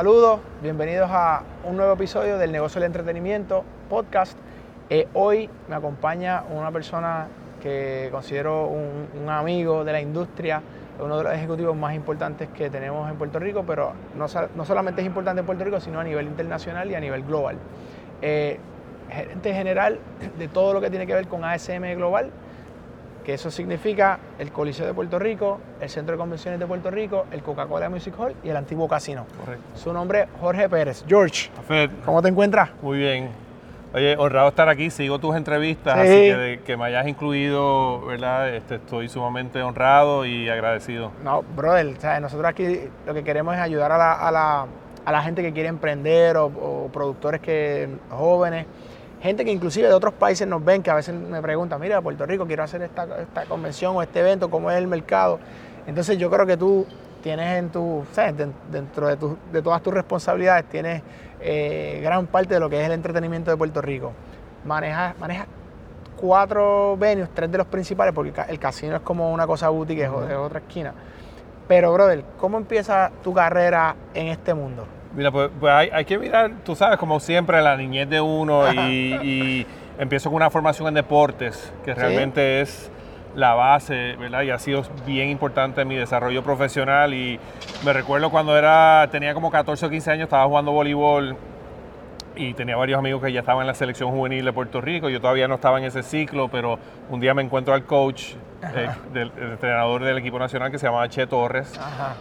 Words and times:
Saludos, 0.00 0.40
bienvenidos 0.62 1.10
a 1.12 1.42
un 1.62 1.76
nuevo 1.76 1.92
episodio 1.92 2.38
del 2.38 2.50
Negocio 2.52 2.80
del 2.80 2.86
Entretenimiento 2.86 3.64
podcast. 3.90 4.34
Eh, 4.88 5.06
hoy 5.12 5.50
me 5.68 5.74
acompaña 5.74 6.42
una 6.50 6.72
persona 6.72 7.28
que 7.62 8.08
considero 8.10 8.68
un, 8.68 9.28
amigo 9.28 9.84
de 9.84 9.92
la 9.92 10.00
industria, 10.00 10.62
uno 10.98 11.18
de 11.18 11.24
los 11.24 11.34
ejecutivos 11.34 11.76
más 11.76 11.94
importantes 11.94 12.48
que 12.48 12.70
tenemos 12.70 13.10
en 13.10 13.18
Puerto 13.18 13.38
Rico, 13.38 13.62
pero 13.66 13.92
no, 14.16 14.26
solamente 14.64 15.02
es 15.02 15.06
importante 15.06 15.40
en 15.40 15.44
Puerto 15.44 15.64
Rico, 15.64 15.80
sino 15.80 16.00
a 16.00 16.04
nivel 16.04 16.28
internacional 16.28 16.90
y 16.90 16.94
a 16.94 17.00
nivel 17.00 17.22
global. 17.22 17.58
Eh, 18.22 18.58
gerente 19.10 19.52
general 19.52 19.98
de 20.38 20.48
todo 20.48 20.72
lo 20.72 20.80
que 20.80 20.88
tiene 20.88 21.06
que 21.06 21.12
ver 21.12 21.28
con 21.28 21.44
ASM 21.44 21.94
Global, 21.96 22.30
que 23.30 23.34
eso 23.34 23.48
significa 23.48 24.18
el 24.40 24.50
Coliseo 24.50 24.86
de 24.86 24.92
Puerto 24.92 25.16
Rico, 25.16 25.60
el 25.80 25.88
Centro 25.88 26.16
de 26.16 26.18
Convenciones 26.18 26.58
de 26.58 26.66
Puerto 26.66 26.90
Rico, 26.90 27.26
el 27.30 27.44
Coca-Cola 27.44 27.88
Music 27.88 28.12
Hall 28.18 28.34
y 28.42 28.48
el 28.48 28.56
antiguo 28.56 28.88
casino. 28.88 29.24
Correcto. 29.38 29.62
Su 29.76 29.92
nombre 29.92 30.26
Jorge 30.40 30.68
Pérez. 30.68 31.04
George, 31.06 31.48
Fed, 31.68 31.90
¿cómo 32.04 32.20
te 32.22 32.28
encuentras? 32.28 32.70
Muy 32.82 32.98
bien. 32.98 33.28
Oye, 33.94 34.16
honrado 34.16 34.48
estar 34.48 34.68
aquí, 34.68 34.90
sigo 34.90 35.20
tus 35.20 35.36
entrevistas, 35.36 35.96
así 35.96 36.08
que 36.08 36.60
que 36.66 36.76
me 36.76 36.86
hayas 36.86 37.06
incluido, 37.06 38.04
¿verdad? 38.04 38.52
Este, 38.52 38.76
estoy 38.76 39.08
sumamente 39.08 39.62
honrado 39.62 40.26
y 40.26 40.48
agradecido. 40.48 41.12
No, 41.22 41.44
brother, 41.54 41.86
nosotros 42.20 42.48
aquí 42.48 42.88
lo 43.06 43.14
que 43.14 43.22
queremos 43.22 43.54
es 43.54 43.60
ayudar 43.60 43.92
a 43.92 44.32
la, 44.32 45.22
gente 45.22 45.40
que 45.42 45.52
quiere 45.52 45.68
emprender 45.68 46.36
o, 46.36 46.46
o 46.46 46.88
productores 46.92 47.40
que 47.40 47.88
jóvenes 48.10 48.66
gente 49.20 49.44
que 49.44 49.52
inclusive 49.52 49.88
de 49.88 49.94
otros 49.94 50.14
países 50.14 50.46
nos 50.46 50.64
ven, 50.64 50.82
que 50.82 50.90
a 50.90 50.94
veces 50.94 51.14
me 51.14 51.40
preguntan, 51.42 51.80
mira, 51.80 52.00
Puerto 52.00 52.24
Rico, 52.26 52.46
quiero 52.46 52.62
hacer 52.62 52.82
esta, 52.82 53.06
convención 53.48 53.96
o 53.96 54.02
este 54.02 54.20
evento, 54.20 54.50
¿cómo 54.50 54.70
es 54.70 54.78
el 54.78 54.86
mercado? 54.86 55.38
Entonces 55.86 56.18
yo 56.18 56.30
creo 56.30 56.46
que 56.46 56.56
tú 56.56 56.86
tienes 57.22 57.58
en 57.58 57.70
tu, 57.70 58.04
¿sabes? 58.12 58.34
dentro 58.70 59.08
de, 59.08 59.36
de 59.52 59.62
todas 59.62 59.82
tus 59.82 59.92
responsabilidades, 59.92 60.64
tienes 60.66 61.02
eh, 61.40 62.00
gran 62.02 62.26
parte 62.26 62.54
de 62.54 62.60
lo 62.60 62.68
que 62.68 62.80
es 62.80 62.86
el 62.86 62.92
entretenimiento 62.92 63.50
de 63.50 63.56
Puerto 63.56 63.80
Rico. 63.80 64.12
Manejas, 64.64 65.18
manejas 65.18 65.46
cuatro 66.16 66.96
venues, 66.98 67.30
tres 67.34 67.50
de 67.50 67.58
los 67.58 67.66
principales, 67.66 68.14
porque 68.14 68.32
el 68.48 68.58
casino 68.58 68.96
es 68.96 69.02
como 69.02 69.32
una 69.32 69.46
cosa 69.46 69.68
boutique, 69.70 70.02
es 70.04 70.10
otra 70.10 70.60
esquina. 70.60 70.92
Pero, 71.66 71.92
brother, 71.92 72.24
¿cómo 72.38 72.58
empieza 72.58 73.10
tu 73.22 73.32
carrera 73.32 73.94
en 74.12 74.26
este 74.26 74.52
mundo? 74.54 74.86
Mira, 75.14 75.32
pues, 75.32 75.50
pues 75.58 75.72
hay, 75.92 76.04
que 76.04 76.18
mirar, 76.18 76.52
tú 76.64 76.76
sabes, 76.76 76.96
como 76.96 77.18
siempre, 77.18 77.60
la 77.62 77.76
niñez 77.76 78.08
de 78.08 78.20
uno 78.20 78.72
y, 78.72 79.66
empiezo 79.98 80.30
con 80.30 80.36
una 80.36 80.50
formación 80.50 80.88
en 80.88 80.94
deportes, 80.94 81.72
que 81.84 81.94
realmente 81.94 82.60
es 82.60 82.90
la 83.34 83.54
base, 83.54 84.16
¿verdad? 84.16 84.42
Y 84.42 84.50
ha 84.50 84.58
sido 84.58 84.82
bien 85.06 85.28
importante 85.28 85.82
en 85.82 85.88
mi 85.88 85.96
desarrollo 85.96 86.42
profesional 86.42 87.12
y 87.12 87.38
me 87.84 87.92
recuerdo 87.92 88.30
cuando 88.30 88.56
era, 88.56 89.08
tenía 89.10 89.34
como 89.34 89.50
14 89.50 89.86
o 89.86 89.90
15 89.90 90.10
años, 90.12 90.24
estaba 90.24 90.46
jugando 90.46 90.72
voleibol 90.72 91.36
y 92.36 92.54
tenía 92.54 92.76
varios 92.76 92.98
amigos 92.98 93.22
que 93.22 93.32
ya 93.32 93.40
estaban 93.40 93.62
en 93.62 93.66
la 93.66 93.74
selección 93.74 94.10
juvenil 94.10 94.44
de 94.44 94.52
Puerto 94.52 94.80
Rico. 94.80 95.08
Yo 95.08 95.20
todavía 95.20 95.48
no 95.48 95.56
estaba 95.56 95.78
en 95.78 95.84
ese 95.84 96.02
ciclo, 96.02 96.48
pero 96.48 96.78
un 97.10 97.20
día 97.20 97.34
me 97.34 97.42
encuentro 97.42 97.74
al 97.74 97.84
coach, 97.84 98.34
eh, 98.62 98.88
del, 99.12 99.32
el 99.36 99.52
entrenador 99.52 100.04
del 100.04 100.18
equipo 100.18 100.38
nacional 100.38 100.70
que 100.70 100.78
se 100.78 100.86
llamaba 100.86 101.08
Che 101.08 101.26
Torres, 101.26 101.78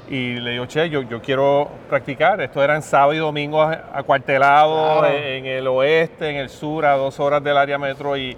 y 0.09 0.35
le 0.35 0.51
digo, 0.51 0.65
Che, 0.65 0.89
yo, 0.89 1.01
yo 1.03 1.21
quiero 1.21 1.69
practicar. 1.89 2.41
Esto 2.41 2.63
eran 2.63 2.81
sábado 2.81 3.13
y 3.13 3.17
domingo 3.17 3.61
acuartelados 3.61 5.07
en 5.07 5.45
el 5.45 5.67
oeste, 5.67 6.29
en 6.29 6.37
el 6.37 6.49
sur, 6.49 6.85
a 6.85 6.93
dos 6.93 7.19
horas 7.19 7.43
del 7.43 7.57
área 7.57 7.77
metro. 7.77 8.15
Y, 8.17 8.37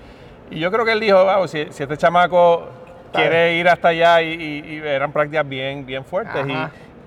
yo 0.49 0.69
creo 0.69 0.83
que 0.83 0.91
él 0.91 0.99
dijo, 0.99 1.23
wow, 1.23 1.47
si, 1.47 1.59
este 1.59 1.95
chamaco 1.95 2.67
quiere 3.13 3.55
ir 3.55 3.69
hasta 3.69 3.89
allá, 3.89 4.21
y, 4.21 4.81
eran 4.83 5.11
prácticas 5.11 5.47
bien, 5.47 5.85
bien 5.85 6.03
fuertes, 6.03 6.45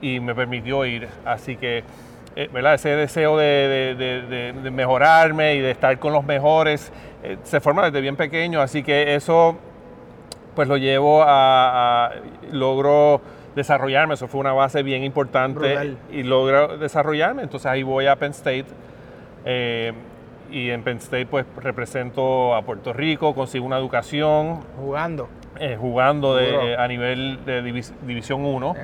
y, 0.00 0.14
y 0.14 0.20
me 0.20 0.34
permitió 0.34 0.84
ir. 0.86 1.08
Así 1.24 1.56
que 1.56 1.84
eh, 2.36 2.50
ese 2.74 2.88
deseo 2.90 3.36
de, 3.36 4.70
mejorarme 4.72 5.54
y 5.54 5.60
de 5.60 5.70
estar 5.70 5.98
con 5.98 6.12
los 6.12 6.24
mejores 6.24 6.92
eh, 7.22 7.38
se 7.44 7.60
forma 7.60 7.84
desde 7.84 8.00
bien 8.00 8.16
pequeño, 8.16 8.60
así 8.60 8.82
que 8.82 9.14
eso 9.14 9.56
pues 10.54 10.68
lo 10.68 10.76
llevo 10.76 11.22
a, 11.26 12.10
logro 12.52 13.20
desarrollarme, 13.54 14.14
eso 14.14 14.26
fue 14.26 14.40
una 14.40 14.52
base 14.52 14.82
bien 14.82 15.04
importante 15.04 15.96
y 16.10 16.22
logro 16.22 16.76
desarrollarme, 16.76 17.42
entonces 17.42 17.66
ahí 17.66 17.82
voy 17.82 18.06
a 18.06 18.16
Penn 18.16 18.32
State 18.32 18.66
eh, 19.44 19.92
y 20.50 20.70
en 20.70 20.82
Penn 20.82 20.98
State 20.98 21.26
pues 21.26 21.46
represento 21.56 22.54
a 22.54 22.62
Puerto 22.62 22.92
Rico, 22.92 23.34
consigo 23.34 23.64
una 23.64 23.78
educación. 23.78 24.60
Jugando. 24.76 25.28
Eh, 25.60 25.76
jugando 25.80 26.34
de, 26.34 26.74
a 26.76 26.88
nivel 26.88 27.44
de 27.44 27.62
División 27.62 28.44
1, 28.44 28.74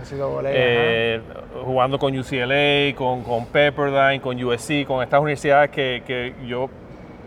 eh, 0.44 1.20
jugando 1.64 1.98
con 1.98 2.16
UCLA, 2.16 2.94
con, 2.94 3.24
con, 3.24 3.46
Pepperdine, 3.46 4.20
con 4.20 4.42
USC, 4.42 4.86
con 4.86 5.02
estas 5.02 5.20
universidades 5.20 5.70
que, 5.70 6.34
yo 6.46 6.70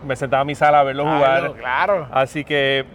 me 0.06 0.16
sentaba 0.16 0.40
a 0.40 0.44
mi 0.46 0.54
sala 0.54 0.80
a 0.80 0.82
verlos 0.82 1.06
jugar. 1.06 1.52
Claro. 1.58 2.08
Así 2.10 2.42
que, 2.42 2.86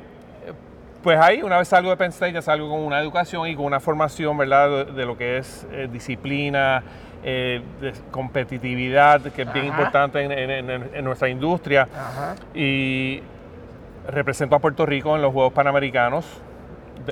pues 1.03 1.19
ahí, 1.19 1.41
una 1.41 1.57
vez 1.57 1.67
salgo 1.67 1.89
de 1.89 1.97
Penn 1.97 2.09
State, 2.09 2.33
ya 2.33 2.41
salgo 2.41 2.69
con 2.69 2.79
una 2.79 2.99
educación 2.99 3.47
y 3.47 3.55
con 3.55 3.65
una 3.65 3.79
formación, 3.79 4.37
¿verdad?, 4.37 4.87
de, 4.87 5.05
lo 5.05 5.17
que 5.17 5.37
es 5.37 5.65
eh, 5.71 5.87
disciplina, 5.91 6.83
de 7.23 7.61
competitividad, 8.11 9.21
que 9.21 9.41
es 9.41 9.53
bien 9.53 9.65
importante 9.65 10.21
en, 10.23 11.03
nuestra 11.03 11.27
industria. 11.27 11.87
Y 12.53 13.21
represento 14.07 14.55
a 14.55 14.59
Puerto 14.59 14.85
Rico 14.85 15.15
en 15.15 15.21
los 15.21 15.33
Juegos 15.33 15.51
Panamericanos 15.51 16.25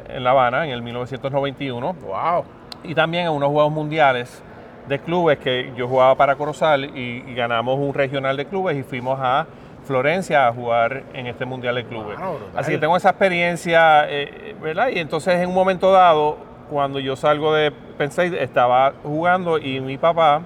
en 0.08 0.24
La 0.24 0.32
Habana 0.32 0.66
en 0.66 0.72
el 0.72 0.82
1991. 0.82 1.94
¡Wow! 1.94 2.46
Y 2.84 2.96
también 2.96 3.26
en 3.26 3.32
unos 3.32 3.50
Juegos 3.50 3.72
Mundiales 3.72 4.44
de 4.88 5.00
clubes 5.00 5.38
que 5.40 5.74
yo 5.76 5.88
jugaba 5.88 6.16
para 6.16 6.36
Corozal 6.36 6.86
y, 6.98 7.22
ganamos 7.36 7.78
un 7.80 7.94
regional 7.94 8.38
de 8.38 8.46
clubes 8.46 8.78
y 8.78 8.84
fuimos 8.84 9.20
a 9.22 9.46
Florencia 9.88 10.48
a 10.48 10.54
jugar 10.54 11.04
en 11.14 11.28
este 11.28 11.46
Mundial 11.46 11.76
de 11.76 11.86
Clubes. 11.86 12.20
Así 12.56 12.72
que 12.74 12.78
tengo 12.78 12.96
esa 12.98 13.10
experiencia, 13.10 14.06
eh, 14.10 14.56
¿verdad? 14.62 14.90
Y 14.90 15.00
entonces 15.00 15.36
en 15.36 15.50
un 15.50 15.56
momento 15.56 15.92
dado, 15.92 16.38
cuando 16.70 17.00
yo 17.00 17.16
salgo 17.16 17.54
de 17.54 17.72
Pensé, 17.98 18.44
estaba 18.44 18.94
jugando 19.02 19.58
y 19.58 19.80
mi 19.80 19.98
papá 19.98 20.42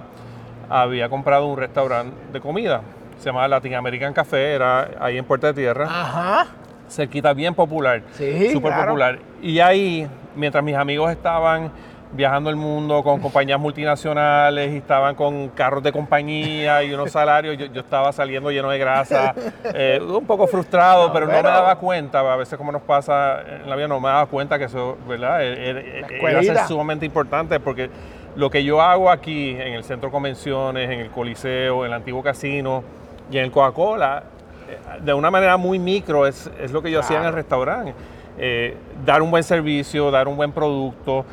había 0.70 1.10
comprado 1.10 1.46
un 1.46 1.58
restaurante 1.58 2.16
de 2.32 2.40
comida 2.40 2.80
se 3.22 3.28
llamaba 3.28 3.46
Latin 3.46 3.74
American 3.74 4.12
Café, 4.12 4.52
era 4.54 4.90
ahí 4.98 5.16
en 5.16 5.24
Puerta 5.24 5.46
de 5.48 5.54
Tierra. 5.54 5.86
Ajá. 5.88 6.46
Cerquita, 6.88 7.32
bien 7.32 7.54
popular. 7.54 8.02
Sí, 8.14 8.50
Súper 8.52 8.74
popular. 8.74 9.18
Y 9.40 9.60
ahí, 9.60 10.08
mientras 10.34 10.62
mis 10.64 10.74
amigos 10.74 11.10
estaban 11.10 11.70
viajando 12.12 12.50
el 12.50 12.56
mundo 12.56 13.02
con 13.02 13.20
compañías 13.20 13.58
multinacionales 13.58 14.72
y 14.72 14.76
estaban 14.76 15.14
con 15.14 15.48
carros 15.48 15.82
de 15.82 15.92
compañía 15.92 16.82
y 16.82 16.92
unos 16.92 17.10
salarios, 17.10 17.56
yo, 17.56 17.80
estaba 17.80 18.12
saliendo 18.12 18.50
lleno 18.50 18.70
de 18.70 18.78
grasa, 18.78 19.34
eh, 19.74 20.00
un 20.00 20.26
poco 20.26 20.46
frustrado, 20.46 21.12
pero, 21.12 21.26
no 21.26 21.32
me 21.32 21.42
daba 21.42 21.76
cuenta, 21.76 22.20
a 22.20 22.36
veces 22.36 22.58
como 22.58 22.70
nos 22.70 22.82
pasa 22.82 23.40
en 23.40 23.68
la 23.68 23.76
vida, 23.76 23.88
no 23.88 24.00
me 24.00 24.08
daba 24.08 24.26
cuenta 24.26 24.58
que 24.58 24.64
eso, 24.64 24.98
¿verdad? 25.08 25.42
Era, 25.42 25.80
era 25.80 26.42
ser 26.42 26.58
sumamente 26.66 27.06
importante 27.06 27.58
porque 27.60 27.90
lo 28.36 28.50
que 28.50 28.64
yo 28.64 28.80
hago 28.80 29.10
aquí 29.10 29.50
en 29.50 29.74
el 29.74 29.84
centro 29.84 30.08
de 30.08 30.12
convenciones, 30.12 30.90
en 30.90 31.00
el 31.00 31.10
Coliseo, 31.10 31.84
en 31.84 31.92
el 31.92 31.96
antiguo 31.96 32.22
casino, 32.22 32.82
y 33.30 33.38
en 33.38 33.44
el 33.44 33.50
Coca-Cola, 33.50 34.24
eh, 34.68 35.00
de 35.02 35.14
una 35.14 35.30
manera 35.30 35.56
muy 35.56 35.78
micro, 35.78 36.26
es, 36.26 36.50
lo 36.70 36.82
que 36.82 36.90
yo 36.90 37.00
hacía 37.00 37.18
en 37.18 37.26
el 37.26 37.32
restaurante. 37.32 37.94
Eh, 38.38 38.76
dar 39.04 39.20
un 39.22 39.30
buen 39.30 39.42
servicio, 39.42 40.10
dar 40.10 40.28
un 40.28 40.36
buen 40.36 40.52
producto 40.52 41.24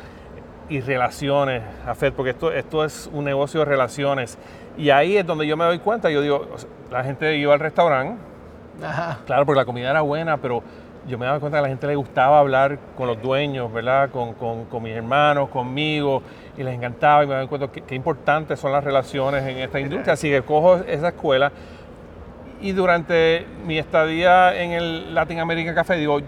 y 0.70 0.80
relaciones, 0.80 1.62
Afed, 1.86 2.12
porque 2.12 2.30
esto, 2.30 2.52
esto 2.52 2.84
es 2.84 3.10
un 3.12 3.24
negocio 3.24 3.60
de 3.60 3.66
relaciones. 3.66 4.38
Y 4.78 4.90
ahí 4.90 5.16
es 5.16 5.26
donde 5.26 5.46
yo 5.46 5.56
me 5.56 5.64
doy 5.64 5.80
cuenta, 5.80 6.10
yo 6.10 6.22
digo, 6.22 6.46
la 6.90 7.04
gente 7.04 7.36
iba 7.36 7.52
al 7.52 7.60
restaurante, 7.60 8.22
claro, 9.26 9.44
porque 9.44 9.58
la 9.58 9.64
comida 9.66 9.90
era 9.90 10.00
buena, 10.00 10.38
pero 10.38 10.62
yo 11.08 11.18
me 11.18 11.26
daba 11.26 11.40
cuenta 11.40 11.56
que 11.56 11.58
a 11.58 11.62
la 11.62 11.68
gente 11.68 11.86
le 11.86 11.96
gustaba 11.96 12.38
hablar 12.38 12.78
con 12.96 13.08
los 13.08 13.20
dueños, 13.20 13.70
¿verdad? 13.72 14.10
Con, 14.10 14.34
con, 14.34 14.82
mis 14.82 14.94
hermanos, 14.94 15.48
conmigo, 15.48 16.22
y 16.56 16.62
les 16.62 16.74
encantaba, 16.74 17.24
y 17.24 17.26
me 17.26 17.34
daba 17.34 17.46
cuenta 17.48 17.68
qué 17.68 17.94
importantes 17.94 18.60
son 18.60 18.72
las 18.72 18.84
relaciones 18.84 19.44
en 19.44 19.58
esta 19.58 19.80
industria. 19.80 20.14
Así 20.14 20.30
que 20.30 20.42
cojo 20.42 20.76
esa 20.76 21.08
escuela 21.08 21.52
y 22.60 22.72
durante 22.72 23.46
mi 23.66 23.78
estadía 23.78 24.54
en 24.54 24.72
el 24.72 25.14
Latin 25.14 25.40
American 25.40 25.74
Café, 25.74 25.96
digo, 25.96 26.20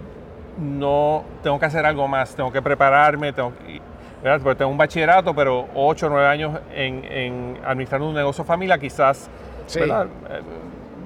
no, 0.58 1.24
tengo 1.42 1.58
que 1.58 1.66
hacer 1.66 1.84
algo 1.84 2.08
más, 2.08 2.34
tengo 2.34 2.50
que 2.50 2.62
prepararme, 2.62 3.32
tengo 3.32 3.52
Porque 4.22 4.54
tengo 4.54 4.70
un 4.70 4.78
bachillerato, 4.78 5.34
pero 5.34 5.68
8 5.74 6.06
o 6.06 6.10
9 6.10 6.26
años 6.26 6.60
en, 6.74 7.04
en, 7.04 7.58
administrando 7.64 8.08
un 8.08 8.14
negocio 8.14 8.44
familia, 8.44 8.78
quizás, 8.78 9.28
eh, 9.74 9.86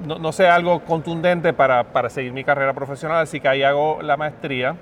No, 0.06 0.18
no, 0.18 0.32
sea 0.32 0.54
algo 0.54 0.80
contundente 0.80 1.52
para, 1.52 1.82
para, 1.84 2.10
seguir 2.10 2.32
mi 2.32 2.44
carrera 2.44 2.74
profesional, 2.74 3.22
así 3.22 3.40
que 3.40 3.48
ahí 3.48 3.62
hago 3.62 4.02
la 4.02 4.16
maestría 4.16 4.76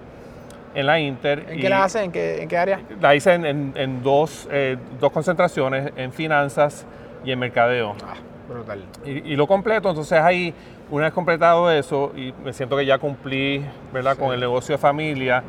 en 0.75 0.87
la 0.87 0.99
Inter. 0.99 1.47
¿En 1.49 1.61
qué 1.61 1.69
la 1.69 1.85
hace? 1.85 2.03
¿En 2.03 2.11
qué, 2.11 2.43
en 2.43 2.49
qué 2.49 2.59
área? 2.59 2.81
La 3.01 3.15
hice 3.15 3.35
en, 3.35 3.73
en, 3.77 4.03
dos, 4.03 4.49
eh, 4.51 4.77
dos 5.01 5.13
concentraciones, 5.13 5.93
en 5.97 6.13
finanzas 6.13 6.85
y 7.25 7.31
en 7.31 7.39
mercadeo. 7.39 7.95
Ah. 8.05 8.15
Brutal. 8.49 8.85
Y, 9.07 9.37
lo 9.37 9.47
completo, 9.47 9.89
entonces 9.89 10.19
ahí, 10.21 10.53
una 10.91 11.05
vez 11.05 11.15
completado 11.15 11.71
eso, 11.71 12.13
y 12.15 12.33
me 12.45 12.53
siento 12.53 12.77
que 12.77 12.85
ya 12.85 12.99
cumplí, 12.99 13.65
¿verdad? 13.93 14.19
Con 14.19 14.35
el 14.35 14.41
negocio 14.41 14.75
de 14.75 14.79
familia, 14.79 15.43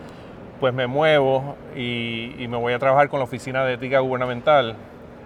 pues 0.59 0.73
me 0.73 0.87
muevo 0.87 1.55
y, 1.75 2.33
me 2.47 2.57
voy 2.57 2.73
a 2.73 2.79
trabajar 2.79 3.09
con 3.09 3.19
la 3.19 3.25
Oficina 3.25 3.63
de 3.65 3.73
Ética 3.73 3.99
Gubernamental 3.99 4.75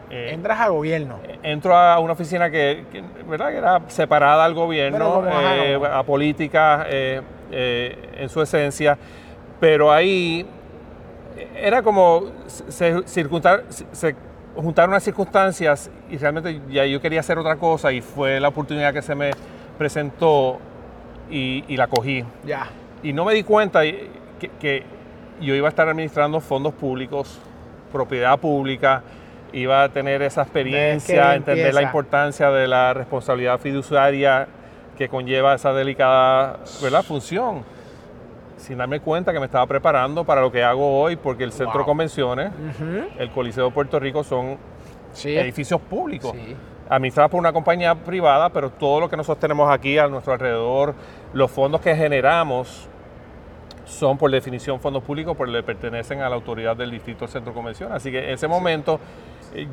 eh, 0.09 0.31
Entras 0.33 0.59
al 0.59 0.71
gobierno. 0.71 1.19
entro 1.43 1.75
a 1.77 1.99
una 1.99 2.13
oficina 2.13 2.49
que, 2.49 2.85
que, 2.91 3.03
¿verdad? 3.27 3.49
que 3.51 3.57
era 3.57 3.81
separada 3.89 4.43
al 4.43 4.55
gobierno, 4.55 5.23
eh, 5.29 5.79
a 5.91 6.01
política 6.03 6.85
eh, 6.89 7.21
eh, 7.51 8.09
en 8.17 8.27
su 8.29 8.41
esencia, 8.41 8.97
pero 9.59 9.91
ahí 9.91 10.47
era 11.55 11.83
como 11.83 12.23
se, 12.47 12.95
circuntar- 13.05 13.65
se 13.69 14.15
juntaron 14.55 14.89
unas 14.89 15.03
circunstancias 15.03 15.91
y 16.09 16.17
realmente 16.17 16.59
ya 16.69 16.85
yo 16.87 16.99
quería 16.99 17.19
hacer 17.19 17.37
otra 17.37 17.57
cosa 17.57 17.91
y 17.91 18.01
fue 18.01 18.39
la 18.39 18.47
oportunidad 18.47 18.91
que 18.93 19.03
se 19.03 19.13
me 19.13 19.29
presentó 19.77 20.57
y, 21.29 21.63
y 21.67 21.77
la 21.77 21.85
cogí. 21.85 22.23
Ya. 22.45 22.67
Y 23.03 23.13
no 23.13 23.25
me 23.25 23.35
di 23.35 23.43
cuenta 23.43 23.81
que 23.83 24.83
yo 25.41 25.55
iba 25.55 25.67
a 25.67 25.69
estar 25.69 25.87
administrando 25.87 26.39
fondos 26.39 26.73
públicos, 26.73 27.39
propiedad 27.91 28.37
pública, 28.39 29.03
iba 29.53 29.83
a 29.83 29.89
tener 29.89 30.21
esa 30.21 30.43
experiencia, 30.43 31.35
entender 31.35 31.73
la 31.73 31.81
importancia 31.81 32.51
de 32.51 32.67
la 32.67 32.93
responsabilidad 32.93 33.59
fiduciaria 33.59 34.47
que 34.97 35.07
conlleva 35.09 35.55
esa 35.55 35.73
delicada 35.73 36.57
¿verdad? 36.81 37.03
función. 37.03 37.63
Sin 38.57 38.77
darme 38.77 38.99
cuenta 38.99 39.31
que 39.31 39.39
me 39.39 39.45
estaba 39.45 39.65
preparando 39.65 40.25
para 40.25 40.41
lo 40.41 40.51
que 40.51 40.61
hago 40.63 40.99
hoy, 41.01 41.15
porque 41.15 41.45
el 41.45 41.53
centro 41.53 41.79
de 41.79 41.85
convenciones, 41.85 42.51
el 43.17 43.29
Coliseo 43.31 43.65
de 43.65 43.71
Puerto 43.71 43.99
Rico 43.99 44.23
son 44.23 44.57
Sí. 45.13 45.35
edificios 45.37 45.79
públicos 45.81 46.33
Sí. 46.33 46.55
administradas 46.89 47.31
por 47.31 47.39
una 47.39 47.53
compañía 47.53 47.95
privada, 47.95 48.49
pero 48.49 48.69
todo 48.69 48.99
lo 48.99 49.09
que 49.09 49.15
nosotros 49.15 49.39
tenemos 49.39 49.71
aquí 49.71 49.97
a 49.97 50.07
nuestro 50.07 50.33
alrededor, 50.33 50.93
los 51.33 51.49
fondos 51.49 51.79
que 51.81 51.95
generamos 51.95 52.88
son 53.89 54.17
por 54.17 54.29
definición 54.31 54.79
fondos 54.79 55.03
públicos, 55.03 55.35
porque 55.35 55.51
le 55.51 55.63
pertenecen 55.63 56.21
a 56.21 56.29
la 56.29 56.35
autoridad 56.35 56.75
del 56.77 56.91
Distrito 56.91 57.27
Centro 57.27 57.53
Convención. 57.53 57.91
Así 57.91 58.11
que 58.11 58.19
en 58.25 58.29
ese 58.35 58.47
momento 58.47 58.99
eh, 59.55 59.67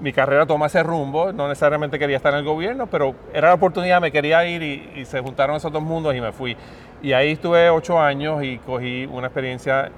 mi 0.00 0.12
carrera 0.12 0.44
toma 0.46 0.66
ese 0.66 0.82
rumbo, 0.82 1.32
no 1.32 1.46
necesariamente 1.48 1.98
quería 1.98 2.16
estar 2.16 2.32
en 2.32 2.40
el 2.40 2.44
gobierno, 2.44 2.86
pero 2.88 3.14
era 3.32 3.48
la 3.48 3.54
oportunidad, 3.54 4.00
me 4.00 4.10
quería 4.10 4.44
ir 4.46 4.62
y, 4.62 4.92
y 4.96 5.04
se 5.04 5.20
juntaron 5.20 5.56
esos 5.56 5.70
dos 5.72 5.82
mundos 5.82 6.14
y 6.14 6.20
me 6.20 6.32
fui. 6.32 6.56
Y 7.02 7.12
ahí 7.12 7.32
estuve 7.32 7.70
ocho 7.70 8.00
años 8.00 8.42
y 8.42 8.58
cogí 8.58 9.06
una 9.06 9.28
experiencia 9.28 9.90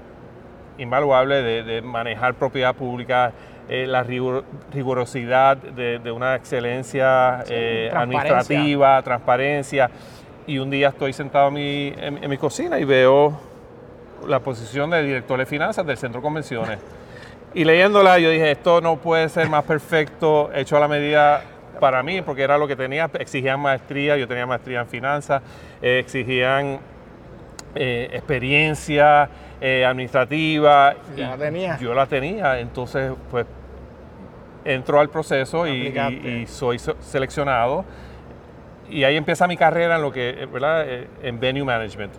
invaluable 0.77 1.41
de, 1.41 1.63
de 1.63 1.81
manejar 1.81 2.33
propiedad 2.35 2.75
pública, 2.75 3.31
eh, 3.69 3.85
la 3.87 4.03
rigor- 4.03 4.43
rigurosidad 4.73 5.55
de, 5.57 5.99
de 5.99 6.11
una 6.11 6.35
excelencia 6.35 7.41
Sí, 7.45 7.53
eh, 7.55 7.87
transparencia. 7.91 7.99
administrativa, 8.37 9.01
transparencia. 9.01 9.89
Y 10.45 10.57
un 10.59 10.69
día 10.69 10.89
estoy 10.89 11.13
sentado 11.13 11.47
en 11.47 11.53
mi, 11.53 11.87
en- 11.97 12.23
en 12.23 12.29
mi 12.29 12.37
cocina 12.37 12.77
y 12.79 12.83
veo 12.83 13.39
la 14.27 14.39
posición 14.39 14.89
de 14.89 15.03
director 15.03 15.37
de 15.39 15.45
finanzas 15.45 15.85
del 15.85 15.97
Centro 15.97 16.19
de 16.21 16.23
Convenciones. 16.23 16.79
Y 17.53 17.65
leyéndola 17.65 18.17
yo 18.19 18.29
dije, 18.29 18.51
esto 18.51 18.81
no 18.81 18.97
puede 18.97 19.29
ser 19.29 19.47
más 19.49 19.63
perfecto, 19.63 20.49
hecho 20.53 20.75
a 20.77 20.79
la 20.79 20.87
medida 20.87 21.41
para 21.79 22.01
mí, 22.01 22.21
porque 22.21 22.41
era 22.43 22.57
lo 22.57 22.67
que 22.67 22.75
tenía, 22.75 23.09
exigían 23.19 23.59
maestría, 23.59 24.17
yo 24.17 24.27
tenía 24.27 24.45
maestría 24.45 24.81
en 24.81 24.87
finanzas, 24.87 25.41
eh, 25.81 25.99
exigían 25.99 26.79
eh, 27.75 28.09
experiencia 28.13 29.29
eh, 29.61 29.85
administrativa. 29.85 30.95
Ya 31.15 31.29
la 31.29 31.37
tenía. 31.37 31.77
Yo 31.77 31.93
la 31.93 32.05
tenía, 32.05 32.59
entonces 32.59 33.11
pues 33.29 33.45
entro 34.65 34.99
al 34.99 35.09
proceso 35.09 35.67
y, 35.67 35.87
y- 36.09 36.45
soy 36.47 36.79
so- 36.79 36.95
seleccionado. 37.01 37.85
Y 38.89 39.03
ahí 39.03 39.15
empieza 39.17 39.47
mi 39.47 39.57
carrera 39.57 39.95
en 39.95 40.01
lo 40.01 40.11
que, 40.11 40.47
¿verdad? 40.51 40.85
En 41.21 41.39
venue 41.39 41.63
management, 41.63 42.11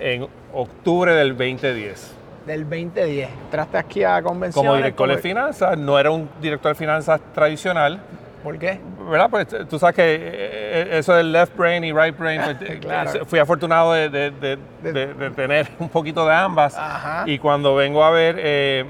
en 0.00 0.26
octubre 0.52 1.12
del 1.14 1.36
2010. 1.36 2.14
Del 2.46 2.62
2010. 2.62 3.28
Entraste 3.44 3.76
aquí 3.78 4.04
a 4.04 4.22
convenciones. 4.22 4.54
Como 4.68 4.76
director 4.76 5.08
de 5.08 5.18
finanzas, 5.18 5.76
no 5.78 5.98
era 5.98 6.10
un 6.10 6.28
director 6.40 6.70
de 6.72 6.74
finanzas 6.76 7.20
tradicional, 7.34 8.00
¿Por 8.44 8.56
qué? 8.60 8.78
¿verdad? 9.10 9.28
Pues 9.28 9.52
eh, 9.52 9.64
tú 9.68 9.76
sabes 9.76 9.96
que 9.96 10.04
eh, 10.06 10.98
eso 10.98 11.12
del 11.14 11.32
left 11.32 11.56
brain 11.56 11.82
y 11.82 11.92
right 11.92 12.16
brain, 12.16 12.40
pues, 12.44 12.56
eh, 12.70 12.78
Claro. 12.80 13.10
eh, 13.12 13.22
fui 13.26 13.40
afortunado 13.40 13.92
de, 13.92 14.08
de- 14.08 14.30
de- 14.30 14.58
de- 14.92 15.14
de 15.14 15.30
tener 15.30 15.66
un 15.80 15.88
poquito 15.88 16.24
de 16.24 16.32
ambas. 16.32 16.76
Ajá. 16.76 17.24
Y 17.26 17.38
cuando 17.40 17.74
vengo 17.74 18.04
a 18.04 18.10
ver, 18.10 18.36
eh, 18.38 18.84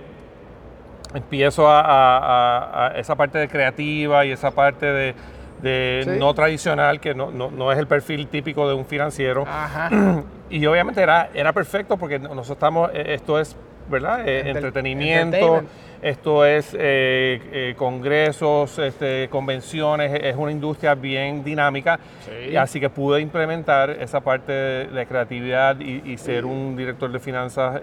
empiezo 1.14 1.68
a, 1.68 1.80
a- 1.80 2.18
a- 2.18 2.86
a 2.88 2.98
esa 2.98 3.14
parte 3.14 3.38
de 3.38 3.48
creativa 3.48 4.26
y 4.26 4.32
esa 4.32 4.50
parte 4.50 4.84
de, 4.84 5.14
de 5.62 6.02
Sí. 6.04 6.10
no 6.18 6.34
tradicional, 6.34 7.00
que 7.00 7.14
no, 7.14 7.30
no- 7.30 7.50
no 7.50 7.72
es 7.72 7.78
el 7.78 7.86
perfil 7.86 8.26
típico 8.28 8.68
de 8.68 8.74
un 8.74 8.84
financiero. 8.84 9.44
Ajá. 9.46 9.90
Y 10.48 10.64
obviamente 10.66 11.00
era, 11.02 11.30
era 11.34 11.52
perfecto 11.52 11.96
porque 11.96 12.20
nosotros 12.20 12.50
estamos, 12.50 12.90
eh, 12.94 13.14
esto 13.14 13.40
es, 13.40 13.56
¿verdad? 13.90 14.28
Eh, 14.28 14.48
entretenimiento, 14.50 15.62
esto 16.00 16.44
es 16.44 16.72
eh, 16.78 17.40
eh, 17.52 17.74
congresos, 17.76 18.78
este, 18.78 19.28
convenciones, 19.28 20.12
es 20.22 20.36
una 20.36 20.52
industria 20.52 20.94
bien 20.94 21.42
dinámica. 21.42 21.98
Sí. 22.24 22.50
Y 22.52 22.56
así 22.56 22.78
que 22.78 22.88
pude 22.90 23.20
implementar 23.20 23.90
esa 23.90 24.20
parte 24.20 24.52
de, 24.52 24.86
de 24.86 25.06
creatividad 25.06 25.80
y, 25.80 26.02
y 26.12 26.16
ser 26.16 26.44
un 26.44 26.76
director 26.76 27.10
de 27.10 27.18
finanzas 27.18 27.80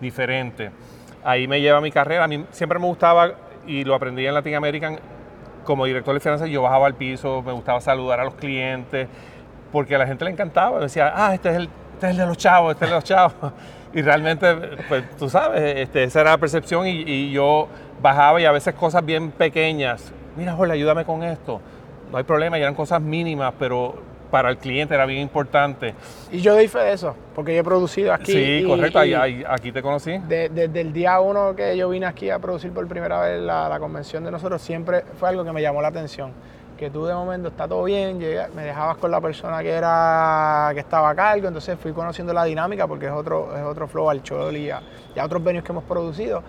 diferente. 0.00 0.70
Ahí 1.24 1.46
me 1.46 1.60
lleva 1.60 1.80
mi 1.80 1.90
carrera. 1.90 2.24
A 2.24 2.28
mí 2.28 2.44
siempre 2.50 2.78
me 2.78 2.86
gustaba, 2.86 3.32
y 3.66 3.84
lo 3.84 3.94
aprendí 3.94 4.26
en 4.26 4.34
Latin 4.34 4.54
American, 4.54 4.98
como 5.66 5.84
director 5.84 6.14
de 6.14 6.20
finanzas 6.20 6.48
yo 6.48 6.62
bajaba 6.62 6.86
al 6.86 6.94
piso, 6.94 7.42
me 7.42 7.52
gustaba 7.52 7.82
saludar 7.82 8.20
a 8.20 8.24
los 8.24 8.34
clientes, 8.34 9.08
porque 9.70 9.94
a 9.94 9.98
la 9.98 10.06
gente 10.06 10.24
le 10.24 10.30
encantaba. 10.30 10.80
Decía, 10.80 11.12
ah, 11.14 11.34
este 11.34 11.50
es 11.50 11.56
el, 11.56 11.68
este 11.92 12.10
es 12.10 12.16
de 12.16 12.26
los 12.26 12.38
chavos, 12.38 12.72
este 12.72 12.86
es 12.86 12.90
el 12.90 12.94
de 12.94 12.96
los 12.96 13.04
chavos. 13.04 13.34
Y 13.94 14.02
realmente, 14.02 14.54
pues 14.88 15.04
tú 15.16 15.30
sabes, 15.30 15.78
este, 15.78 16.04
esa 16.04 16.20
era 16.20 16.30
la 16.32 16.36
percepción 16.36 16.86
y, 16.86 17.02
y 17.06 17.30
yo 17.30 17.66
bajaba 18.02 18.38
y 18.38 18.44
a 18.44 18.52
veces 18.52 18.74
cosas 18.74 19.02
bien 19.02 19.30
pequeñas. 19.30 20.12
Mira, 20.36 20.52
Jorge, 20.52 20.74
ayúdame 20.74 21.06
con 21.06 21.22
esto. 21.22 21.62
No 22.10 22.18
hay 22.18 22.24
problema, 22.24 22.58
y 22.58 22.62
eran 22.62 22.74
cosas 22.74 23.00
mínimas, 23.00 23.54
pero 23.58 23.94
para 24.30 24.50
el 24.50 24.58
cliente 24.58 24.94
era 24.94 25.06
bien 25.06 25.20
importante. 25.20 25.94
Y 26.32 26.40
yo 26.40 26.54
doy 26.54 26.68
fe 26.68 26.80
de 26.80 26.92
eso, 26.92 27.14
porque 27.34 27.54
yo 27.54 27.60
he 27.60 27.64
producido 27.64 28.12
aquí. 28.12 28.32
sí, 28.32 28.60
y- 28.62 28.64
correcto, 28.66 29.04
y 29.04 29.14
ahí- 29.14 29.44
aquí 29.48 29.72
te 29.72 29.82
conocí. 29.82 30.18
de- 30.18 30.48
desde 30.48 30.80
el 30.80 30.92
día 30.92 31.20
uno 31.20 31.54
que 31.54 31.76
yo 31.76 31.88
vine 31.88 32.06
aquí 32.06 32.30
a 32.30 32.38
producir 32.38 32.72
por 32.72 32.86
primera 32.86 33.20
vez 33.20 33.40
la, 33.40 33.68
la 33.68 33.78
convención 33.78 34.24
de 34.24 34.30
nosotros, 34.30 34.60
siempre 34.62 35.04
fue 35.18 35.28
algo 35.28 35.44
que 35.44 35.52
me 35.52 35.62
llamó 35.62 35.80
la 35.82 35.88
atención. 35.88 36.32
Que 36.76 36.90
tú 36.90 37.06
de 37.06 37.14
momento 37.14 37.48
está 37.48 37.66
todo 37.66 37.84
bien, 37.84 38.20
llegué- 38.20 38.48
me 38.54 38.62
dejabas 38.62 38.98
con 38.98 39.10
la 39.10 39.18
persona 39.20 39.62
que 39.62 39.70
era 39.70 40.70
que 40.74 40.80
estaba 40.80 41.08
a 41.10 41.14
cargo, 41.14 41.48
entonces 41.48 41.78
fui 41.78 41.92
conociendo 41.92 42.34
la 42.34 42.44
dinámica 42.44 42.86
porque 42.86 43.06
es 43.06 43.12
otro, 43.12 43.56
es 43.56 43.62
otro 43.62 43.88
flow 43.88 44.10
al 44.10 44.22
Chol 44.22 44.56
y 44.58 44.68
a, 44.70 44.80
y 45.14 45.18
a 45.18 45.24
otros 45.24 45.42
venues 45.42 45.64
que 45.64 45.72
hemos 45.72 45.84
producido. 45.84 46.42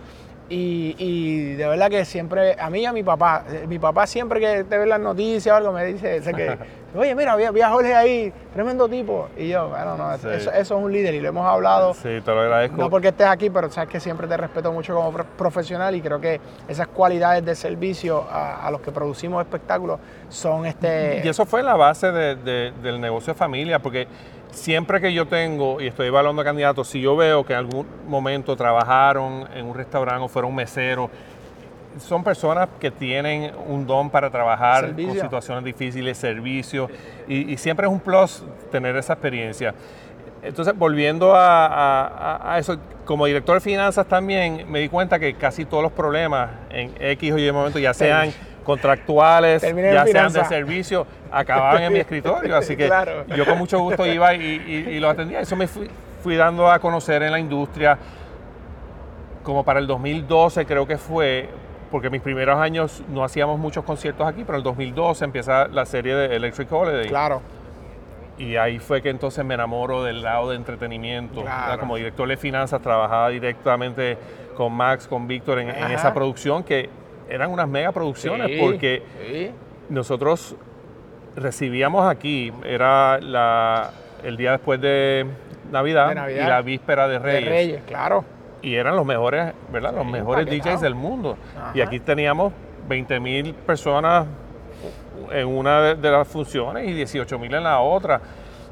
Y, 0.50 0.96
y 0.98 1.56
de 1.56 1.68
verdad 1.68 1.90
que 1.90 2.06
siempre, 2.06 2.56
a 2.58 2.70
mí 2.70 2.80
y 2.80 2.86
a 2.86 2.94
mi 2.94 3.04
papá, 3.04 3.44
eh, 3.52 3.66
mi 3.68 3.80
papá 3.80 4.08
siempre 4.08 4.40
que 4.40 4.64
te 4.64 4.78
ve 4.78 4.86
las 4.86 5.00
noticias 5.00 5.54
o 5.54 5.58
algo 5.58 5.74
me 5.74 5.84
dice, 5.84 6.22
sé 6.22 6.34
que, 6.34 6.58
oye, 6.96 7.14
mira, 7.16 7.36
vi, 7.36 7.44
vi 7.54 7.60
a 7.60 7.70
Jorge 7.70 7.94
ahí, 7.94 8.32
tremendo 8.54 8.88
tipo. 8.88 9.28
Y 9.36 9.50
yo, 9.50 9.68
bueno, 9.68 9.98
no, 9.98 10.18
Sí. 10.18 10.28
eso, 10.32 10.50
eso 10.52 10.78
es 10.78 10.84
un 10.86 10.90
líder 10.90 11.16
y 11.16 11.20
lo 11.20 11.28
hemos 11.28 11.46
hablado. 11.46 11.94
Sí, 11.96 12.22
te 12.24 12.32
lo 12.34 12.40
agradezco. 12.40 12.78
No 12.78 12.90
porque 12.90 13.10
estés 13.10 13.28
aquí, 13.28 13.50
pero 13.50 13.70
sabes 13.70 13.90
que 13.90 14.00
siempre 14.00 14.26
te 14.26 14.38
respeto 14.38 14.72
mucho 14.72 14.96
como 14.96 15.12
pro- 15.12 15.26
profesional 15.38 15.94
y 15.96 16.02
creo 16.02 16.22
que 16.22 16.40
esas 16.70 16.88
cualidades 16.88 17.44
de 17.44 17.54
servicio 17.54 18.24
a, 18.32 18.66
a 18.66 18.72
los 18.72 18.80
que 18.80 18.94
producimos 18.94 19.42
espectáculos 19.44 20.00
son 20.30 20.66
este... 20.66 21.24
Y 21.26 21.28
eso 21.28 21.46
fue 21.46 21.62
la 21.62 21.76
base 21.76 22.10
de- 22.14 22.36
de- 22.38 22.72
del 22.82 23.02
negocio 23.02 23.34
de 23.34 23.38
familia, 23.38 23.80
porque 23.80 24.08
siempre 24.52 25.00
que 25.02 25.14
yo 25.14 25.26
tengo 25.28 25.80
y 25.82 25.88
estoy 25.88 26.08
evaluando 26.08 26.44
candidatos, 26.44 26.88
si 26.88 27.02
yo 27.02 27.16
veo 27.16 27.46
que 27.46 27.54
en 27.54 27.60
algún 27.60 27.86
momento 28.08 28.56
trabajaron 28.56 29.48
en 29.54 29.66
un 29.66 29.76
restaurante 29.76 30.24
o 30.24 30.28
fueron 30.28 30.54
meseros, 30.56 31.10
son 32.00 32.24
personas 32.24 32.70
que 32.80 32.92
tienen 32.92 33.52
un 33.68 33.88
don 33.88 34.10
para 34.10 34.30
trabajar 34.30 34.86
Servicio. 34.86 35.14
con 35.14 35.22
situaciones 35.22 35.64
difíciles, 35.64 36.18
servicios, 36.18 36.92
y, 37.28 37.52
y 37.54 37.58
siempre 37.58 37.88
es 37.88 37.92
un 37.92 38.00
plus 38.00 38.44
tener 38.72 38.96
esa 38.98 39.14
experiencia. 39.14 39.74
Entonces, 40.44 40.78
volviendo 40.78 41.36
a, 41.36 41.66
a- 41.66 42.54
a 42.54 42.60
eso, 42.60 42.78
como 43.04 43.26
director 43.26 43.56
de 43.56 43.62
finanzas 43.62 44.06
también 44.06 44.70
me 44.72 44.80
di 44.80 44.90
cuenta 44.90 45.18
que 45.18 45.34
casi 45.34 45.66
todos 45.66 45.82
los 45.82 45.92
problemas 45.92 46.50
en 46.70 46.94
X 47.00 47.32
o 47.34 47.38
Y 47.40 47.52
momento, 47.52 47.80
ya 47.80 47.94
sean 47.94 48.32
contractuales, 48.68 49.62
Terminé 49.62 49.94
ya 49.94 50.06
sean 50.06 50.32
de 50.32 50.46
servicio, 50.46 51.08
acababan 51.32 51.82
en 51.84 51.94
mi 51.94 52.00
escritorio. 52.06 52.56
Así 52.56 52.76
que 52.78 52.86
Claro. 52.86 53.26
yo 53.36 53.46
con 53.46 53.58
mucho 53.58 53.80
gusto 53.80 54.06
iba 54.06 54.36
y, 54.36 54.42
y- 54.44 54.90
y 54.96 55.00
lo 55.00 55.10
atendía. 55.10 55.40
Eso 55.40 55.56
me 55.56 55.68
fui, 55.68 55.90
fui 56.22 56.36
dando 56.36 56.70
a 56.70 56.78
conocer 56.78 57.24
en 57.24 57.32
la 57.32 57.40
industria 57.40 57.98
como 59.44 59.64
para 59.64 59.80
el 59.80 59.88
2012 59.88 60.66
creo 60.66 60.86
que 60.86 60.98
fue, 60.98 61.50
porque 61.90 62.10
mis 62.10 62.22
primeros 62.22 62.60
años 62.60 63.02
no 63.08 63.24
hacíamos 63.24 63.58
muchos 63.58 63.86
conciertos 63.86 64.28
aquí, 64.28 64.44
pero 64.44 64.58
en 64.58 64.60
el 64.60 64.64
2012 64.64 65.24
empieza 65.26 65.68
la 65.70 65.86
serie 65.86 66.14
de 66.16 66.36
Electric 66.36 66.70
Holiday. 66.72 67.08
Claro, 67.08 67.42
Y 68.38 68.56
ahí 68.58 68.78
fue 68.80 69.02
que 69.02 69.10
entonces 69.10 69.44
me 69.46 69.54
enamoro 69.56 70.04
del 70.04 70.22
lado 70.22 70.50
de 70.52 70.58
entretenimiento. 70.58 71.42
Claro. 71.42 71.80
Como 71.80 71.96
director 71.96 72.28
de 72.28 72.36
finanzas 72.38 72.82
trabajaba 72.82 73.30
directamente 73.30 74.18
con 74.58 74.74
Max, 74.74 75.08
con 75.08 75.28
Víctor 75.28 75.60
en, 75.60 75.70
en 75.70 75.92
esa 75.92 76.14
producción 76.14 76.64
que 76.64 76.90
eran 77.30 77.52
unas 77.52 77.68
mega 77.68 77.92
producciones 77.92 78.48
Sí, 78.48 78.58
porque 78.60 79.04
sí. 79.30 79.52
nosotros 79.90 80.56
recibíamos 81.36 82.10
aquí, 82.10 82.52
era 82.66 83.20
la- 83.20 83.92
el 84.24 84.38
día 84.38 84.52
después 84.52 84.82
de 84.82 85.26
Navidad, 85.72 86.10
De 86.10 86.16
Navidad. 86.16 86.46
y 86.46 86.50
la 86.50 86.62
víspera 86.62 87.08
de 87.08 87.14
de 87.14 87.20
Reyes. 87.20 87.50
Reyes, 87.50 87.82
claro. 87.86 88.26
Y 88.62 88.74
eran 88.76 88.96
los 88.96 89.06
mejores, 89.06 89.54
¿verdad? 89.72 89.94
Los 89.94 90.06
Sí, 90.06 90.12
mejores 90.12 90.44
empaquetado. 90.44 90.72
DJs 90.76 90.82
del 90.82 90.96
mundo. 90.96 91.38
Y 91.76 91.82
Ajá. 91.82 91.88
aquí 91.90 92.00
teníamos 92.00 92.54
20 92.88 93.20
mil 93.20 93.54
personas 93.54 94.26
en 95.32 95.48
una 95.48 95.82
de, 95.82 95.96
de 95.96 96.12
las 96.12 96.28
funciones 96.28 96.88
y 96.88 96.94
18 96.94 97.38
mil 97.38 97.54
en 97.54 97.64
la 97.64 97.80
otra. 97.80 98.20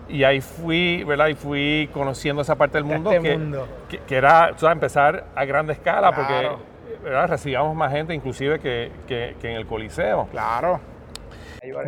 Y 0.08 0.24
ahí 0.24 0.42
fui, 0.42 1.04
¿verdad? 1.04 1.28
Y 1.28 1.36
fui 1.36 1.90
conociendo 1.94 2.42
esa 2.42 2.56
parte 2.56 2.78
del 2.78 2.86
mundo, 2.86 3.12
Este 3.12 3.30
que, 3.30 3.38
mundo. 3.38 3.68
que- 3.90 4.00
que 4.00 4.16
era 4.16 4.52
o 4.56 4.58
sea, 4.58 4.72
empezar 4.72 5.26
a 5.36 5.46
gran 5.46 5.70
escala, 5.70 6.12
Claro. 6.12 6.16
porque 6.16 6.75
¿verdad? 7.06 7.30
recibíamos 7.30 7.76
más 7.76 7.92
gente 7.92 8.14
inclusive 8.14 8.60
que, 8.60 8.92
que- 9.08 9.36
que 9.40 9.50
en 9.52 9.56
el 9.58 9.66
Coliseo. 9.66 10.28
Claro. 10.32 10.82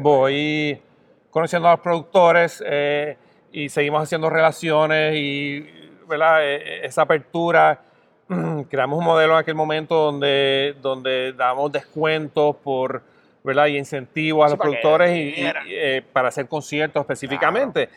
Voy 0.01 0.81
conociendo 1.29 1.67
a 1.67 1.71
los 1.71 1.79
productores 1.81 2.63
eh, 2.65 3.17
y 3.51 3.69
seguimos 3.69 4.03
haciendo 4.03 4.29
relaciones 4.29 5.15
y 5.15 5.69
¿verdad? 6.07 6.39
Eh, 6.43 6.85
esa 6.85 7.01
apertura. 7.03 7.81
Creamos 8.69 8.99
un 8.99 9.05
modelo 9.05 9.33
en 9.33 9.39
aquel 9.39 9.55
momento 9.55 9.95
donde, 9.95 10.75
donde 10.81 11.33
damos 11.33 11.71
descuentos 11.71 12.55
por, 12.57 13.01
¿verdad? 13.43 13.67
y 13.67 13.77
incentivos 13.77 14.45
a 14.45 14.49
los 14.49 14.59
productores 14.59 15.11
y- 15.15 15.41
y, 15.41 15.51
eh, 15.69 16.03
para 16.13 16.29
hacer 16.29 16.47
conciertos 16.47 17.01
específicamente. 17.01 17.89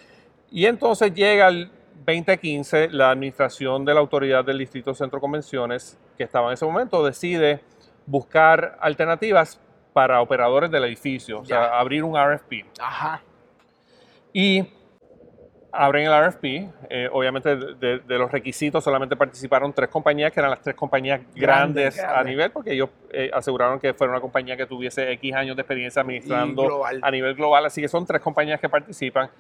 Y 0.51 0.67
entonces 0.67 1.15
llega 1.15 1.49
el 1.49 1.71
2015, 2.07 2.89
la 2.91 3.11
administración 3.11 3.85
de 3.85 3.95
la 3.95 4.01
autoridad 4.01 4.45
del 4.45 4.59
Distrito 4.59 4.95
Centro 4.95 5.21
Convenciones, 5.21 5.99
que 6.21 6.25
estaba 6.25 6.49
en 6.49 6.53
ese 6.53 6.67
momento, 6.67 7.03
decide 7.03 7.61
buscar 8.05 8.77
alternativas 8.79 9.59
para 9.95 10.21
operadores 10.21 10.71
del 10.71 10.85
edificio, 10.85 11.41
o 11.41 11.47
sea, 11.47 11.79
abrir 11.79 12.05
un 12.05 12.15
RFP. 12.15 12.67
Ajá. 12.79 13.23
Y 14.31 14.67
abren 15.73 16.07
el 16.07 16.29
RFP. 16.29 16.45
eh, 16.91 17.09
obviamente, 17.11 17.57
de, 17.57 18.01
de 18.01 18.19
los 18.19 18.31
requisitos 18.31 18.85
solamente 18.85 19.17
participaron 19.17 19.73
tres 19.73 19.89
compañías, 19.89 20.31
que 20.31 20.41
eran 20.41 20.51
las 20.51 20.61
tres 20.61 20.77
compañías 20.77 21.23
grandes, 21.35 21.99
a 21.99 22.23
nivel, 22.23 22.51
porque 22.51 22.73
ellos 22.73 22.91
eh, 23.13 23.31
aseguraron 23.33 23.81
que 23.81 23.95
fuera 23.95 24.13
una 24.13 24.21
compañía 24.21 24.59
que 24.59 24.67
tuviese 24.67 25.11
X 25.13 25.35
años 25.35 25.57
de 25.57 25.63
experiencia 25.63 26.03
administrando 26.03 26.85
a 26.85 27.11
nivel 27.11 27.35
global. 27.35 27.65
Así 27.65 27.81
que 27.81 27.89
son 27.89 28.05
tres 28.05 28.21
compañías 28.21 28.61
que 28.61 28.69
participan. 28.69 29.31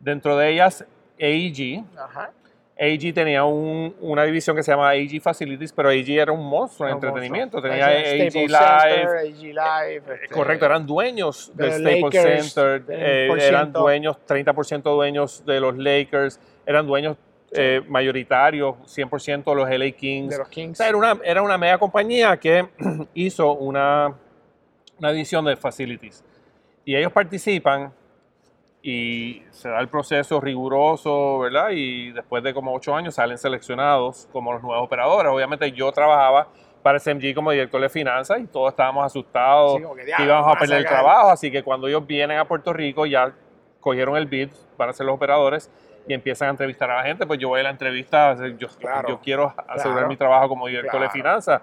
Dentro 0.00 0.34
de 0.38 0.48
ellas, 0.48 0.86
AEG. 1.20 1.84
Ajá. 1.94 2.30
AEG 2.78 3.12
tenía 3.14 3.44
un- 3.44 3.94
una 4.00 4.24
división 4.24 4.56
que 4.56 4.62
se 4.62 4.72
llama 4.72 4.88
AEG 4.90 5.20
Facilities, 5.20 5.72
pero 5.72 5.90
AEG 5.90 6.18
era 6.18 6.32
un 6.32 6.44
monstruo 6.48 6.88
en 6.88 6.94
entretenimiento. 6.94 7.60
Tenía 7.62 7.86
Staples 7.90 8.34
Live, 8.34 9.18
AEG 9.18 9.42
Live. 9.54 10.02
este, 10.22 10.34
Correcto, 10.34 10.66
eran 10.66 10.86
dueños 10.86 11.52
de 11.54 11.64
del 11.64 11.72
Staples 11.74 12.02
Lakers, 12.02 12.52
Center, 12.54 12.84
eh, 12.88 13.26
por 13.28 13.38
eran 13.38 13.72
dueños, 13.72 14.16
30% 14.26 14.90
dueños 14.94 15.44
de 15.44 15.60
los 15.60 15.76
Lakers, 15.76 16.40
eran 16.66 16.86
dueños 16.86 17.16
eh, 17.54 17.82
mayoritarios, 17.86 18.76
100% 18.86 19.50
de 19.50 19.56
los 19.56 19.68
LA 19.70 19.90
Kings. 19.90 20.30
De 20.30 20.38
los 20.38 20.46
O 20.46 20.50
Kings. 20.50 20.78
sea, 20.78 20.88
era 20.88 20.96
una, 20.96 21.18
era 21.22 21.42
una 21.42 21.58
mega 21.58 21.76
compañía 21.76 22.34
que 22.38 22.66
hizo 23.14 23.52
una, 23.52 24.14
una 24.98 25.12
división 25.12 25.44
de 25.44 25.54
facilities. 25.56 26.24
Y 26.86 26.96
ellos 26.96 27.12
participan 27.12 27.92
y 28.82 29.42
se 29.50 29.68
da 29.68 29.78
el 29.80 29.88
proceso 29.88 30.40
riguroso, 30.40 31.38
¿verdad? 31.38 31.68
Y 31.70 32.10
después 32.12 32.42
de 32.42 32.52
como 32.52 32.74
ocho 32.74 32.94
años 32.94 33.14
salen 33.14 33.38
seleccionados 33.38 34.28
como 34.32 34.52
los 34.52 34.62
nuevos 34.62 34.84
operadores. 34.84 35.30
Obviamente 35.32 35.70
yo 35.72 35.92
trabajaba 35.92 36.48
para 36.82 36.98
SMG 36.98 37.32
como 37.34 37.52
director 37.52 37.80
de 37.80 37.88
finanzas 37.88 38.40
y 38.40 38.46
todos 38.48 38.70
estábamos 38.70 39.04
asustados 39.06 39.76
Sí, 39.76 39.82
que, 39.88 39.94
que 40.00 40.04
"Diablo, 40.06 40.24
íbamos 40.26 40.56
a 40.56 40.58
perder 40.58 40.78
el 40.78 40.82
sacar". 40.84 40.98
trabajo. 41.00 41.30
Así 41.30 41.52
que 41.52 41.62
cuando 41.62 41.86
ellos 41.86 42.04
vienen 42.06 42.38
a 42.38 42.44
Puerto 42.44 42.72
Rico 42.72 43.06
ya 43.06 43.32
cogieron 43.78 44.16
el 44.16 44.26
bid 44.26 44.48
para 44.76 44.92
ser 44.92 45.06
los 45.06 45.14
operadores 45.14 45.70
y 46.08 46.14
empiezan 46.14 46.48
a 46.48 46.50
entrevistar 46.50 46.90
a 46.90 46.96
la 46.96 47.02
gente, 47.04 47.24
pues 47.24 47.38
yo 47.38 47.48
voy 47.48 47.60
a 47.60 47.62
la 47.62 47.70
entrevista, 47.70 48.36
yo, 48.58 48.66
Claro, 48.80 49.08
yo 49.08 49.20
quiero 49.20 49.54
asegurar 49.68 49.98
claro, 49.98 50.08
mi 50.08 50.16
trabajo 50.16 50.48
como 50.48 50.66
director 50.66 50.94
de 50.94 51.06
claro. 51.06 51.12
finanzas. 51.12 51.62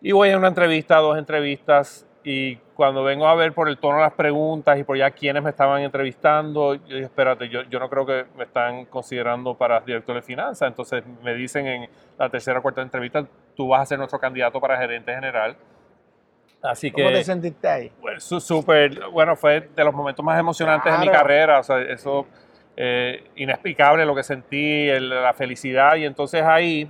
Y 0.00 0.10
voy 0.10 0.30
a 0.30 0.36
una 0.38 0.48
entrevista, 0.48 0.96
dos 0.96 1.16
entrevistas, 1.16 2.04
y 2.24 2.56
cuando 2.74 3.02
vengo 3.02 3.26
a 3.26 3.34
ver 3.34 3.52
por 3.52 3.68
el 3.68 3.78
tono 3.78 3.96
de 3.96 4.02
las 4.02 4.12
preguntas 4.12 4.78
y 4.78 4.84
por 4.84 4.96
ya 4.96 5.10
quienes 5.10 5.42
me 5.42 5.50
estaban 5.50 5.82
entrevistando, 5.82 6.74
yo 6.74 6.80
dije, 6.94 7.02
espérate, 7.06 7.48
yo, 7.48 7.62
yo 7.62 7.78
no 7.80 7.88
creo 7.88 8.06
que 8.06 8.26
me 8.36 8.44
están 8.44 8.84
considerando 8.86 9.54
para 9.54 9.80
director 9.80 10.14
de 10.14 10.22
finanzas. 10.22 10.68
Entonces 10.68 11.02
me 11.22 11.34
dicen 11.34 11.66
en 11.66 11.88
la 12.18 12.28
tercera 12.28 12.60
o 12.60 12.62
cuarta 12.62 12.80
entrevista, 12.82 13.24
tú 13.56 13.68
vas 13.68 13.82
a 13.82 13.86
ser 13.86 13.98
nuestro 13.98 14.18
candidato 14.20 14.60
para 14.60 14.78
gerente 14.78 15.12
general. 15.14 15.56
Así 16.62 16.92
¿Cómo 16.92 17.08
que... 17.08 17.14
te 17.14 17.24
sentiste 17.24 17.68
ahí? 17.68 17.92
Súper, 18.18 19.08
bueno, 19.10 19.34
fue 19.34 19.68
de 19.74 19.84
los 19.84 19.92
momentos 19.92 20.24
más 20.24 20.38
emocionantes 20.38 20.92
de 20.92 20.98
mi 20.98 21.06
Claro. 21.06 21.18
carrera, 21.18 21.58
o 21.58 21.62
sea, 21.64 21.80
eso 21.80 22.26
eh, 22.76 23.24
inexplicable 23.36 24.06
lo 24.06 24.14
que 24.14 24.22
sentí, 24.22 24.88
el- 24.88 25.08
la 25.10 25.34
felicidad, 25.34 25.96
y 25.96 26.04
entonces 26.04 26.42
ahí 26.42 26.88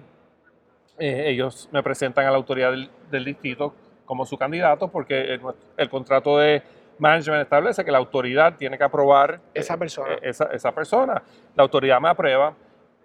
eh, 0.99 1.25
ellos 1.29 1.69
me 1.73 1.83
presentan 1.83 2.27
a 2.27 2.31
la 2.31 2.37
autoridad 2.37 2.71
del, 2.71 2.91
del 3.11 3.25
distrito 3.25 3.75
como 4.13 4.27
su 4.27 4.37
candidato, 4.37 4.89
porque 4.89 5.19
el, 5.33 5.41
el 5.79 5.89
contrato 5.89 6.37
de 6.37 6.63
management 6.99 7.45
establece 7.45 7.83
que 7.83 7.91
la 7.91 7.97
autoridad 7.97 8.57
tiene 8.59 8.77
que 8.77 8.85
aprobar 8.85 9.41
Esa 9.55 9.79
persona. 9.79 10.13
eh, 10.13 10.19
esa, 10.25 10.45
esa 10.53 10.71
persona. 10.73 11.23
La 11.57 11.63
autoridad 11.63 11.99
me 11.99 12.11
aprueba 12.11 12.53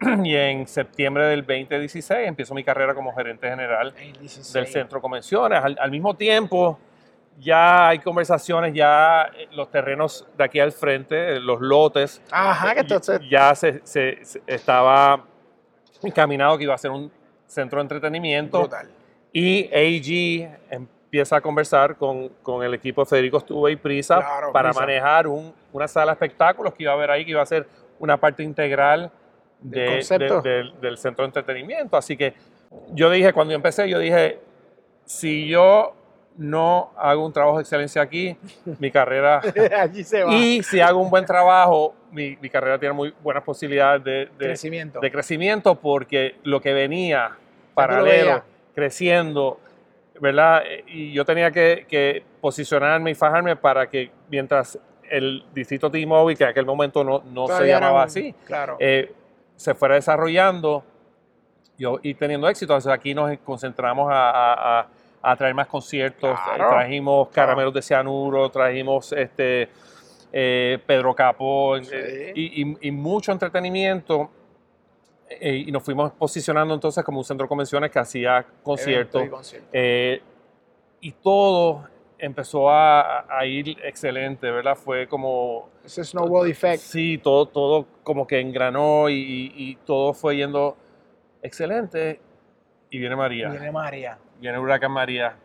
y 0.25 0.35
en 0.35 0.67
septiembre 0.67 1.27
del 1.27 1.45
2016 1.45 2.27
empiezo 2.27 2.53
mi 2.53 2.61
carrera 2.65 2.93
como 2.93 3.13
gerente 3.15 3.47
general 3.49 3.93
El 3.97 4.19
16. 4.19 4.51
del 4.51 4.67
centro 4.67 4.97
de 4.97 5.01
convenciones. 5.01 5.63
Al, 5.63 5.77
al 5.79 5.91
mismo 5.91 6.13
tiempo, 6.13 6.77
ya 7.39 7.87
hay 7.87 7.99
conversaciones, 7.99 8.73
ya 8.73 9.31
eh, 9.33 9.47
los 9.53 9.71
terrenos 9.71 10.27
de 10.37 10.43
aquí 10.43 10.59
al 10.59 10.73
frente, 10.73 11.37
eh, 11.37 11.39
los 11.39 11.61
lotes, 11.61 12.21
Ajá, 12.31 12.73
que 12.73 12.81
entonces. 12.81 13.21
ya 13.29 13.55
se, 13.55 13.79
se- 13.85 14.25
se- 14.25 14.41
estaba 14.45 15.23
encaminado 16.03 16.57
que 16.57 16.65
iba 16.65 16.73
a 16.73 16.77
ser 16.77 16.91
un 16.91 17.09
centro 17.45 17.79
de 17.79 17.83
entretenimiento. 17.83 18.59
Brutal. 18.59 18.89
Y 19.33 19.65
AG 19.67 20.57
empieza 21.07 21.37
a 21.37 21.41
conversar 21.41 21.95
con, 21.95 22.27
con 22.43 22.63
el 22.63 22.73
equipo 22.73 23.01
de 23.01 23.05
Federico 23.09 23.37
Estuve 23.37 23.71
y 23.71 23.75
Prisa 23.77 24.17
Claro, 24.17 24.51
para 24.51 24.69
Prisa. 24.69 24.81
manejar 24.81 25.27
un- 25.27 25.53
una 25.71 25.87
sala 25.87 26.07
de 26.11 26.13
espectáculos 26.13 26.73
que 26.73 26.83
iba 26.83 26.91
a 26.91 26.95
haber 26.95 27.09
ahí, 27.11 27.23
que 27.23 27.31
iba 27.31 27.41
a 27.41 27.45
ser 27.45 27.65
una 27.99 28.17
parte 28.17 28.43
integral 28.43 29.09
Del 29.61 29.85
de- 29.85 29.91
concepto. 29.93 30.41
de- 30.41 30.71
del- 30.81 30.97
centro 30.97 31.23
de 31.23 31.27
entretenimiento. 31.27 31.95
Así 31.95 32.17
que 32.17 32.33
yo 32.89 33.09
dije, 33.09 33.31
cuando 33.31 33.51
yo 33.53 33.55
empecé, 33.55 33.87
yo 33.89 33.99
dije, 33.99 34.39
si 35.05 35.47
yo 35.47 35.93
no 36.35 36.91
hago 36.97 37.25
un 37.25 37.31
trabajo 37.31 37.57
de 37.57 37.61
excelencia 37.63 38.01
aquí, 38.01 38.37
mi 38.79 38.91
carrera... 38.91 39.39
Allí 39.79 40.03
se 40.03 40.23
va. 40.25 40.33
y 40.33 40.61
si 40.61 40.81
hago 40.81 40.99
un 40.99 41.09
buen 41.09 41.25
trabajo, 41.25 41.95
mi, 42.11 42.35
mi 42.41 42.49
carrera 42.49 42.77
tiene 42.77 42.93
muy 42.93 43.13
buenas 43.23 43.43
posibilidades 43.43 44.03
de, 44.03 44.11
de- 44.11 44.29
Crecimiento. 44.37 44.99
de 44.99 45.09
crecimiento 45.11 45.75
porque 45.75 46.35
lo 46.43 46.59
que 46.59 46.73
venía 46.73 47.31
paralelo, 47.73 48.43
creciendo, 48.75 49.59
¿verdad? 50.19 50.63
Y 50.87 51.11
yo 51.13 51.23
tenía 51.25 51.51
que, 51.51 51.85
que 51.87 52.23
posicionarme 52.41 53.11
y 53.11 53.15
fajarme 53.15 53.55
para 53.55 53.89
que 53.89 54.11
mientras 54.29 54.79
el 55.09 55.45
distrito 55.53 55.89
T-Mobile, 55.89 56.35
que 56.37 56.43
en 56.43 56.49
aquel 56.49 56.65
momento 56.65 57.03
no, 57.03 57.21
no 57.31 57.47
se 57.47 57.67
llamaba 57.67 57.99
un- 58.01 58.05
así, 58.05 58.33
Claro. 58.45 58.77
eh, 58.79 59.13
se 59.55 59.73
fuera 59.73 59.95
desarrollando 59.95 60.83
yo, 61.77 61.99
y 62.01 62.13
teniendo 62.15 62.49
éxito. 62.49 62.73
Entonces 62.73 62.91
aquí 62.91 63.13
nos 63.13 63.37
concentramos 63.39 64.09
a, 64.11 64.79
a- 64.81 64.87
a- 65.21 65.35
traer 65.35 65.53
más 65.53 65.67
conciertos. 65.67 66.37
Claro. 66.43 66.69
Trajimos 66.69 67.29
Caramelos 67.29 67.73
de 67.73 67.81
Cianuro, 67.81 68.49
trajimos 68.49 69.13
este, 69.13 69.69
eh, 70.33 70.79
Pedro 70.85 71.13
Capó 71.15 71.77
Sí. 71.81 71.89
eh, 71.93 72.31
y, 72.35 72.63
y- 72.63 72.77
y 72.81 72.91
mucho 72.91 73.31
entretenimiento. 73.31 74.29
Eh, 75.29 75.63
y 75.67 75.71
nos 75.71 75.83
fuimos 75.83 76.11
posicionando 76.13 76.73
entonces 76.73 77.03
como 77.03 77.19
un 77.19 77.23
centro 77.25 77.45
de 77.45 77.49
convenciones 77.49 77.91
que 77.91 77.99
hacía 77.99 78.45
conciertos. 78.63 79.53
Y. 79.53 79.57
Eh, 79.73 80.21
y 81.01 81.11
todo 81.11 81.87
empezó 82.17 82.69
a, 82.71 83.25
a 83.29 83.45
ir 83.45 83.77
excelente, 83.83 84.49
¿verdad? 84.49 84.75
Fue 84.75 85.07
como 85.07 85.69
Ese 85.85 86.03
snowball 86.03 86.49
effect. 86.49 86.81
Sí, 86.81 87.17
todo, 87.19 87.45
todo 87.47 87.85
como 88.03 88.25
que 88.25 88.39
engranó 88.39 89.07
y, 89.09 89.13
y- 89.15 89.53
y 89.55 89.75
todo 89.85 90.13
fue 90.13 90.37
yendo 90.37 90.75
excelente. 91.41 92.19
Y 92.89 92.99
viene 92.99 93.15
María, 93.15 93.49
Viene 93.49 93.71
María. 93.71 94.17
viene 94.39 94.57
Huracán 94.59 94.91
María. 94.91 95.35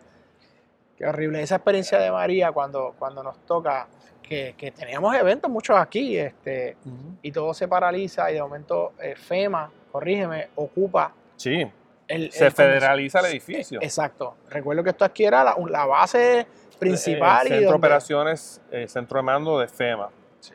Qué 0.97 1.05
horrible. 1.07 1.43
Esa 1.43 1.57
experiencia 1.57 1.99
de 1.99 2.11
María 2.13 2.53
cuando, 2.53 2.95
cuando 2.99 3.23
nos 3.23 3.39
toca, 3.45 3.89
que, 4.33 4.55
que 4.57 4.71
teníamos 4.71 5.15
eventos 5.15 5.51
muchos 5.51 5.77
aquí, 5.79 6.17
este, 6.17 6.77
y 7.23 7.31
todo 7.33 7.53
se 7.55 7.69
paraliza 7.69 8.31
y 8.31 8.35
de 8.35 8.43
momento 8.43 8.93
eh, 9.01 9.15
FEMA, 9.15 9.71
corrígeme, 9.91 10.49
ocupa 10.55 11.13
Sí, 11.37 11.67
el... 12.09 12.33
se 12.33 12.47
el- 12.47 12.53
federaliza 12.53 13.21
el 13.21 13.27
edificio. 13.27 13.79
Exacto. 13.83 14.37
Recuerdo 14.49 14.83
que 14.83 14.91
esto 14.91 15.05
aquí 15.05 15.25
era 15.25 15.45
la, 15.45 15.55
la 15.69 15.85
base 15.87 16.47
principal. 16.79 17.47
El 17.47 17.47
y 17.47 17.49
centro 17.51 17.57
de 17.61 17.65
donde- 17.73 17.77
operaciones, 17.87 18.61
eh, 18.71 18.89
centro 18.89 19.19
de 19.19 19.23
mando 19.23 19.59
de 19.59 19.69
FEMA. 19.69 20.09
Sí. 20.41 20.55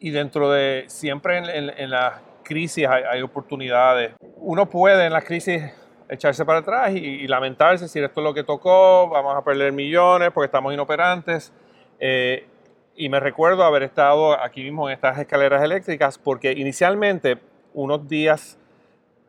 Y 0.00 0.10
dentro 0.10 0.50
de, 0.50 0.84
siempre 0.88 1.38
en, 1.38 1.44
en- 1.46 1.70
en 1.78 1.90
las 1.90 2.20
crisis 2.44 2.86
hay, 2.86 3.02
hay 3.10 3.22
oportunidades. 3.22 4.12
Uno 4.36 4.66
puede 4.70 5.06
en 5.06 5.12
las 5.12 5.24
crisis 5.24 5.62
echarse 6.08 6.44
para 6.44 6.60
atrás 6.60 6.92
y, 6.94 6.98
y 6.98 7.26
lamentarse, 7.26 7.86
decir 7.86 8.04
esto 8.04 8.20
es 8.20 8.24
lo 8.24 8.32
que 8.32 8.44
tocó, 8.44 9.08
vamos 9.08 9.34
a 9.34 9.42
perder 9.42 9.72
millones 9.72 10.30
porque 10.32 10.46
estamos 10.46 10.72
inoperantes. 10.72 11.52
Eh, 12.00 12.46
y 12.94 13.08
me 13.08 13.20
recuerdo 13.20 13.62
haber 13.64 13.82
estado 13.82 14.38
aquí 14.40 14.62
mismo 14.62 14.88
en 14.88 14.94
estas 14.94 15.18
escaleras 15.18 15.62
eléctricas 15.62 16.18
porque 16.18 16.52
inicialmente, 16.52 17.38
unos 17.74 18.08
días 18.08 18.58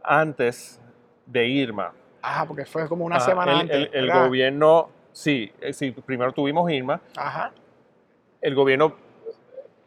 antes 0.04 0.80
de 1.26 1.46
Irma, 1.48 1.94
Ajá, 2.22 2.46
porque 2.46 2.66
fue 2.66 2.88
como 2.88 3.06
una 3.06 3.18
ah, 3.18 3.20
semana 3.22 3.52
el, 3.54 3.60
antes. 3.62 3.76
el- 3.78 3.90
el 3.94 4.12
gobierno 4.12 4.90
Sí, 5.12 5.52
eh, 5.62 5.74
sí, 5.74 5.90
primero 6.06 6.32
tuvimos 6.32 6.70
Irma. 6.72 7.02
Ajá. 7.16 7.52
El 8.40 8.54
gobierno 8.54 8.94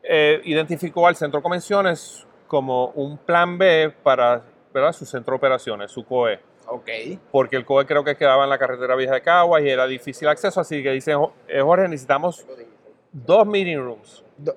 eh, 0.02 0.40
identificó 0.44 1.06
al 1.06 1.14
centro 1.14 1.38
de 1.38 1.42
convenciones 1.42 2.26
como 2.49 2.87
un 2.96 3.16
plan 3.16 3.56
B 3.56 3.94
para 4.02 4.42
¿verdad? 4.75 4.92
su 4.92 5.06
centro 5.06 5.32
de 5.32 5.37
operaciones, 5.37 5.92
su 5.92 6.04
COE. 6.04 6.40
Ok. 6.66 6.88
Porque 7.30 7.54
el 7.56 7.64
COE 7.64 7.87
creo 7.87 8.02
que 8.02 8.16
quedaba 8.16 8.42
en 8.42 8.50
la 8.50 8.58
carretera 8.58 8.96
vieja 8.96 9.14
de 9.14 9.22
Caguas 9.22 9.62
y 9.62 9.68
era 9.68 9.87
difícil 9.87 10.26
acceso, 10.26 10.60
así 10.60 10.82
que 10.82 10.90
dicen, 10.90 11.16
"Jo- 11.18 11.32
eh, 11.46 11.60
Jorge, 11.60 11.87
necesitamos 11.87 12.44
dos 13.12 13.46
meeting 13.46 13.78
rooms, 13.78 14.24
Do- 14.36 14.56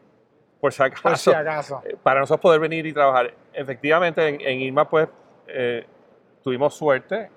por 0.60 0.72
si 0.72 0.78
Por 0.78 0.88
acaso, 0.88 1.32
si 1.32 1.36
acaso. 1.36 1.82
eh, 1.86 1.96
para 2.02 2.22
nosotros 2.22 2.42
poder 2.42 2.60
venir 2.60 2.86
y 2.86 2.94
trabajar. 2.94 3.34
Efectivamente, 3.54 4.28
en, 4.28 4.40
en 4.42 4.62
Irma, 4.62 4.90
pues, 4.90 5.08
eh, 5.48 5.86
tuvimos 6.44 6.74
suerte, 6.74 7.30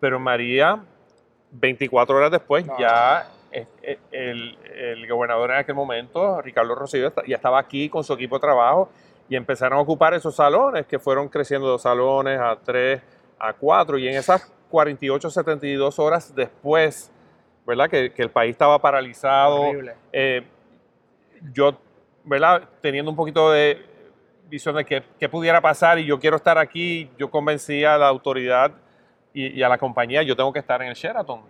pero 0.00 0.18
María, 0.18 0.82
24 1.52 2.16
horas 2.16 2.30
después, 2.30 2.66
No. 2.66 2.78
ya 2.78 3.28
eh, 3.52 3.98
el, 4.10 4.56
el 4.74 5.06
gobernador 5.08 5.50
en 5.50 5.58
aquel 5.58 5.74
momento, 5.74 6.40
Ricardo 6.40 6.74
Rosselló, 6.74 7.12
ya 7.26 7.36
estaba 7.36 7.58
aquí 7.58 7.88
con 7.88 8.02
su 8.02 8.14
equipo 8.14 8.36
de 8.36 8.40
trabajo 8.40 8.88
y 9.28 9.36
empezaron 9.36 9.78
a 9.78 9.82
ocupar 9.82 10.14
esos 10.14 10.34
salones 10.34 10.86
que 10.86 10.98
fueron 10.98 11.28
creciendo 11.28 11.66
de 11.66 11.72
dos 11.72 11.82
salones 11.82 12.40
a 12.40 12.56
tres, 12.56 13.00
a 13.38 13.52
cuatro, 13.52 13.98
y 13.98 14.08
en 14.08 14.14
esas 14.16 14.50
48, 14.70 15.28
72 15.30 15.98
horas 15.98 16.34
después, 16.34 17.10
¿verdad? 17.66 17.88
Que, 17.90 18.12
que 18.12 18.22
el 18.22 18.30
país 18.30 18.52
estaba 18.52 18.78
paralizado, 18.80 19.60
Horrible. 19.60 19.94
eh, 20.12 20.42
yo, 21.52 21.76
¿verdad? 22.24 22.68
Teniendo 22.80 23.10
un 23.10 23.16
poquito 23.16 23.50
de 23.50 23.84
visión 24.48 24.76
de 24.76 24.84
qué, 24.84 25.02
qué 25.18 25.28
pudiera 25.28 25.60
pasar 25.60 25.98
y 25.98 26.04
yo 26.04 26.18
quiero 26.20 26.36
estar 26.36 26.58
aquí, 26.58 27.10
yo 27.18 27.30
convencí 27.30 27.84
a 27.84 27.96
la 27.96 28.08
autoridad 28.08 28.72
y, 29.32 29.58
y 29.58 29.62
a 29.62 29.68
la 29.68 29.78
compañía, 29.78 30.22
yo 30.22 30.36
tengo 30.36 30.52
que 30.52 30.58
estar 30.58 30.80
en 30.82 30.88
el 30.88 30.94
Sheraton. 30.94 31.40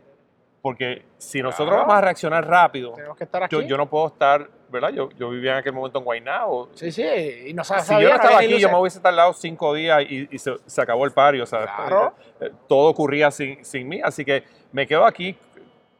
Porque 0.62 1.02
si 1.18 1.42
nosotros 1.42 1.70
Claro. 1.70 1.82
vamos 1.88 1.96
a 1.96 2.00
reaccionar 2.02 2.46
rápido, 2.46 2.94
que 3.18 3.24
estar 3.24 3.42
aquí. 3.42 3.56
yo, 3.56 3.62
yo 3.62 3.76
no 3.76 3.90
puedo 3.90 4.06
estar, 4.06 4.48
¿verdad? 4.68 4.90
Yo, 4.90 5.08
yo 5.18 5.28
vivía 5.30 5.54
en 5.54 5.58
aquel 5.58 5.72
momento 5.72 5.98
en 5.98 6.04
Guaynabo. 6.04 6.68
Sí, 6.74 6.92
sí, 6.92 7.02
y 7.48 7.52
no 7.52 7.64
sabes 7.64 7.82
Si 7.84 7.94
yo 8.00 8.08
no 8.10 8.14
estaba 8.14 8.38
aquí, 8.38 8.58
yo 8.60 8.68
me 8.68 8.78
hubiese 8.78 9.00
tardado 9.00 9.32
cinco 9.32 9.74
días 9.74 10.04
y, 10.08 10.28
y 10.30 10.38
se, 10.38 10.52
se 10.64 10.80
acabó 10.80 11.04
el 11.04 11.10
pario. 11.10 11.44
Sea, 11.46 11.64
Claro. 11.64 12.14
eh, 12.40 12.52
todo 12.68 12.88
ocurría 12.90 13.32
sin, 13.32 13.64
sin 13.64 13.88
mí. 13.88 14.00
Así 14.04 14.24
que 14.24 14.44
me 14.70 14.86
quedo 14.86 15.04
aquí, 15.04 15.36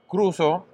cruzo 0.06 0.64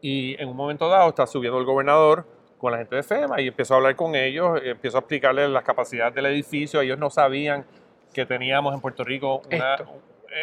y 0.00 0.40
en 0.40 0.48
un 0.48 0.56
momento 0.56 0.88
dado 0.88 1.08
está 1.10 1.26
subiendo 1.26 1.58
el 1.58 1.64
gobernador 1.64 2.24
con 2.58 2.72
la 2.72 2.78
gente 2.78 2.96
de 2.96 3.02
FEMA 3.02 3.40
y 3.40 3.48
empiezo 3.48 3.74
a 3.74 3.76
hablar 3.78 3.96
con 3.96 4.14
ellos, 4.14 4.60
eh, 4.62 4.70
empiezo 4.70 4.98
a 4.98 5.00
explicarles 5.00 5.48
las 5.50 5.62
capacidades 5.64 6.14
del 6.14 6.26
edificio. 6.26 6.80
Ellos 6.80 6.98
no 6.98 7.10
sabían 7.10 7.64
que 8.12 8.26
teníamos 8.26 8.74
en 8.74 8.80
Puerto 8.80 9.04
Rico 9.04 9.42
una- 9.50 9.74
Esto. 9.74 9.88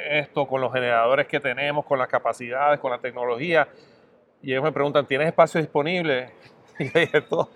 esto 0.09 0.47
con 0.47 0.61
los 0.61 0.71
generadores 0.73 1.27
que 1.27 1.39
tenemos, 1.39 1.85
con 1.85 1.97
las 1.99 2.07
capacidades, 2.07 2.79
con 2.79 2.91
la 2.91 2.97
tecnología. 2.99 3.67
Y 4.41 4.51
ellos 4.51 4.63
me 4.63 4.71
preguntan, 4.71 5.05
¿tienes 5.05 5.27
espacio 5.27 5.59
disponible? 5.61 6.31
Y 6.79 6.83
dije, 6.83 7.21
"Todo, 7.21 7.49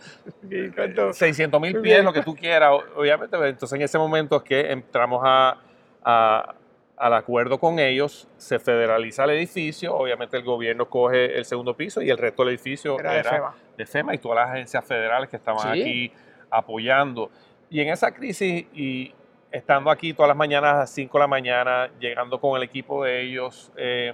600 1.13 1.61
mil 1.61 1.73
Muy 1.73 1.83
pies, 1.83 2.03
lo 2.03 2.11
que 2.11 2.23
tú 2.23 2.35
quieras, 2.35 2.71
obviamente. 2.95 3.35
Entonces 3.37 3.73
en 3.77 3.83
ese 3.83 3.99
momento 3.99 4.37
es 4.37 4.41
que 4.43 4.71
entramos 4.71 5.21
a, 5.23 5.57
a- 6.03 6.55
al 7.01 7.13
acuerdo 7.15 7.59
con 7.59 7.79
ellos, 7.79 8.27
se 8.37 8.59
federaliza 8.59 9.23
el 9.23 9.31
edificio, 9.31 9.95
obviamente 9.95 10.37
el 10.37 10.43
gobierno 10.43 10.87
coge 10.87 11.35
el 11.37 11.45
segundo 11.45 11.75
piso 11.75 12.01
y 12.01 12.09
el 12.11 12.17
resto 12.17 12.43
del 12.43 12.53
edificio 12.53 12.99
Era 12.99 13.13
era, 13.17 13.23
de 13.31 13.35
FEMA. 13.37 13.55
de 13.77 13.85
FEMA 13.87 14.13
y 14.15 14.17
todas 14.19 14.35
las 14.37 14.49
agencias 14.51 14.85
federales 14.85 15.27
que 15.29 15.37
estaban 15.37 15.73
Sí. 15.73 15.81
aquí 15.81 16.13
apoyando. 16.51 17.31
Y 17.71 17.81
en 17.81 17.89
esa 17.89 18.11
crisis 18.13 18.67
y 18.73 19.13
estando 19.51 19.89
aquí 19.89 20.13
todas 20.13 20.27
las 20.27 20.37
mañanas 20.37 20.73
a 20.73 20.77
las 20.79 20.89
5 20.91 21.17
de 21.17 21.23
la 21.23 21.27
mañana, 21.27 21.89
llegando 21.99 22.39
con 22.39 22.55
el 22.55 22.63
equipo 22.63 23.03
de 23.03 23.21
ellos, 23.21 23.71
eh, 23.77 24.13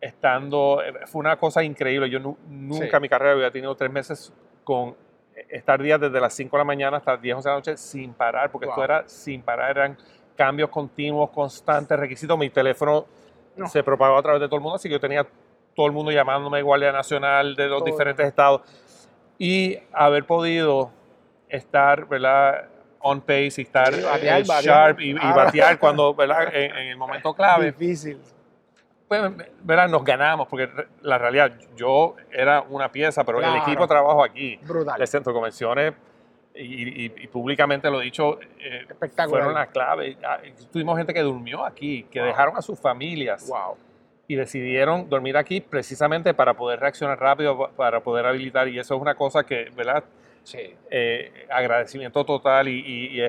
estando, 0.00 0.82
eh, 0.82 0.92
fue 1.06 1.20
una 1.20 1.36
cosa 1.36 1.62
increíble. 1.62 2.08
Yo 2.08 2.18
nu- 2.18 2.38
nunca 2.48 2.86
Sí. 2.86 2.96
en 2.96 3.02
mi 3.02 3.08
carrera 3.08 3.32
había 3.32 3.50
tenido 3.50 3.74
tres 3.74 3.90
meses 3.90 4.32
con 4.64 4.96
eh, 5.36 5.46
estar 5.50 5.80
días 5.82 6.00
desde 6.00 6.20
las 6.20 6.32
5 6.34 6.56
de 6.56 6.60
la 6.60 6.64
mañana 6.64 6.96
hasta 6.96 7.12
las 7.12 7.22
10, 7.22 7.36
11 7.36 7.48
de 7.48 7.52
la 7.52 7.58
noche 7.58 7.76
sin 7.76 8.12
parar, 8.14 8.50
porque 8.50 8.66
esto 8.68 8.82
era 8.82 9.06
sin 9.08 9.42
parar, 9.42 9.70
eran 9.76 9.96
cambios 10.36 10.70
continuos, 10.70 11.30
constantes, 11.30 11.98
requisitos. 11.98 12.38
Mi 12.38 12.50
teléfono 12.50 13.06
No. 13.56 13.68
se 13.68 13.82
propagó 13.82 14.16
a 14.16 14.22
través 14.22 14.40
de 14.40 14.46
todo 14.48 14.56
el 14.56 14.62
mundo, 14.62 14.76
así 14.76 14.88
que 14.88 14.94
yo 14.94 15.00
tenía 15.00 15.26
todo 15.74 15.86
el 15.86 15.92
mundo 15.92 16.10
llamándome, 16.10 16.62
Guardia 16.62 16.92
Nacional 16.92 17.54
de 17.56 17.68
los 17.68 17.78
Todo. 17.80 17.86
diferentes 17.92 18.26
estados. 18.26 18.62
Y 19.38 19.78
haber 19.92 20.24
podido 20.24 20.90
estar, 21.48 22.06
¿verdad? 22.06 22.68
On 23.00 23.20
pace 23.20 23.54
y 23.56 23.62
estar 23.62 23.94
Sí, 23.94 24.02
batear, 24.02 24.40
eh, 24.40 24.44
sharp 24.62 25.00
y, 25.00 25.10
y 25.12 25.16
Ah. 25.20 25.32
batear 25.34 25.78
cuando, 25.78 26.14
¿verdad? 26.14 26.54
En, 26.54 26.70
en 26.76 26.86
el 26.88 26.96
momento 26.96 27.32
clave 27.34 27.72
Difícil. 27.72 28.20
pues, 29.08 29.22
¿verdad? 29.62 29.88
Nos 29.88 30.04
ganamos, 30.04 30.46
porque 30.48 30.68
la 31.02 31.16
realidad, 31.18 31.52
yo 31.76 32.14
era 32.30 32.60
una 32.68 32.92
pieza, 32.92 33.24
pero 33.24 33.38
Claro. 33.38 33.54
el 33.54 33.62
equipo 33.62 33.82
de 33.82 33.88
trabajo 33.88 34.22
aquí, 34.22 34.58
Brutal. 34.62 35.00
el 35.00 35.08
centro 35.08 35.32
de 35.32 35.34
convenciones, 35.34 35.94
y, 36.62 37.04
y- 37.06 37.12
y 37.16 37.26
públicamente 37.28 37.90
lo 37.90 38.00
he 38.00 38.04
dicho, 38.04 38.38
eh, 38.58 38.84
Espectacular. 38.88 39.28
fueron 39.42 39.54
la 39.54 39.66
clave. 39.66 40.16
Ah, 40.24 40.38
Tuvimos 40.72 40.96
gente 40.98 41.14
que 41.14 41.20
durmió 41.20 41.64
aquí, 41.64 42.04
que 42.10 42.18
Wow. 42.20 42.28
dejaron 42.28 42.56
a 42.56 42.62
sus 42.62 42.78
familias 42.78 43.48
Wow. 43.48 43.76
y 44.28 44.34
decidieron 44.36 45.08
dormir 45.08 45.36
aquí 45.36 45.60
precisamente 45.60 46.34
para 46.34 46.54
poder 46.54 46.80
reaccionar 46.80 47.18
rápido, 47.18 47.56
pa- 47.58 47.70
para 47.70 48.00
poder 48.00 48.26
habilitar, 48.26 48.68
y 48.68 48.78
eso 48.78 48.94
es 48.96 49.00
una 49.00 49.14
cosa 49.14 49.44
que, 49.44 49.70
¿verdad? 49.76 50.04
Sí. 50.42 50.74
Eh, 50.90 51.46
agradecimiento 51.50 52.24
total 52.24 52.66
y, 52.68 52.80
y- 52.80 53.20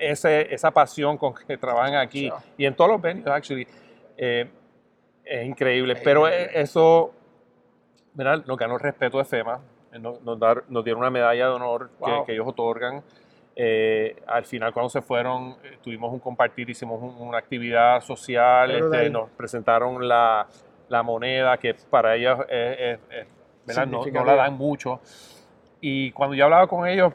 ese, 0.00 0.52
esa 0.54 0.70
pasión 0.70 1.18
con 1.18 1.34
que 1.34 1.56
trabajan 1.58 1.94
aquí 1.96 2.30
Sí. 2.30 2.32
y 2.58 2.64
en 2.66 2.74
todos 2.74 2.90
los 2.90 3.00
venues, 3.02 3.26
actually, 3.26 3.66
eh, 4.16 4.48
es 5.24 5.46
increíble. 5.46 5.92
Es 5.94 6.00
Pero 6.02 6.26
increíble. 6.26 6.52
eh, 6.58 6.62
eso, 6.62 7.12
¿verdad? 8.14 8.44
Nos 8.46 8.56
ganó 8.56 8.74
el 8.74 8.80
respeto 8.80 9.18
de 9.18 9.24
FEMA, 9.26 9.60
nos, 9.98 10.20
nos 10.22 10.38
dar- 10.38 10.64
nos 10.68 10.84
dieron 10.84 11.00
una 11.00 11.10
medalla 11.10 11.46
de 11.46 11.52
honor 11.52 11.90
que- 12.04 12.10
Wow. 12.10 12.24
que, 12.26 12.32
ellos 12.32 12.46
otorgan. 12.48 13.02
Eh, 13.56 14.16
al 14.26 14.44
final, 14.44 14.72
cuando 14.72 14.88
se 14.88 15.02
fueron, 15.02 15.56
eh, 15.64 15.78
tuvimos 15.82 16.12
un 16.12 16.20
compartir, 16.20 16.70
hicimos 16.70 17.02
un- 17.02 17.26
una 17.28 17.38
actividad 17.38 18.00
social, 18.02 18.70
este, 18.70 19.10
nos 19.10 19.30
presentaron 19.30 20.06
la, 20.06 20.46
la 20.88 21.02
moneda, 21.02 21.56
que 21.58 21.74
para 21.90 22.14
ellos 22.14 22.38
es- 22.48 22.78
es- 22.78 23.00
es. 23.10 23.26
No, 23.86 24.04
no 24.12 24.24
la 24.24 24.34
dan 24.36 24.54
mucho. 24.56 25.00
Y 25.80 26.10
cuando 26.12 26.34
yo 26.34 26.44
hablaba 26.44 26.66
con 26.66 26.86
ellos, 26.88 27.12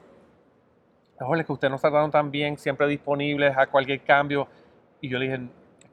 Jorge, 1.20 1.46
que 1.46 1.52
ustedes 1.54 1.72
nos 1.72 1.82
trataron 1.82 2.12
tan 2.12 2.30
bien, 2.32 2.58
siempre 2.58 2.86
disponibles 2.88 3.56
a 3.58 3.68
cualquier 3.68 4.02
cambio. 4.02 4.48
Y 5.00 5.10
yo 5.10 5.18
le 5.20 5.26
dije, 5.26 5.40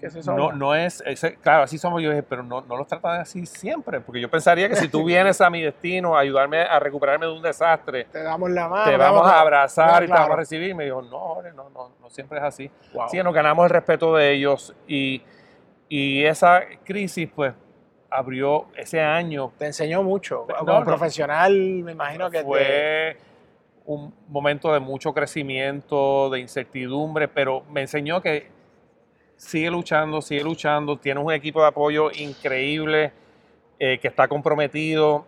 Que 0.00 0.08
no, 0.26 0.52
no 0.52 0.74
es, 0.74 1.02
claro, 1.42 1.64
así 1.64 1.76
somos. 1.78 2.02
Yo 2.02 2.10
dije, 2.10 2.22
pero 2.22 2.42
no, 2.42 2.62
no 2.62 2.76
los 2.76 2.86
tratan 2.86 3.20
así 3.20 3.44
siempre. 3.46 4.00
Porque 4.00 4.20
yo 4.20 4.30
pensaría 4.30 4.68
que 4.68 4.76
si 4.76 4.88
tú 4.88 5.04
vienes 5.04 5.40
a 5.40 5.50
mi 5.50 5.60
destino 5.62 6.16
a 6.16 6.20
ayudarme 6.20 6.62
a 6.62 6.78
recuperarme 6.80 7.26
de 7.26 7.32
un 7.32 7.42
desastre, 7.42 8.04
Te 8.04 8.22
damos 8.22 8.50
la 8.50 8.68
mano. 8.68 8.90
te 8.90 8.96
vamos 8.96 9.26
a 9.26 9.40
abrazar 9.40 10.00
No, 10.00 10.04
y 10.04 10.08
te 10.08 10.12
vamos 10.14 10.30
a 10.30 10.36
recibir. 10.36 10.70
Y 10.70 10.74
me 10.74 10.84
dijo, 10.84 11.02
no, 11.02 11.42
no, 11.54 11.70
no, 11.70 11.90
no 12.00 12.10
siempre 12.10 12.38
es 12.38 12.44
así. 12.44 12.70
Wow. 12.94 13.08
Sí, 13.10 13.22
nos 13.22 13.34
ganamos 13.34 13.64
el 13.64 13.70
respeto 13.70 14.14
de 14.16 14.32
ellos. 14.32 14.74
Y, 14.88 15.22
y 15.88 16.24
esa 16.24 16.62
crisis, 16.84 17.28
pues, 17.34 17.52
abrió 18.08 18.66
ese 18.76 19.00
año 19.00 19.52
Te 19.58 19.66
enseñó 19.66 20.02
mucho. 20.02 20.46
Como 20.58 20.80
no. 20.80 20.84
profesional, 20.84 21.52
me 21.54 21.92
imagino 21.92 22.28
que 22.30 22.38
te- 22.38 22.44
fue 22.44 23.16
un 23.86 24.14
momento 24.28 24.72
de 24.72 24.80
mucho 24.80 25.12
crecimiento, 25.12 26.30
de 26.30 26.40
incertidumbre, 26.40 27.28
pero 27.28 27.62
me 27.70 27.80
enseñó 27.82 28.20
que 28.20 28.48
sigue 29.40 29.70
luchando, 29.70 30.20
sigue 30.20 30.44
luchando, 30.44 30.98
tienes 30.98 31.24
un 31.24 31.32
equipo 31.32 31.62
de 31.62 31.68
apoyo 31.68 32.10
increíble 32.12 33.10
eh, 33.78 33.98
que 33.98 34.08
está 34.08 34.28
comprometido 34.28 35.24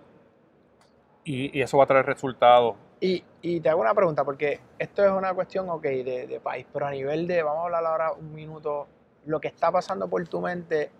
y, 1.25 1.59
eso 1.61 1.79
va 1.79 1.85
a 1.85 1.87
traer 1.87 2.05
resultados. 2.05 2.77
Y, 3.01 3.25
y 3.41 3.61
te 3.61 3.71
hago 3.71 3.81
una 3.81 3.95
pregunta, 3.95 4.23
porque 4.23 4.61
esto 4.79 5.05
es 5.05 5.11
una 5.11 5.33
cuestión, 5.33 5.69
ok, 5.71 5.83
de, 5.83 6.27
de 6.27 6.41
país, 6.41 6.67
pero 6.71 6.87
a 6.87 6.91
nivel 6.91 7.27
de, 7.27 7.43
vamos 7.43 7.63
a 7.63 7.65
hablar 7.65 7.87
ahora 7.87 8.13
un 8.13 8.35
minuto, 8.35 8.87
lo 9.25 9.41
que 9.41 9.49
está 9.49 9.73
pasando 9.73 10.07
por 10.09 10.27
tu 10.29 10.41
mente, 10.43 10.91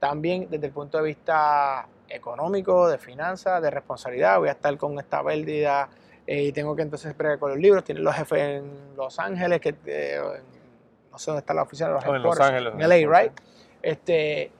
también 0.00 0.48
desde 0.48 0.68
el 0.68 0.72
punto 0.72 0.96
de 0.98 1.04
vista 1.04 1.86
económico, 2.08 2.88
de 2.88 2.96
finanzas, 2.96 3.60
de 3.60 3.70
responsabilidad, 3.70 4.38
voy 4.38 4.48
a 4.48 4.52
estar 4.52 4.74
con 4.78 4.98
esta 4.98 5.22
pérdida 5.22 5.90
eh, 6.26 6.44
y 6.44 6.52
tengo 6.52 6.74
que 6.74 6.82
entonces 6.82 7.14
bregar 7.16 7.38
con 7.38 7.50
los 7.50 7.58
libros, 7.58 7.84
tienen 7.84 8.02
los 8.02 8.14
jefes 8.14 8.38
en 8.38 8.96
Los 8.96 9.18
Ángeles, 9.18 9.60
que 9.60 9.74
eh, 9.84 10.20
no 11.18 11.20
sé 11.20 11.32
dónde 11.32 11.40
está 11.40 11.52
la 11.52 11.62
oficina 11.62 11.88
de 11.88 11.94
los 11.96 12.04
Oh, 12.06 12.14
en 12.14 12.22
Los 12.22 12.38
Ángeles, 12.40 12.74
en 12.74 12.80
LA, 12.80 13.20
right? 13.20 13.32
Este, 13.82 14.52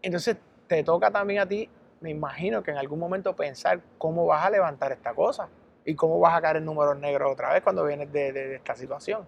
entonces 0.00 0.38
te 0.66 0.82
toca 0.82 1.10
también 1.10 1.40
a 1.40 1.46
ti, 1.46 1.68
me 2.00 2.08
imagino 2.10 2.62
que 2.62 2.70
en 2.70 2.78
algún 2.78 2.98
momento 2.98 3.36
pensar 3.36 3.78
cómo 3.98 4.24
vas 4.24 4.46
a 4.46 4.48
levantar 4.50 4.92
esta 4.92 5.12
cosa 5.12 5.48
y 5.84 5.94
cómo 5.94 6.18
vas 6.20 6.34
a 6.34 6.40
caer 6.40 6.56
en 6.56 6.64
números 6.64 6.96
negros 6.98 7.30
otra 7.30 7.52
vez 7.52 7.62
cuando 7.62 7.84
vienes 7.84 8.10
de, 8.10 8.32
de- 8.32 8.48
de 8.48 8.54
esta 8.56 8.74
situación. 8.76 9.26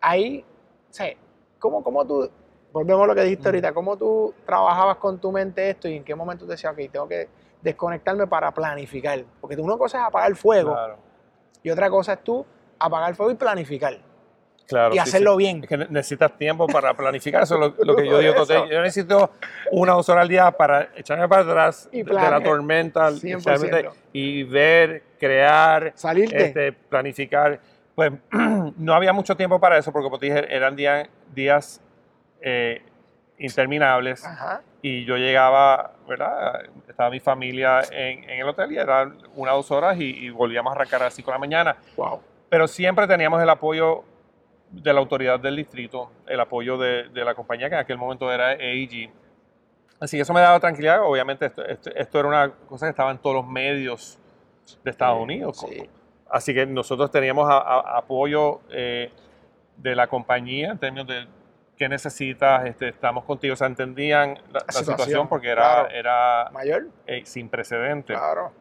Ahí, 0.00 0.42
o 0.90 0.92
sea, 0.92 1.12
¿cómo, 1.58 1.82
cómo 1.82 2.06
tú, 2.06 2.30
volvemos 2.72 3.04
a 3.04 3.06
lo 3.08 3.14
que 3.14 3.22
dijiste 3.24 3.42
Mm. 3.42 3.52
ahorita, 3.52 3.72
cómo 3.74 3.96
tú 3.98 4.32
trabajabas 4.46 4.96
con 4.96 5.18
tu 5.18 5.30
mente 5.30 5.68
esto 5.68 5.86
y 5.86 5.96
en 5.96 6.04
qué 6.04 6.14
momento 6.14 6.46
te 6.46 6.52
decías, 6.52 6.72
ok, 6.72 6.78
tengo 6.90 7.06
que 7.08 7.28
desconectarme 7.60 8.26
para 8.26 8.52
planificar? 8.52 9.22
Porque 9.38 9.56
una 9.56 9.76
cosa 9.76 9.98
es 9.98 10.04
apagar 10.04 10.30
el 10.30 10.36
fuego 10.36 10.72
Claro. 10.72 10.96
y 11.62 11.68
otra 11.68 11.90
cosa 11.90 12.14
es 12.14 12.24
tú 12.24 12.46
apagar 12.78 13.10
el 13.10 13.16
fuego 13.16 13.32
y 13.32 13.34
planificar. 13.34 13.98
Claro, 14.68 14.94
y 14.94 14.98
hacerlo 14.98 15.32
sí. 15.32 15.38
bien. 15.38 15.60
Es 15.62 15.68
que 15.68 15.76
ne- 15.78 15.86
necesitas 15.88 16.36
tiempo 16.38 16.66
para 16.66 16.94
planificar. 16.94 17.42
Eso 17.42 17.54
es 17.54 17.60
lo, 17.60 17.74
lo 17.84 17.96
que 17.96 18.06
yo 18.06 18.18
digo. 18.18 18.32
Entonces, 18.32 18.60
yo 18.70 18.80
necesito 18.82 19.30
una 19.72 19.94
o 19.94 19.96
dos 19.96 20.08
horas 20.10 20.22
al 20.22 20.28
día 20.28 20.50
para 20.52 20.90
echarme 20.94 21.26
para 21.26 21.42
atrás 21.42 21.88
Y 21.90 22.02
de, 22.02 22.12
la 22.12 22.40
tormenta 22.42 23.08
100%. 23.10 23.44
realmente, 23.44 23.90
y 24.12 24.42
ver, 24.44 25.02
crear, 25.18 25.92
Salirte. 25.96 26.44
este, 26.46 26.72
planificar. 26.72 27.58
Pues 27.94 28.12
no 28.76 28.94
había 28.94 29.12
mucho 29.12 29.36
tiempo 29.36 29.58
para 29.58 29.78
eso 29.78 29.90
porque, 29.90 30.04
como 30.04 30.18
te 30.18 30.26
dije, 30.26 30.54
eran 30.54 30.76
día- 30.76 31.08
días 31.34 31.80
eh, 32.42 32.82
interminables 33.38 34.24
Ajá. 34.24 34.62
y 34.82 35.04
yo 35.04 35.16
llegaba, 35.16 35.92
¿verdad? 36.08 36.62
Estaba 36.88 37.10
mi 37.10 37.20
familia 37.20 37.80
en, 37.90 38.24
en 38.24 38.40
el 38.40 38.48
hotel 38.48 38.72
y 38.72 38.78
eran 38.78 39.16
una 39.34 39.54
o 39.54 39.56
dos 39.56 39.70
horas 39.70 39.96
y, 39.98 40.04
y 40.26 40.30
volvíamos 40.30 40.70
a 40.72 40.76
arrancar 40.76 41.00
a 41.02 41.04
las 41.06 41.14
5 41.14 41.30
de 41.30 41.34
la 41.34 41.38
mañana 41.38 41.76
Wow. 41.96 42.20
pero 42.48 42.66
siempre 42.68 43.06
teníamos 43.06 43.42
el 43.42 43.48
apoyo 43.48 44.04
de 44.70 44.92
la 44.92 45.00
autoridad 45.00 45.40
del 45.40 45.56
distrito, 45.56 46.10
el 46.26 46.38
apoyo 46.40 46.76
de, 46.78 47.08
de 47.08 47.24
la 47.24 47.34
compañía 47.34 47.68
que 47.68 47.74
en 47.74 47.80
aquel 47.80 47.98
momento 47.98 48.30
era 48.32 48.48
AEG. 48.48 49.10
Así 50.00 50.16
que 50.16 50.22
eso 50.22 50.32
me 50.32 50.40
daba 50.40 50.60
tranquilidad. 50.60 51.02
Obviamente 51.02 51.46
esto, 51.46 51.64
esto- 51.64 51.90
esto 51.94 52.18
era 52.20 52.28
una 52.28 52.50
cosa 52.68 52.86
que 52.86 52.90
estaba 52.90 53.10
en 53.10 53.18
todos 53.18 53.36
los 53.36 53.46
medios 53.46 54.18
de 54.84 54.90
Estados 54.90 55.20
Unidos. 55.20 55.58
Sí. 55.68 55.88
Así 56.30 56.52
que 56.54 56.66
nosotros 56.66 57.10
teníamos 57.10 57.48
a- 57.50 57.58
a- 57.58 57.98
apoyo 57.98 58.60
eh, 58.70 59.10
de 59.76 59.96
la 59.96 60.06
compañía 60.06 60.70
en 60.72 60.78
términos 60.78 61.06
de 61.08 61.26
qué 61.76 61.88
necesitas, 61.88 62.66
este, 62.66 62.88
estamos 62.88 63.24
contigo. 63.24 63.54
O 63.54 63.56
sea, 63.56 63.66
entendían 63.68 64.34
la, 64.52 64.60
la 64.60 64.60
situación, 64.72 64.84
situación, 64.98 65.28
porque 65.28 65.48
era, 65.48 65.62
claro. 65.62 65.88
era 65.90 66.50
Mayor. 66.52 66.86
eh, 67.06 67.22
sin 67.24 67.48
precedentes. 67.48 68.16
Claro. 68.16 68.52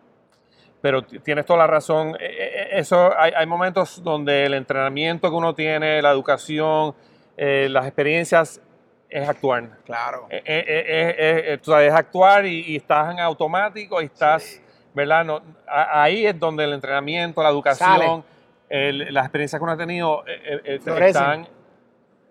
Pero 0.87 1.03
tienes 1.03 1.45
toda 1.45 1.59
la 1.59 1.67
razón. 1.67 2.15
Eh, 2.17 2.27
eh, 2.29 2.67
Eso, 2.79 3.11
hay, 3.19 3.33
hay 3.35 3.45
momentos 3.45 4.01
donde 4.01 4.45
el 4.45 4.53
entrenamiento 4.53 5.29
que 5.29 5.35
uno 5.35 5.53
tiene, 5.53 6.01
la 6.01 6.11
educación, 6.11 6.95
eh, 7.35 7.67
las 7.69 7.85
experiencias, 7.85 8.61
es 9.09 9.27
actuar. 9.27 9.67
Claro. 9.83 10.27
Eh, 10.29 10.41
eh, 10.45 10.63
eh, 10.65 10.85
eh, 10.87 11.43
eh, 11.53 11.57
tú 11.57 11.71
sabes, 11.71 11.89
es 11.89 11.93
actuar 11.93 12.45
y, 12.45 12.61
y 12.71 12.77
estás 12.77 13.11
en 13.11 13.19
automático 13.19 14.01
y 14.01 14.05
estás, 14.05 14.43
Sí. 14.43 14.61
¿verdad? 14.93 15.25
No, 15.25 15.41
a- 15.67 16.03
ahí 16.03 16.25
es 16.25 16.39
donde 16.39 16.63
el 16.63 16.71
entrenamiento, 16.71 17.43
la 17.43 17.49
educación, 17.49 18.23
el- 18.69 19.13
las 19.13 19.25
experiencias 19.25 19.59
que 19.59 19.63
uno 19.65 19.73
ha 19.73 19.77
tenido 19.77 20.23
eh, 20.25 20.61
eh, 20.63 20.79
eh, 20.85 21.05
están 21.05 21.49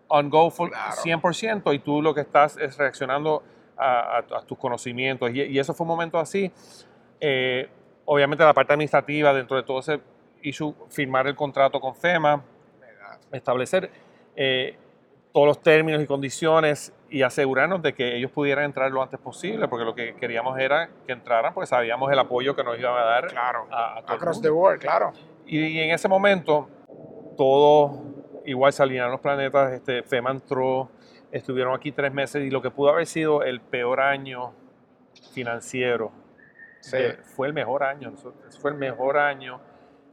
on 0.08 0.30
go 0.30 0.50
for 0.50 0.70
Claro. 0.70 0.92
100% 1.02 1.74
y 1.74 1.78
tú 1.80 2.00
lo 2.00 2.14
que 2.14 2.22
estás 2.22 2.56
es 2.56 2.78
reaccionando 2.78 3.42
a, 3.76 4.16
a- 4.16 4.38
a 4.38 4.40
tus 4.46 4.56
conocimientos. 4.56 5.30
Y, 5.34 5.42
y 5.42 5.58
eso 5.58 5.74
fue 5.74 5.84
un 5.84 5.88
momento 5.88 6.18
así. 6.18 6.50
Obviamente 8.06 8.42
la 8.44 8.54
parte 8.54 8.72
administrativa 8.72 9.32
dentro 9.34 9.56
de 9.56 9.62
todo 9.64 9.80
ese 9.80 10.00
issue, 10.42 10.74
firmar 10.88 11.26
el 11.26 11.34
contrato 11.34 11.80
con 11.80 11.94
FEMA, 11.94 12.42
establecer 13.32 13.90
eh, 14.36 14.76
todos 15.32 15.46
los 15.48 15.60
términos 15.62 16.02
y 16.02 16.06
condiciones 16.06 16.92
y 17.10 17.22
asegurarnos 17.22 17.82
de 17.82 17.92
que 17.94 18.16
ellos 18.16 18.30
pudieran 18.30 18.64
entrar 18.64 18.90
lo 18.90 19.02
antes 19.02 19.18
posible, 19.20 19.68
porque 19.68 19.84
lo 19.84 19.94
que 19.94 20.14
queríamos 20.14 20.58
era 20.58 20.88
que 21.06 21.12
entraran, 21.12 21.52
porque 21.52 21.66
sabíamos 21.66 22.10
el 22.12 22.18
apoyo 22.18 22.54
que 22.56 22.64
nos 22.64 22.78
iban 22.78 22.96
a 22.96 23.04
dar 23.04 23.26
Claro. 23.26 23.66
a, 23.70 23.98
a 23.98 24.02
todo 24.02 24.12
el 24.14 24.16
Across 24.20 24.36
mundo. 24.36 24.48
the 24.48 24.52
world, 24.52 24.80
claro. 24.80 25.12
Y, 25.46 25.58
y 25.58 25.80
en 25.80 25.90
ese 25.90 26.08
momento, 26.08 26.68
todo 27.36 28.02
igual 28.44 28.72
se 28.72 28.82
alinearon 28.82 29.12
los 29.12 29.20
planetas. 29.20 29.72
Este, 29.72 30.02
FEMA 30.02 30.30
entró, 30.30 30.88
estuvieron 31.32 31.74
aquí 31.74 31.92
tres 31.92 32.12
meses 32.12 32.44
y 32.44 32.50
lo 32.50 32.62
que 32.62 32.70
pudo 32.70 32.90
haber 32.90 33.06
sido 33.06 33.42
el 33.42 33.60
peor 33.60 34.00
año 34.00 34.52
financiero 35.32 36.12
Sí. 36.90 36.96
de- 36.96 37.14
fue 37.16 37.46
el 37.48 37.52
mejor 37.54 37.82
año. 37.84 38.12
Fue 38.60 38.70
el 38.70 38.76
mejor 38.76 39.18
año 39.18 39.60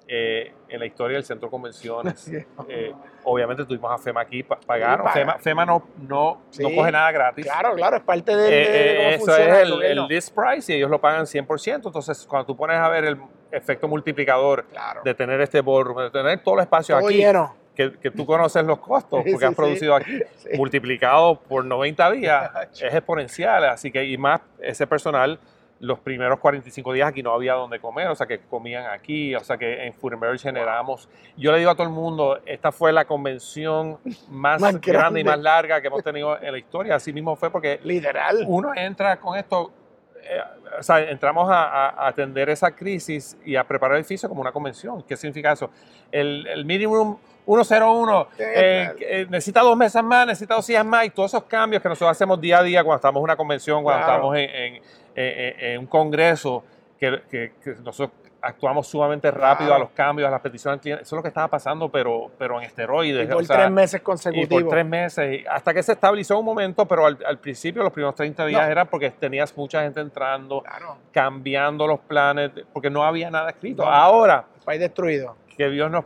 eh, 0.06 0.54
en 0.68 0.80
la 0.82 0.86
historia 0.86 1.16
del 1.16 1.24
centro 1.24 1.48
de 1.48 1.52
convenciones. 1.52 2.20
Sí. 2.20 2.38
Eh, 2.68 2.94
obviamente 3.24 3.64
tuvimos 3.66 3.90
a 3.90 3.98
FEMA 3.98 4.20
aquí, 4.22 4.44
pa- 4.44 4.60
pagaron. 4.60 5.06
paga. 5.06 5.14
FEMA, 5.14 5.40
FEMA 5.40 5.66
no, 5.66 5.88
no, 5.98 6.08
no 6.08 6.42
Sí. 6.50 6.62
coge 6.76 6.92
nada 6.92 7.10
gratis. 7.14 7.46
Claro, 7.46 7.74
claro, 7.76 7.96
es 7.98 8.04
parte 8.04 8.36
de, 8.36 8.48
Eh, 8.48 8.50
de 8.70 8.92
eh, 9.12 9.16
eso 9.16 9.38
es 9.38 9.60
el 9.60 9.82
el, 9.82 10.08
list 10.08 10.36
price 10.36 10.74
y 10.74 10.76
ellos 10.76 10.90
lo 10.90 11.00
pagan 11.00 11.26
100%. 11.26 11.88
Entonces, 11.88 12.26
cuando 12.28 12.46
tú 12.46 12.58
pones 12.58 12.78
a 12.78 12.90
ver 12.90 13.06
el 13.06 13.18
efecto 13.52 13.88
multiplicador 13.88 14.66
Claro. 14.66 15.02
de 15.06 15.14
tener 15.14 15.40
este 15.40 15.62
ballroom, 15.62 15.98
de 16.00 16.12
tener 16.12 16.44
todo 16.44 16.56
el 16.56 16.62
espacio 16.62 16.98
Todo 16.98 17.08
aquí, 17.08 17.18
lleno. 17.18 17.56
que, 17.74 17.94
que 17.94 18.12
tú 18.12 18.26
conoces 18.26 18.66
los 18.66 18.80
costos 18.80 19.24
Sí, 19.24 19.32
porque 19.32 19.46
sí, 19.46 19.50
has 19.50 19.56
producido 19.56 19.96
aquí, 19.96 20.20
Sí. 20.36 20.50
multiplicado 20.58 21.40
por 21.40 21.64
90 21.64 22.12
días, 22.12 22.52
es 22.74 22.94
exponencial. 22.94 23.64
Así 23.66 23.90
que, 23.90 24.04
y 24.04 24.18
más 24.18 24.42
ese 24.60 24.86
personal, 24.86 25.40
los 25.80 26.00
primeros 26.00 26.40
45 26.40 26.94
días 26.94 27.10
aquí 27.10 27.22
no 27.22 27.34
había 27.34 27.54
donde 27.54 27.80
comer, 27.80 28.08
o 28.08 28.16
sea 28.16 28.26
que 28.26 28.40
comían 28.40 28.86
aquí, 28.86 29.36
o 29.36 29.40
sea 29.42 29.58
que 29.58 29.86
en 29.86 29.94
Food 29.94 30.14
generamos. 30.40 31.10
Yo 31.36 31.52
le 31.52 31.58
digo 31.60 31.72
a 31.72 31.76
todo 31.76 31.84
el 31.88 31.94
mundo, 31.94 32.40
esta 32.46 32.72
fue 32.72 32.94
la 32.94 33.04
convención 33.06 33.98
más, 34.30 34.62
Más 34.62 34.80
grande 34.80 35.20
y 35.20 35.24
más 35.26 35.40
larga 35.40 35.82
que 35.82 35.88
hemos 35.88 36.02
tenido 36.04 36.42
en 36.42 36.52
la 36.54 36.58
historia. 36.58 36.96
Así 36.96 37.12
mismo 37.12 37.36
fue 37.36 37.50
porque 37.50 37.80
Literal. 37.84 38.46
uno 38.48 38.72
entra 38.74 39.18
con 39.18 39.38
esto, 39.38 39.74
eh, 40.22 40.40
o 40.80 40.84
sea, 40.84 41.02
entramos 41.02 41.50
a, 41.50 41.64
a- 41.90 42.08
atender 42.08 42.50
esa 42.50 42.72
crisis 42.72 43.38
y 43.44 43.56
a 43.58 43.64
preparar 43.66 43.96
el 43.98 44.02
edificio 44.02 44.30
como 44.30 44.40
una 44.40 44.54
convención. 44.54 45.04
¿Qué 45.04 45.18
significa 45.18 45.52
eso? 45.52 45.70
El, 46.12 46.48
el 46.48 46.64
meeting 46.64 46.88
room 46.88 47.18
101 47.46 48.28
eh, 48.40 48.94
eh, 49.02 49.28
necesita 49.30 49.60
dos 49.62 49.76
mesas 49.76 50.02
más, 50.02 50.26
necesita 50.26 50.56
dos 50.56 50.66
sillas 50.66 50.86
más 50.86 51.06
y 51.06 51.10
todos 51.10 51.32
esos 51.34 51.44
cambios 51.44 51.84
que 51.84 51.90
nosotros 51.90 52.12
hacemos 52.12 52.40
día 52.40 52.60
a 52.60 52.64
día 52.64 52.84
cuando 52.86 52.96
estamos 52.98 53.20
en 53.20 53.24
una 53.26 53.36
convención, 53.36 53.84
cuando 53.84 54.06
Claro. 54.06 54.14
estamos 54.34 54.38
en, 54.38 54.50
en- 54.76 54.82
en- 55.16 55.60
en 55.74 55.80
un 55.80 55.88
congreso, 55.88 56.64
que, 57.00 57.22
que- 57.30 57.52
que 57.64 57.76
nosotros 57.84 58.12
actuamos 58.46 58.88
sumamente 58.88 59.32
rápido 59.32 59.68
Claro. 59.70 59.76
a 59.76 59.80
los 59.86 59.90
cambios, 59.92 60.28
a 60.28 60.32
las 60.32 60.42
peticiones 60.42 60.78
del 60.78 60.82
cliente. 60.82 61.04
Eso 61.04 61.16
es 61.16 61.18
lo 61.18 61.22
que 61.22 61.30
estaba 61.30 61.48
pasando, 61.48 61.88
pero, 61.90 62.30
pero 62.38 62.60
en 62.60 62.66
esteroides. 62.66 63.24
Y 63.26 63.32
por 63.32 63.42
o 63.42 63.46
sea, 63.46 63.56
tres 63.58 63.72
meses 63.72 64.02
y 64.02 64.04
consecutivos. 64.04 64.64
por 64.64 64.72
tres 64.72 64.86
meses, 64.86 65.42
y 65.42 65.46
hasta 65.48 65.74
que 65.74 65.82
se 65.82 65.94
estabilizó 65.94 66.38
un 66.40 66.44
momento, 66.46 66.86
pero 66.86 67.06
al, 67.06 67.18
al 67.26 67.38
principio, 67.38 67.84
los 67.84 67.94
primeros 67.94 68.16
30 68.16 68.46
días, 68.46 68.66
No. 68.66 68.72
era 68.72 68.84
porque 68.86 69.12
tenías 69.12 69.56
mucha 69.56 69.82
gente 69.84 70.02
entrando, 70.02 70.62
Claro. 70.62 70.98
cambiando 71.14 71.88
los 71.88 72.02
planes, 72.02 72.52
porque 72.74 72.90
no 72.90 73.04
había 73.06 73.32
nada 73.32 73.50
escrito. 73.52 73.86
No. 73.86 73.90
Ahora, 73.90 74.46
País 74.66 74.82
destruido. 74.82 75.38
que 75.56 75.70
Dios 75.70 75.90
nos 75.90 76.04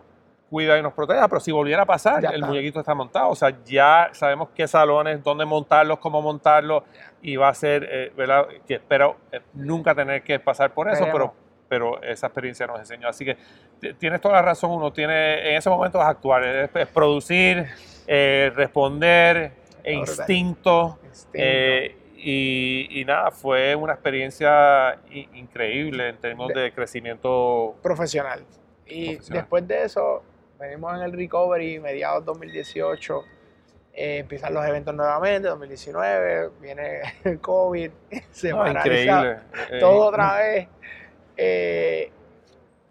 cuida 0.50 0.78
y 0.78 0.82
nos 0.82 0.94
proteja, 0.94 1.28
pero 1.28 1.40
si 1.42 1.52
volviera 1.52 1.84
a 1.84 1.86
pasar, 1.86 2.22
Ya 2.22 2.30
el 2.30 2.36
está. 2.36 2.48
muñequito 2.48 2.80
está 2.80 2.94
montado. 2.96 3.30
O 3.30 3.36
sea, 3.36 3.54
ya 3.66 4.10
sabemos 4.14 4.50
qué 4.56 4.68
salones, 4.68 5.22
dónde 5.24 5.46
montarlos, 5.46 6.00
cómo 6.00 6.22
montarlos, 6.22 6.84
y 7.22 7.36
va 7.36 7.50
a 7.50 7.54
ser, 7.54 7.88
eh, 7.90 8.12
¿verdad? 8.16 8.48
Que 8.66 8.76
espero 8.76 9.18
eh, 9.32 9.42
nunca 9.54 9.94
tener 9.94 10.24
que 10.24 10.40
pasar 10.40 10.74
por 10.74 10.90
eso, 10.90 11.06
pero, 11.12 11.34
pero 11.68 12.02
esa 12.02 12.28
experiencia 12.28 12.66
nos 12.68 12.80
enseñó. 12.80 13.10
Así 13.10 13.26
que 13.26 13.38
tienes 14.00 14.22
toda 14.22 14.36
la 14.36 14.42
razón, 14.42 14.72
uno 14.72 14.94
tiene, 14.94 15.50
en 15.52 15.58
ese 15.58 15.70
momento 15.70 16.00
es 16.00 16.06
actuar, 16.06 16.44
es, 16.46 16.70
es 16.74 16.88
producir, 16.88 17.66
eh, 18.08 18.52
responder, 18.56 19.52
e 19.84 19.94
instinto. 19.94 20.98
Instinto. 21.04 21.30
eh, 21.34 21.98
y, 22.20 23.02
y 23.02 23.06
nada, 23.06 23.32
fue 23.32 23.76
una 23.76 23.94
experiencia 23.94 24.98
increíble 25.34 26.10
en 26.10 26.18
términos 26.18 26.52
De- 26.54 26.62
de 26.62 26.72
crecimiento 26.72 27.76
profesional. 27.84 28.44
Y 28.86 29.08
Profesional. 29.16 29.42
después 29.44 29.68
de 29.68 29.84
eso, 29.84 30.24
venimos 30.60 30.96
en 30.96 31.02
el 31.04 31.14
recovery, 31.14 31.80
mediados 31.80 32.26
2018, 32.26 33.24
eh, 33.94 34.18
empiezan 34.20 34.54
los 34.54 34.66
eventos 34.66 34.94
nuevamente, 34.94 35.48
2019, 35.48 36.52
viene 36.62 37.02
el 37.24 37.40
COVID, 37.40 37.92
se 38.32 38.50
No, 38.50 38.58
paraliza 38.58 38.88
increíble. 38.88 39.40
Eh, 39.72 39.80
todo 39.80 40.06
otra 40.06 40.38
vez. 40.38 40.68
Eh, 41.36 42.12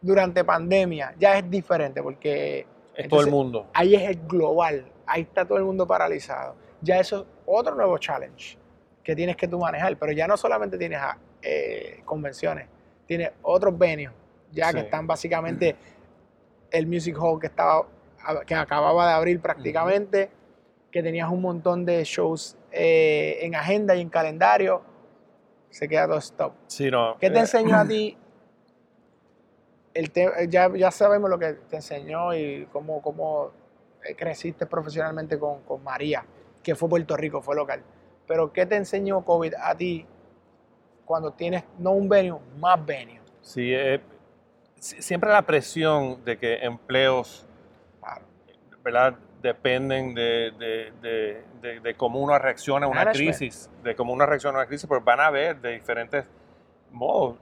durante 0.00 0.44
pandemia 0.44 1.14
ya 1.18 1.36
es 1.36 1.50
diferente 1.50 2.00
porque 2.00 2.64
Es 2.94 3.08
todo 3.08 3.22
el 3.22 3.30
mundo. 3.30 3.66
ahí 3.74 3.96
es 3.96 4.02
el 4.02 4.26
global, 4.28 4.86
ahí 5.04 5.22
está 5.22 5.44
todo 5.44 5.58
el 5.58 5.64
mundo 5.64 5.86
paralizado. 5.86 6.54
Ya 6.80 7.00
eso 7.00 7.20
es 7.20 7.26
otro 7.46 7.74
nuevo 7.74 7.98
challenge 7.98 8.56
que 9.02 9.16
tienes 9.16 9.36
que 9.36 9.48
tú 9.48 9.58
manejar, 9.58 9.96
pero 9.96 10.12
ya 10.12 10.28
no 10.28 10.36
solamente 10.36 10.78
tienes 10.78 10.98
ah, 11.00 11.16
eh, 11.42 12.02
convenciones, 12.04 12.68
tienes 13.06 13.30
otros 13.42 13.76
venues, 13.76 14.10
ya 14.52 14.72
que 14.72 14.80
están 14.80 15.06
básicamente 15.06 15.74
el 16.70 16.86
Music 16.86 17.16
Hall 17.20 17.40
que, 17.40 17.46
estaba, 17.46 17.86
que 18.46 18.54
acababa 18.54 19.08
de 19.08 19.12
abrir 19.14 19.40
prácticamente, 19.40 20.30
que 20.90 21.02
tenías 21.02 21.30
un 21.30 21.42
montón 21.42 21.84
de 21.84 22.02
shows 22.04 22.56
eh, 22.72 23.38
en 23.42 23.54
agenda 23.54 23.94
y 23.94 24.00
en 24.00 24.08
calendario, 24.08 24.82
se 25.70 25.88
queda 25.88 26.06
todo 26.06 26.18
stop. 26.18 26.52
Sí, 26.66 26.90
no. 26.90 27.16
¿Qué 27.18 27.30
te 27.30 27.36
eh, 27.36 27.40
enseñó 27.40 27.76
a 27.76 27.84
ti? 27.88 28.16
El 29.94 30.10
te- 30.10 30.48
ya, 30.48 30.70
ya 30.74 30.90
sabemos 30.90 31.30
lo 31.30 31.38
que 31.38 31.54
te 31.54 31.76
enseñó 31.76 32.34
y 32.34 32.66
cómo, 32.72 33.00
cómo 33.00 33.50
eh, 34.04 34.14
creciste 34.14 34.66
profesionalmente 34.66 35.38
con, 35.38 35.62
con 35.62 35.82
María, 35.82 36.24
que 36.62 36.74
fue 36.74 36.88
Puerto 36.88 37.16
Rico, 37.16 37.40
fue 37.40 37.56
local. 37.56 37.82
Pero 38.26 38.52
¿qué 38.52 38.66
te 38.66 38.76
enseñó 38.76 39.24
COVID 39.24 39.54
a 39.60 39.74
ti 39.76 40.04
cuando 41.04 41.32
tienes 41.32 41.64
no 41.78 41.92
un 41.92 42.08
venue, 42.08 42.38
más 42.58 42.84
venue? 42.84 43.20
Sí, 43.40 43.72
eh, 43.72 44.00
siempre 44.78 45.30
la 45.30 45.42
presión 45.42 46.24
de 46.24 46.38
que 46.38 46.56
empleos, 46.64 47.46
Claro. 48.00 48.22
¿verdad? 48.82 49.14
Dependen 49.42 50.14
de, 50.14 50.52
de- 50.58 50.92
de- 51.60 51.80
de- 51.80 51.94
cómo 51.94 52.20
uno 52.20 52.38
reacciona 52.38 52.86
a 52.86 52.88
una 52.88 53.04
Management. 53.04 53.36
crisis, 53.36 53.70
de 53.82 53.94
cómo 53.94 54.12
uno 54.12 54.26
reacciona 54.26 54.58
a 54.58 54.60
una 54.62 54.68
crisis, 54.68 54.86
pues 54.88 55.02
van 55.04 55.20
a 55.20 55.30
ver 55.30 55.60
de 55.60 55.72
diferentes 55.72 56.24
modos. 56.90 57.36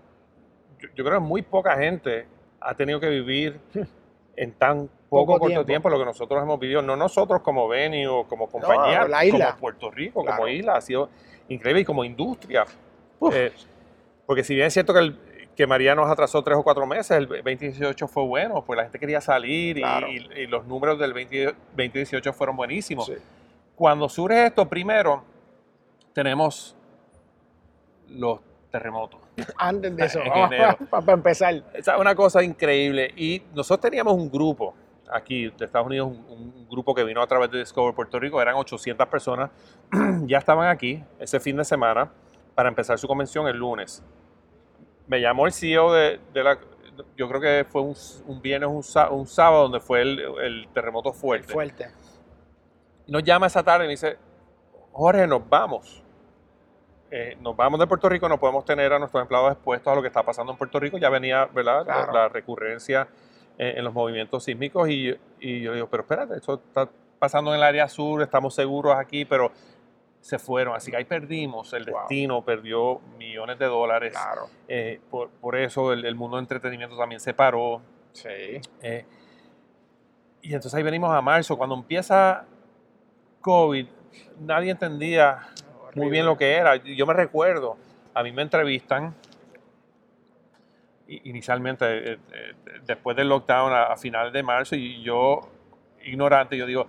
Yo, 0.78 0.88
yo 0.94 1.04
creo 1.04 1.18
que 1.20 1.24
muy 1.26 1.42
poca 1.42 1.76
gente 1.76 2.26
ha 2.60 2.74
tenido 2.74 3.00
que 3.00 3.08
vivir 3.08 3.60
en 4.36 4.52
tan 4.52 4.88
poco, 5.08 5.38
corto 5.38 5.64
tiempo. 5.64 5.88
lo 5.88 5.98
que 5.98 6.04
nosotros 6.04 6.42
hemos 6.42 6.58
vivido, 6.58 6.82
no 6.82 6.96
nosotros 6.96 7.40
como 7.42 7.68
venue 7.68 8.06
o 8.08 8.24
como 8.26 8.48
compañía, 8.48 9.06
como 9.30 9.56
Puerto 9.60 9.90
Rico, 9.90 10.24
como 10.24 10.48
isla, 10.48 10.76
ha 10.76 10.80
sido 10.80 11.08
increíble 11.48 11.82
y 11.82 11.84
como 11.84 12.04
industria. 12.04 12.64
Eh, 13.32 13.52
porque 14.26 14.42
si 14.42 14.54
bien 14.54 14.66
es 14.66 14.72
cierto 14.72 14.92
que, 14.92 14.98
el, 15.00 15.18
que 15.56 15.66
María 15.66 15.94
nos 15.94 16.10
atrasó 16.10 16.42
tres 16.42 16.56
o 16.58 16.62
cuatro 16.62 16.86
meses, 16.86 17.12
el 17.12 17.28
2018 17.28 18.08
fue 18.08 18.24
bueno, 18.24 18.64
pues 18.64 18.76
la 18.76 18.82
gente 18.84 18.98
quería 18.98 19.20
salir 19.20 19.78
y, 19.78 20.46
los 20.46 20.66
números 20.66 20.98
del 20.98 21.12
2018 21.12 22.32
fueron 22.32 22.56
buenísimos. 22.56 23.10
Cuando 23.74 24.08
surge 24.08 24.46
esto, 24.46 24.68
primero 24.68 25.22
tenemos 26.12 26.76
los 28.08 28.40
terremotos. 28.70 29.20
Antes 29.56 29.96
de 29.96 30.04
eso, 30.06 30.20
para 30.90 31.12
empezar. 31.12 31.62
Es 31.72 31.86
una 31.88 32.14
cosa 32.14 32.42
increíble. 32.42 33.12
Y 33.16 33.42
nosotros 33.54 33.82
teníamos 33.82 34.14
un 34.14 34.30
grupo 34.30 34.74
aquí 35.12 35.50
de 35.50 35.64
Estados 35.64 35.86
Unidos, 35.86 36.08
un, 36.08 36.64
grupo 36.68 36.92
que 36.92 37.04
vino 37.04 37.22
a 37.22 37.26
través 37.28 37.52
de 37.52 37.58
Discover 37.58 37.94
Puerto 37.94 38.18
Rico, 38.18 38.42
eran 38.42 38.56
800 38.56 39.06
personas, 39.06 39.50
ya 40.26 40.38
estaban 40.38 40.68
aquí 40.68 41.04
ese 41.20 41.38
fin 41.38 41.56
de 41.56 41.64
semana 41.64 42.10
para 42.54 42.68
empezar 42.68 42.98
su 42.98 43.06
convención 43.06 43.46
el 43.46 43.56
lunes. 43.56 44.02
Me 45.06 45.20
llamó 45.20 45.46
el 45.46 45.52
CEO 45.52 45.92
de, 45.92 46.18
la, 46.34 46.58
yo 47.16 47.28
creo 47.28 47.40
que 47.40 47.66
fue 47.68 47.82
un, 47.82 48.42
viernes, 48.42 48.70
un, 48.70 49.26
sábado, 49.26 49.62
donde 49.62 49.80
fue 49.80 50.02
el, 50.02 50.68
terremoto 50.72 51.12
fuerte. 51.12 51.52
Fuerte. 51.52 51.88
Y 53.06 53.12
nos 53.12 53.22
llama 53.22 53.46
esa 53.46 53.62
tarde 53.62 53.84
y 53.84 53.88
me 53.88 53.92
dice, 53.92 54.16
Jorge, 54.92 55.26
nos 55.26 55.48
vamos. 55.48 56.02
Eh, 57.10 57.36
nos 57.40 57.54
vamos 57.56 57.78
de 57.78 57.86
Puerto 57.86 58.08
Rico, 58.08 58.28
no 58.28 58.40
podemos 58.40 58.64
tener 58.64 58.92
a 58.92 58.98
nuestros 58.98 59.22
empleados 59.22 59.52
expuestos 59.52 59.92
a 59.92 59.94
lo 59.94 60.02
que 60.02 60.08
está 60.08 60.22
pasando 60.22 60.52
en 60.52 60.58
Puerto 60.58 60.80
Rico. 60.80 60.98
Ya 60.98 61.10
venía, 61.10 61.46
¿verdad? 61.46 61.86
La, 62.12 62.28
recurrencia 62.28 63.06
eh, 63.58 63.74
en 63.76 63.84
los 63.84 63.92
movimientos 63.92 64.44
sísmicos 64.44 64.88
y, 64.88 65.14
y, 65.38 65.60
yo 65.60 65.74
digo, 65.74 65.88
pero 65.88 66.02
espérate, 66.02 66.36
esto 66.36 66.54
está 66.54 66.88
pasando 67.18 67.52
en 67.52 67.58
el 67.58 67.62
área 67.62 67.88
sur, 67.88 68.22
estamos 68.22 68.54
seguros 68.54 68.96
aquí, 68.96 69.24
pero 69.24 69.52
se 70.24 70.38
fueron. 70.38 70.74
Así 70.74 70.90
que 70.90 70.96
ahí 70.96 71.04
perdimos 71.04 71.70
el 71.74 71.84
destino, 71.84 72.42
perdió 72.42 72.98
millones 73.18 73.58
de 73.58 73.66
dólares. 73.66 74.12
Claro. 74.12 74.48
Eh, 74.66 74.98
por, 75.10 75.54
eso 75.54 75.92
el, 75.92 76.14
mundo 76.14 76.38
de 76.38 76.44
entretenimiento 76.44 76.96
también 76.96 77.20
se 77.20 77.34
paró. 77.34 77.82
Sí. 78.12 78.30
y 80.40 80.54
entonces 80.54 80.72
ahí 80.74 80.82
venimos 80.82 81.14
a 81.14 81.20
marzo. 81.20 81.58
Cuando 81.58 81.74
empieza 81.74 82.46
COVID, 83.42 83.86
nadie 84.40 84.70
entendía 84.70 85.40
muy 85.94 86.08
bien 86.08 86.24
lo 86.24 86.38
que 86.38 86.54
era. 86.54 86.76
Yo 86.76 87.04
me 87.04 87.12
recuerdo, 87.12 87.76
a 88.14 88.22
mí 88.22 88.32
me 88.32 88.40
entrevistan 88.40 89.14
inicialmente, 91.06 92.12
eh, 92.12 92.18
eh, 92.32 92.54
después 92.86 93.14
del 93.14 93.28
lockdown 93.28 93.74
a, 93.74 93.94
finales 93.98 94.32
de 94.32 94.42
marzo, 94.42 94.74
y 94.74 95.02
yo, 95.02 95.40
ignorante, 96.02 96.56
yo 96.56 96.64
digo, 96.64 96.86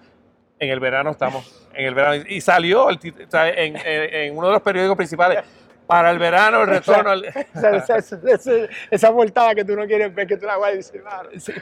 en 0.59 0.69
el 0.69 0.79
verano 0.79 1.11
estamos, 1.11 1.65
en 1.73 1.85
el 1.85 1.95
verano, 1.95 2.23
y 2.27 2.41
salió 2.41 2.89
en, 2.89 4.37
uno 4.37 4.47
de 4.47 4.53
los 4.53 4.61
periódicos 4.61 4.97
principales, 4.97 5.43
para 5.85 6.11
el 6.11 6.19
verano 6.19 6.61
el 6.61 6.67
retorno. 6.67 7.13
esa, 8.91 9.09
voltada 9.09 9.53
que 9.53 9.63
tú 9.63 9.75
no 9.75 9.85
quieres 9.85 10.13
ver, 10.13 10.27
que 10.27 10.37
tú 10.37 10.45
la 10.45 10.57
vas 10.57 10.71
a 10.71 10.75
decir, 10.75 11.03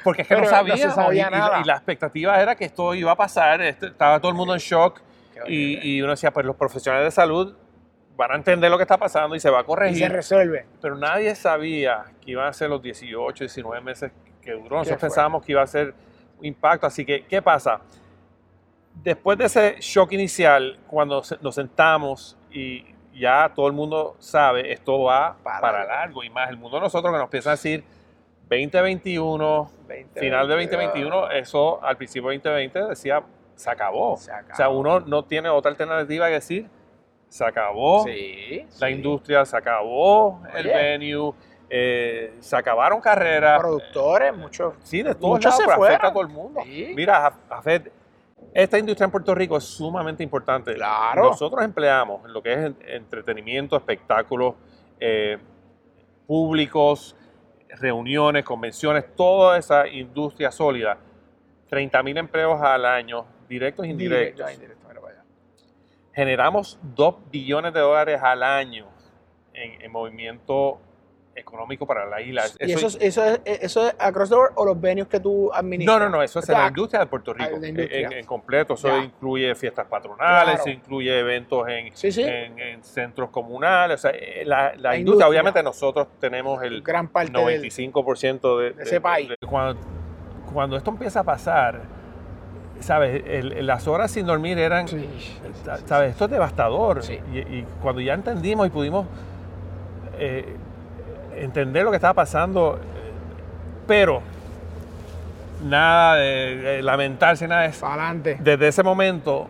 porque 0.04 0.22
es 0.22 0.28
que 0.28 0.36
no 0.36 0.46
sabía, 0.46 1.30
nada. 1.30 1.62
Y, 1.62 1.66
la 1.66 1.76
expectativa 1.76 2.42
era 2.42 2.56
que 2.56 2.66
esto 2.66 2.94
iba 2.94 3.12
a 3.12 3.16
pasar, 3.16 3.62
este, 3.62 3.88
estaba 3.88 4.20
todo 4.20 4.32
el 4.32 4.38
mundo 4.38 4.54
en 4.54 4.60
shock 4.60 5.02
y, 5.48 6.02
uno 6.02 6.12
decía, 6.12 6.32
pues 6.32 6.46
los 6.46 6.56
profesionales 6.56 7.06
de 7.06 7.12
salud 7.12 7.56
van 8.16 8.32
a 8.32 8.36
entender 8.36 8.70
lo 8.70 8.78
que 8.78 8.84
está 8.84 8.98
pasando 8.98 9.36
y 9.36 9.40
se 9.40 9.50
va 9.50 9.62
a 9.62 9.64
corregir. 9.64 9.98
Y 9.98 10.02
se 10.02 10.10
resuelve. 10.10 10.66
Pero 10.82 10.96
nadie 10.96 11.34
sabía 11.36 12.06
que 12.22 12.32
iban 12.32 12.48
a 12.48 12.54
ser 12.54 12.70
los 12.70 12.82
18, 12.82 13.44
19 13.44 13.84
meses 13.84 14.12
que 14.42 14.52
duró. 14.52 14.78
Nosotros 14.78 15.02
pensábamos 15.02 15.44
que 15.44 15.54
iba 15.54 15.64
a 15.64 15.68
ser 15.68 15.94
impacto. 16.42 16.86
Así 16.86 17.06
que, 17.06 17.26
¿qué 17.26 17.42
pasa? 17.42 17.82
Después 18.96 19.38
de 19.38 19.46
ese 19.46 19.78
shock 19.80 20.12
inicial, 20.14 20.80
cuando 20.88 21.22
nos 21.42 21.56
sentamos 21.56 22.38
y 22.52 22.86
ya 23.14 23.52
todo 23.54 23.68
el 23.68 23.74
mundo 23.74 24.16
sabe, 24.20 24.72
esto 24.72 25.04
va 25.04 25.38
para, 25.44 25.84
largo 25.86 26.24
y 26.24 26.30
más. 26.30 26.50
El 26.50 26.58
mundo 26.58 26.78
de 26.78 26.84
nosotros 26.84 27.12
que 27.12 27.18
nos 27.18 27.26
empieza 27.26 27.50
a 27.50 27.54
decir 27.54 27.84
2021, 28.50 29.72
final 30.16 30.48
de 30.48 30.54
2021, 30.56 31.32
eso 31.32 31.84
al 31.84 31.98
principio 31.98 32.30
de 32.30 32.38
2020 32.38 32.90
decía 32.90 33.24
se 33.56 33.70
acabó. 33.70 34.14
O 34.14 34.18
sea, 34.18 34.70
uno 34.70 35.00
no 35.00 35.26
tiene 35.26 35.50
otra 35.50 35.72
alternativa 35.72 36.28
que 36.28 36.34
decir, 36.34 36.70
se 37.28 37.44
acabó 37.46 38.06
la 38.80 38.90
industria, 38.90 39.46
se 39.46 39.58
acabó 39.58 40.42
el 40.56 40.68
venue, 40.68 41.34
eh, 41.70 42.36
se 42.40 42.56
acabaron 42.56 43.02
carreras. 43.02 43.60
Productores, 43.60 44.36
muchos. 44.36 44.76
Sí, 44.84 45.02
de 45.02 45.16
todos 45.16 45.36
muchos 45.36 45.58
lados, 45.58 45.76
se 45.76 45.86
afecta 45.86 46.08
a 46.08 46.14
todo 46.14 46.22
el 46.22 46.30
mundo. 46.30 46.62
Mira, 46.66 47.34
Jafet, 47.50 47.92
esta 48.54 48.78
industria 48.78 49.06
en 49.06 49.12
Puerto 49.12 49.34
Rico 49.36 49.58
es 49.58 49.64
sumamente 49.64 50.24
importante. 50.24 50.74
Claro. 50.74 51.30
Nosotros 51.30 51.64
empleamos 51.64 52.30
lo 52.30 52.42
que 52.42 52.54
es 52.54 52.72
entretenimiento, 52.88 53.76
espectáculos 53.76 54.56
eh, 55.00 55.38
públicos, 56.28 57.16
reuniones, 57.70 58.44
convenciones, 58.44 59.16
toda 59.16 59.58
esa 59.58 59.88
industria 59.88 60.52
sólida. 60.52 60.98
30 61.70 62.04
mil 62.04 62.18
empleos 62.18 62.62
al 62.62 62.86
año 62.86 63.26
directos 63.48 63.86
e 63.86 63.90
indirectos. 63.90 64.52
Generamos 66.14 66.80
2 66.96 67.32
billones 67.32 67.74
de 67.74 67.80
dólares 67.80 68.22
al 68.22 68.44
año 68.44 68.86
en, 69.54 69.92
movimiento 69.92 70.80
económico 71.36 71.86
para 71.86 72.06
la 72.06 72.22
isla. 72.22 72.44
¿Y 72.60 72.72
eso, 72.72 72.88
es, 72.88 72.98
eso, 73.02 73.24
es, 73.26 73.42
eso 73.46 73.88
es 73.88 73.96
across 74.00 74.30
the 74.30 74.36
board 74.36 74.54
o 74.56 74.66
los 74.66 74.80
venues 74.80 75.08
que 75.08 75.20
tú 75.20 75.52
administras? 75.54 76.00
No, 76.00 76.06
no, 76.06 76.18
no, 76.18 76.24
eso 76.24 76.40
es 76.40 76.50
en 76.50 76.58
la 76.58 76.68
industria 76.68 77.02
de 77.02 77.06
Puerto 77.08 77.34
Rico, 77.34 77.58
en, 77.62 78.26
completo. 78.26 78.76
Eso 78.76 78.98
incluye 78.98 79.54
fiestas 79.56 79.88
patronales, 79.88 80.66
incluye 80.68 81.20
eventos 81.20 81.68
en, 81.68 81.94
en, 82.58 82.84
centros 82.84 83.30
comunales. 83.30 84.00
O 84.00 84.02
sea, 84.02 84.12
eh, 84.12 84.44
la, 84.46 84.98
industria, 84.98 85.28
obviamente 85.28 85.62
nosotros 85.64 86.08
tenemos 86.20 86.62
el 86.64 86.82
Gran 86.82 87.08
parte 87.08 87.32
95% 87.32 88.60
de, 88.60 88.72
de, 88.72 88.84
ese 88.84 89.02
país. 89.02 89.30
cuando, 89.48 89.82
cuando 90.52 90.78
esto 90.78 90.92
empieza 90.92 91.22
a 91.22 91.24
pasar, 91.24 91.82
¿sabes? 92.80 93.24
las 93.64 93.88
horas 93.88 94.12
sin 94.12 94.26
dormir 94.26 94.58
eran, 94.60 94.88
¿sabes? 95.86 96.12
Esto 96.12 96.26
es 96.26 96.32
devastador. 96.32 97.02
Y, 97.34 97.64
cuando 97.82 98.02
ya 98.02 98.14
entendimos 98.14 98.68
y 98.68 98.70
pudimos 98.70 99.08
eh, 100.20 100.56
entender 101.38 101.84
lo 101.84 101.92
que 101.92 101.98
estaba 101.98 102.14
pasando, 102.14 102.80
pero 103.88 104.22
nada 105.64 106.16
de, 106.16 106.82
lamentarse, 106.82 107.48
nada 107.48 107.64
de 107.64 107.70
eso. 107.70 107.86
Adelante. 107.86 108.38
Desde 108.40 108.68
ese 108.68 108.84
momento, 108.84 109.48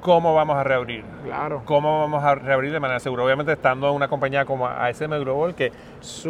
¿cómo 0.00 0.34
vamos 0.34 0.56
a 0.56 0.64
reabrir? 0.64 1.04
Claro. 1.24 1.62
¿Cómo 1.64 2.00
vamos 2.00 2.22
a 2.24 2.34
reabrir 2.34 2.72
de 2.72 2.80
manera 2.80 3.00
segura? 3.00 3.24
Obviamente 3.24 3.52
estando 3.52 3.88
en 3.88 3.94
una 3.94 4.08
compañía 4.08 4.44
como 4.44 4.66
ASM 4.66 5.10
Global 5.20 5.54
que 5.54 5.72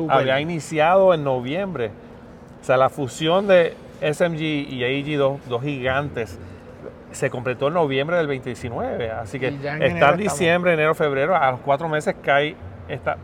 había 0.09 0.41
iniciado 0.41 1.15
en 1.15 1.25
noviembre. 1.25 1.91
O 2.61 2.65
sea, 2.65 2.77
la 2.77 2.89
fusión 2.89 3.47
de 3.47 3.75
SMG 4.01 4.41
y 4.41 4.85
AEG, 4.85 5.19
dos, 5.19 5.63
gigantes, 5.63 6.39
se 7.13 7.31
completó 7.31 7.69
en 7.69 7.75
noviembre 7.75 8.17
del 8.17 8.27
2019. 8.27 9.11
Así 9.11 9.39
que 9.39 9.49
está 9.49 10.11
en 10.11 10.17
diciembre, 10.17 10.73
enero, 10.75 10.95
febrero, 10.95 11.37
a 11.37 11.53
los 11.53 11.61
cuatro 11.61 11.89
meses 11.89 12.15
cae 12.23 12.57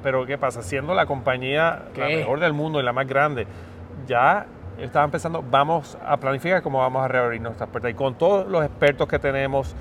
Pero 0.03 0.27
¿qué 0.27 0.39
pasa? 0.39 0.63
Siendo 0.63 0.95
la 0.95 1.07
compañía 1.07 1.83
la 1.97 2.07
mejor 2.07 2.41
del 2.41 2.53
mundo 2.53 2.81
y 2.81 2.83
la 2.83 2.93
más 2.93 3.07
grande, 3.07 3.47
ya 4.07 4.47
estaba 4.79 5.05
empezando, 5.05 5.45
vamos 5.49 5.97
a 6.05 6.17
planificar 6.17 6.63
cómo 6.63 6.79
vamos 6.79 7.05
a 7.05 7.09
reabrir 7.09 7.41
nuestras 7.41 7.69
puertas. 7.69 7.91
Y 7.91 7.95
con 7.95 8.15
todos 8.15 8.47
los 8.49 8.65
expertos 8.65 9.09
que 9.09 9.19
tenemos, 9.19 9.75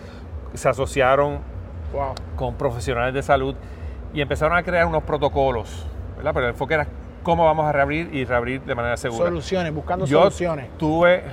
se 0.54 0.70
asociaron 0.70 1.40
con 2.36 2.56
profesionales 2.56 3.14
de 3.14 3.22
salud 3.22 3.56
y 4.14 4.22
empezaron 4.22 4.58
a 4.58 4.64
crear 4.64 4.86
unos 4.86 5.04
protocolos. 5.04 5.88
¿verdad? 6.18 6.34
Pero 6.34 6.46
el 6.48 6.52
enfoque 6.52 6.74
era 6.76 6.88
cómo 7.24 7.46
vamos 7.46 7.66
a 7.66 7.72
reabrir 7.72 8.14
y 8.14 8.26
reabrir 8.26 8.62
de 8.62 8.76
manera 8.76 8.98
segura. 8.98 9.26
Soluciones, 9.26 9.74
buscando 9.74 10.06
soluciones. 10.06 10.78
Tuve 10.78 11.24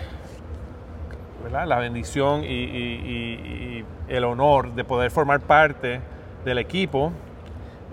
la 1.51 1.79
bendición 1.79 2.43
y, 2.45 3.85
el 4.09 4.25
honor 4.25 4.73
de 4.73 4.85
poder 4.85 5.11
formar 5.11 5.41
parte 5.41 6.01
del 6.45 6.59
equipo, 6.59 7.13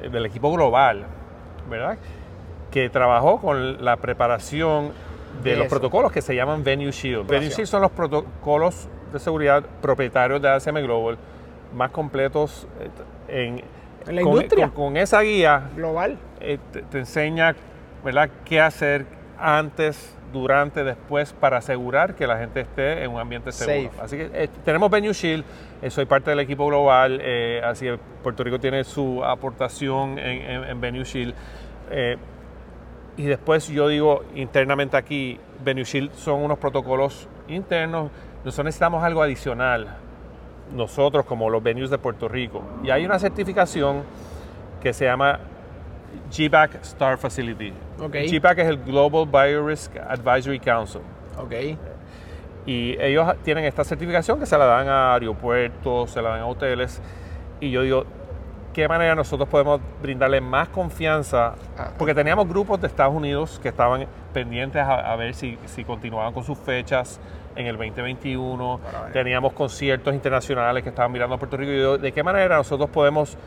del 0.01 0.25
equipo 0.25 0.51
global, 0.51 1.05
¿verdad? 1.69 1.97
Que 2.71 2.89
trabajó 2.89 3.39
con 3.39 3.83
la 3.83 3.97
preparación 3.97 4.91
de, 5.43 5.55
los 5.55 5.67
protocolos 5.67 6.11
que 6.11 6.21
se 6.21 6.35
llaman 6.35 6.63
Venue 6.63 6.91
Shield. 6.91 7.27
Venue 7.27 7.49
Shield 7.49 7.67
son 7.67 7.81
los 7.81 7.91
protocolos 7.91 8.87
de 9.11 9.19
seguridad 9.19 9.63
propietarios 9.81 10.41
de 10.41 10.49
ACM 10.49 10.81
Global 10.81 11.17
más 11.73 11.91
completos 11.91 12.67
eh, 13.29 13.61
en, 14.07 14.15
la 14.15 14.21
industria. 14.21 14.69
Con, 14.69 14.97
esa 14.97 15.21
guía 15.21 15.69
global 15.75 16.17
eh, 16.39 16.59
te 16.89 16.99
enseña 16.99 17.55
¿verdad? 18.05 18.29
¿Qué 18.45 18.61
hacer 18.61 19.07
antes, 19.39 20.15
durante, 20.35 20.83
después 20.83 21.33
para 21.33 21.57
asegurar 21.57 22.15
que 22.15 22.27
la 22.27 22.37
gente 22.37 22.59
esté 22.59 23.03
en 23.03 23.11
un 23.11 23.19
ambiente 23.19 23.51
seguro? 23.51 23.91
Así 24.01 24.17
que 24.17 24.29
eh, 24.33 24.49
tenemos 24.63 24.91
Venue 24.91 25.13
Shield, 25.13 25.43
eh, 25.81 25.89
soy 25.89 26.05
parte 26.05 26.29
del 26.29 26.39
equipo 26.41 26.67
global, 26.67 27.19
eh, 27.21 27.61
así 27.63 27.85
que 27.85 27.97
Puerto 28.21 28.43
Rico 28.43 28.59
tiene 28.59 28.83
su 28.83 29.23
aportación 29.23 30.19
en, 30.19 30.63
en, 30.65 30.81
Venue 30.81 31.03
Shield. 31.03 31.33
y 33.17 33.23
después 33.23 33.67
yo 33.69 33.87
digo 33.87 34.23
internamente 34.35 34.97
aquí, 34.97 35.39
Venue 35.63 35.85
Shield 35.85 36.13
son 36.13 36.43
unos 36.43 36.59
protocolos 36.59 37.29
internos, 37.47 38.11
nosotros 38.43 38.65
necesitamos 38.65 39.03
algo 39.03 39.23
adicional, 39.23 39.87
nosotros 40.75 41.25
como 41.25 41.49
los 41.49 41.63
venues 41.63 41.89
de 41.89 41.97
Puerto 41.97 42.27
Rico. 42.27 42.61
Y 42.83 42.89
hay 42.89 43.05
una 43.05 43.19
certificación 43.19 44.03
que 44.81 44.93
se 44.93 45.05
llama 45.05 45.39
GBAC 46.35 46.75
Star 46.83 47.17
Facility. 47.17 47.73
Okay. 47.99 48.27
GBAC 48.27 48.59
es 48.59 48.67
el 48.67 48.77
Global 48.77 49.25
Biorisk 49.25 49.95
Advisory 49.97 50.59
Council. 50.59 51.01
Ok. 51.37 51.53
Y 52.65 52.99
ellos 52.99 53.35
tienen 53.43 53.65
esta 53.65 53.83
certificación 53.83 54.39
que 54.39 54.45
se 54.45 54.57
la 54.57 54.65
dan 54.65 54.87
a 54.87 55.13
aeropuertos, 55.13 56.11
se 56.11 56.21
la 56.21 56.29
dan 56.29 56.41
a 56.41 56.47
hoteles. 56.47 57.01
Y 57.59 57.69
yo 57.69 57.83
digo, 57.83 58.05
¿qué 58.73 58.87
manera 58.87 59.15
nosotros 59.15 59.47
podemos 59.47 59.79
brindarle 60.01 60.41
más 60.41 60.69
confianza? 60.69 61.53
Ah. 61.77 61.91
Porque 61.97 62.15
teníamos 62.15 62.47
grupos 62.47 62.81
de 62.81 62.87
Estados 62.87 63.13
Unidos 63.13 63.59
que 63.61 63.69
estaban 63.69 64.07
pendientes 64.33 64.81
a, 64.81 65.11
a 65.11 65.15
ver 65.15 65.35
si, 65.35 65.57
si 65.65 65.83
continuaban 65.83 66.33
con 66.33 66.43
sus 66.43 66.57
fechas 66.57 67.19
en 67.55 67.67
el 67.67 67.77
2021. 67.77 68.79
Para 68.83 69.01
ver. 69.03 69.13
Teníamos 69.13 69.53
conciertos 69.53 70.13
internacionales 70.13 70.83
que 70.83 70.89
estaban 70.89 71.11
mirando 71.11 71.35
a 71.35 71.37
Puerto 71.37 71.57
Rico. 71.57 71.71
Y 71.71 71.79
yo, 71.79 71.97
¿de 71.97 72.11
qué 72.11 72.23
manera 72.23 72.57
nosotros 72.57 72.89
podemos 72.89 73.37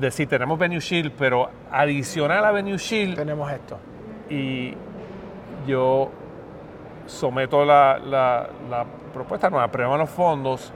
decir, 0.00 0.28
tenemos 0.28 0.58
Venue 0.58 0.80
Shield, 0.80 1.12
pero 1.18 1.48
adicional 1.70 2.44
a 2.44 2.50
Venue 2.52 2.76
Shield, 2.78 3.16
Tenemos 3.16 3.50
esto. 3.52 3.78
y 4.28 4.74
yo 5.66 6.10
someto 7.06 7.64
la, 7.64 7.98
la- 7.98 8.48
la 8.68 8.84
propuesta 9.12 9.50
nueva, 9.50 9.64
aprueban 9.64 9.98
los 9.98 10.10
fondos 10.10 10.72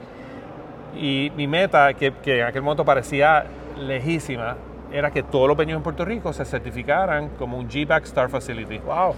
y 0.97 1.31
mi 1.35 1.47
meta, 1.47 1.93
que, 1.93 2.13
que 2.13 2.39
en 2.41 2.45
aquel 2.45 2.61
momento 2.61 2.83
parecía 2.85 3.45
lejísima, 3.79 4.55
era 4.91 5.11
que 5.11 5.23
todos 5.23 5.47
los 5.47 5.57
venues 5.57 5.77
en 5.77 5.83
Puerto 5.83 6.05
Rico 6.05 6.31
se 6.33 6.45
certificaran 6.45 7.29
como 7.37 7.57
un 7.57 7.67
GBAC 7.67 8.03
Star 8.05 8.29
Facility. 8.29 8.77
Wow. 8.79 9.15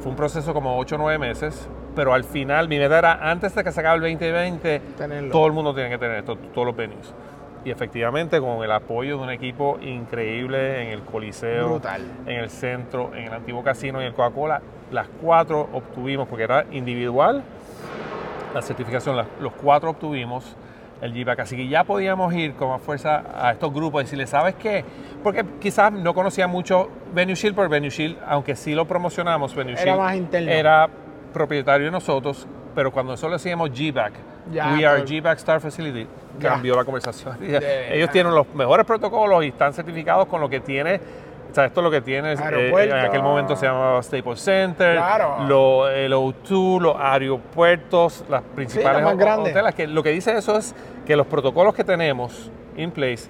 Fue 0.00 0.10
un 0.10 0.16
proceso 0.16 0.54
como 0.54 0.76
8 0.78 0.94
o 0.94 0.98
9 0.98 1.18
meses, 1.18 1.68
pero 1.94 2.14
al 2.14 2.24
final 2.24 2.68
mi 2.68 2.78
meta 2.78 2.98
era, 2.98 3.30
antes 3.30 3.54
de 3.54 3.62
que 3.64 3.72
se 3.72 3.80
acabe 3.80 3.96
el 3.96 4.02
2020, 4.18 4.80
Tenerlo. 4.96 5.30
todo 5.32 5.46
el 5.46 5.52
mundo 5.52 5.74
tiene 5.74 5.90
que 5.90 5.98
tener 5.98 6.18
esto, 6.18 6.36
todos 6.54 6.66
los 6.66 6.76
venues. 6.76 7.12
Y 7.64 7.70
efectivamente, 7.70 8.40
con 8.40 8.62
el 8.62 8.70
apoyo 8.72 9.18
de 9.18 9.22
un 9.24 9.30
equipo 9.30 9.78
increíble 9.82 10.82
en 10.82 10.88
el 10.88 11.00
Coliseo, 11.02 11.68
Brutal. 11.70 12.02
en 12.26 12.36
el 12.36 12.50
centro, 12.50 13.10
en 13.14 13.24
el 13.24 13.32
antiguo 13.32 13.62
casino 13.62 14.00
y 14.00 14.06
el 14.06 14.14
Coca-Cola, 14.14 14.60
las 14.92 15.08
cuatro 15.20 15.68
obtuvimos, 15.72 16.28
porque 16.28 16.44
era 16.44 16.64
individual 16.70 17.42
la 18.54 18.62
certificación, 18.62 19.16
las- 19.16 19.26
los 19.40 19.52
cuatro 19.52 19.90
obtuvimos 19.90 20.56
el 21.02 21.12
GBAC. 21.12 21.40
Así 21.40 21.56
que 21.56 21.68
ya 21.68 21.84
podíamos 21.84 22.32
ir 22.34 22.54
con 22.54 22.70
más 22.70 22.80
fuerza 22.80 23.22
a 23.36 23.52
estos 23.52 23.72
grupos 23.72 24.00
y 24.02 24.04
decirles, 24.04 24.30
¿sabes 24.30 24.54
qué? 24.54 24.84
Porque 25.22 25.44
quizás 25.60 25.92
no 25.92 26.14
conocía 26.14 26.46
mucho 26.46 26.88
Venue 27.14 27.34
Shield, 27.34 27.54
pero 27.54 27.68
Venue 27.68 27.90
Shield, 27.90 28.16
aunque 28.26 28.56
sí 28.56 28.74
lo 28.74 28.86
promocionamos, 28.86 29.54
Venue 29.54 29.74
Era 29.80 29.96
más 29.96 30.16
interno. 30.16 30.50
era 30.50 30.88
propietario 31.32 31.86
de 31.86 31.92
nosotros, 31.92 32.48
pero 32.78 32.92
cuando 32.92 33.16
le 33.16 33.28
decíamos 33.30 33.70
GBAC, 33.70 34.12
Ya, 34.52 34.72
We 34.72 34.86
Are 34.86 35.02
GBAC 35.02 35.38
Star 35.38 35.60
Facility, 35.60 36.06
Ya. 36.38 36.50
cambió 36.50 36.76
la 36.76 36.84
conversación. 36.84 37.36
Ellos 37.90 38.08
tienen 38.12 38.32
los 38.32 38.46
mejores 38.54 38.86
protocolos 38.86 39.42
y 39.42 39.48
están 39.48 39.72
certificados 39.74 40.26
con 40.26 40.40
lo 40.40 40.48
que 40.48 40.60
tiene. 40.60 41.00
O 41.50 41.54
sea, 41.56 41.64
esto 41.64 41.80
es 41.80 41.84
lo 41.84 41.90
que 41.90 42.00
tiene, 42.02 42.34
eh, 42.34 42.36
en 42.36 42.92
aquel 42.92 43.20
momento 43.20 43.56
se 43.56 43.66
llamaba 43.66 44.00
Staples 44.00 44.40
Center, 44.40 44.94
Claro. 44.96 45.38
lo- 45.48 45.88
el 45.90 46.12
O2, 46.12 46.80
los 46.80 46.94
aeropuertos, 46.96 48.24
las 48.30 48.42
principales 48.54 49.02
más 49.02 49.14
ho- 49.14 49.16
grandes. 49.16 49.52
hoteles, 49.56 49.74
que 49.74 49.88
lo 49.88 50.04
que 50.04 50.10
dice 50.10 50.36
eso 50.38 50.56
es 50.56 50.72
que 51.04 51.16
los 51.16 51.26
protocolos 51.26 51.74
que 51.74 51.82
tenemos 51.82 52.48
in 52.76 52.92
place 52.92 53.28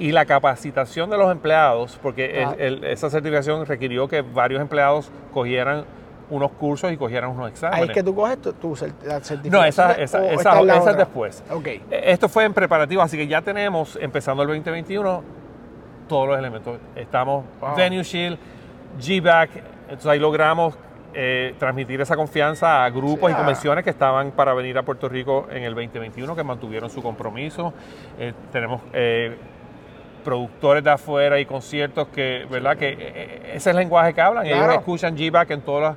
y 0.00 0.10
la 0.10 0.24
capacitación 0.24 1.08
de 1.08 1.18
los 1.18 1.30
empleados, 1.30 2.00
porque 2.02 2.44
Ah. 2.44 2.56
el- 2.58 2.82
el- 2.82 2.84
esa 2.90 3.10
certificación 3.10 3.64
requirió 3.64 4.08
que 4.08 4.22
varios 4.22 4.60
empleados 4.60 5.12
cogieran 5.32 5.84
unos 6.30 6.50
cursos 6.52 6.92
y 6.92 6.96
cogieran 6.96 7.30
unos 7.30 7.48
exámenes. 7.50 7.80
Ahí 7.82 7.88
es 7.88 7.94
que 7.94 8.02
tú 8.02 8.14
coges 8.14 8.40
tu, 8.40 8.52
tu 8.52 8.76
certificación. 8.76 9.40
No, 9.50 9.64
esa, 9.64 9.92
esa, 9.92 10.30
esa- 10.30 10.60
es 10.60 10.76
esa 10.76 10.92
después. 10.92 11.42
Ok. 11.50 11.66
Eh, 11.66 11.82
Esto 11.90 12.28
fue 12.28 12.44
en 12.44 12.52
preparativo, 12.52 13.00
así 13.02 13.16
que 13.16 13.26
ya 13.26 13.40
tenemos, 13.42 13.96
empezando 14.00 14.42
el 14.42 14.48
2021, 14.48 15.22
todos 16.08 16.28
los 16.28 16.38
elementos. 16.38 16.78
Estamos 16.96 17.44
Wow. 17.60 17.76
Venue 17.76 18.02
Shield, 18.02 18.38
GBAC, 19.00 19.50
entonces 19.84 20.06
ahí 20.06 20.18
logramos 20.18 20.76
eh, 21.14 21.54
transmitir 21.58 22.00
esa 22.02 22.14
confianza 22.16 22.84
a 22.84 22.90
grupos 22.90 23.30
Sí, 23.30 23.32
y 23.32 23.32
ah. 23.32 23.36
convenciones 23.38 23.82
que 23.84 23.90
estaban 23.90 24.30
para 24.32 24.52
venir 24.52 24.76
a 24.76 24.82
Puerto 24.82 25.08
Rico 25.08 25.46
en 25.50 25.62
el 25.64 25.74
2021, 25.74 26.36
que 26.36 26.44
mantuvieron 26.44 26.90
su 26.90 27.02
compromiso. 27.02 27.72
Eh, 28.18 28.34
tenemos 28.52 28.82
eh, 28.92 29.36
productores 30.24 30.84
de 30.84 30.90
afuera 30.90 31.40
y 31.40 31.46
conciertos 31.46 32.08
que, 32.08 32.46
¿verdad? 32.50 32.76
Que 32.76 32.92
ese 33.48 33.56
es 33.56 33.66
el 33.68 33.76
lenguaje 33.76 34.12
que 34.12 34.20
hablan. 34.20 34.44
Claro. 34.44 34.64
Ellos 34.64 34.74
escuchan 34.80 35.16
GBAC 35.16 35.50
en 35.52 35.62
todas 35.62 35.82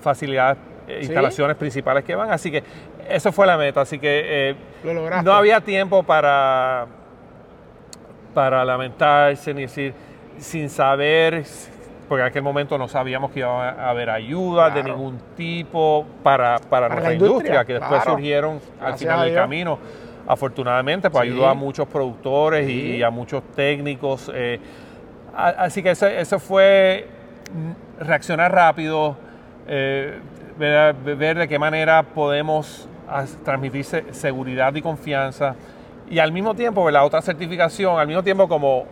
facilidades, 0.00 0.58
eh, 0.88 0.98
Sí. 1.00 1.06
instalaciones 1.06 1.56
principales 1.56 2.04
que 2.04 2.14
van. 2.14 2.30
Así 2.30 2.50
que 2.50 2.62
eso 3.08 3.32
fue 3.32 3.46
la 3.46 3.56
meta. 3.56 3.80
Así 3.82 3.98
que 3.98 4.50
eh, 4.50 4.56
Lo 4.84 4.94
lograste. 4.94 5.24
no 5.24 5.32
había 5.34 5.60
tiempo 5.60 6.02
para, 6.02 6.86
para 8.34 8.64
lamentarse 8.64 9.52
ni 9.54 9.62
decir, 9.62 9.92
sin 10.38 10.68
saber, 10.70 11.44
porque 12.08 12.22
en 12.22 12.28
aquel 12.28 12.42
momento 12.42 12.78
no 12.78 12.88
sabíamos 12.88 13.30
que 13.30 13.40
iba 13.40 13.68
a 13.70 13.90
haber 13.90 14.10
ayuda 14.10 14.70
de 14.70 14.82
ningún 14.82 15.18
tipo 15.36 16.06
para, 16.22 16.58
para, 16.58 16.88
la 16.88 16.94
nuestra 16.94 17.12
industria, 17.14 17.38
industria, 17.38 17.64
que 17.64 17.72
después 17.74 18.02
claro. 18.02 18.10
surgieron 18.16 18.52
al 18.80 18.86
Gracias 18.88 18.98
final 19.00 19.26
del 19.26 19.34
camino. 19.34 19.78
Afortunadamente, 20.26 21.10
pues 21.10 21.24
Sí. 21.24 21.30
ayudó 21.30 21.48
a 21.48 21.54
muchos 21.54 21.88
productores 21.88 22.68
y- 22.68 22.72
Sí. 22.72 22.96
y, 22.96 23.02
a 23.02 23.10
muchos 23.10 23.42
técnicos. 23.54 24.30
eh, 24.34 24.60
a- 25.36 25.48
así 25.48 25.82
que 25.82 25.90
eso, 25.90 26.06
eso 26.06 26.38
fue 26.38 27.06
reaccionar 27.98 28.52
rápido, 28.52 29.16
eh, 29.72 30.18
ver, 30.58 30.94
ver 31.16 31.38
de 31.38 31.48
qué 31.48 31.58
manera 31.58 32.02
podemos 32.02 32.88
transmitir 33.44 33.84
se- 33.84 34.12
seguridad 34.12 34.74
y 34.74 34.82
confianza. 34.82 35.54
Y 36.10 36.18
al 36.18 36.32
mismo 36.32 36.54
tiempo, 36.54 36.90
la 36.90 37.04
otra 37.04 37.22
certificación, 37.22 37.98
al 37.98 38.06
mismo 38.08 38.22
tiempo 38.22 38.48
como 38.48 38.84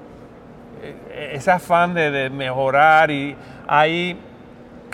eh, 0.83 1.33
ese 1.35 1.51
afán 1.51 1.95
de, 1.95 2.11
de 2.12 2.31
mejorar 2.31 3.11
y 3.11 3.35
hay 3.67 4.17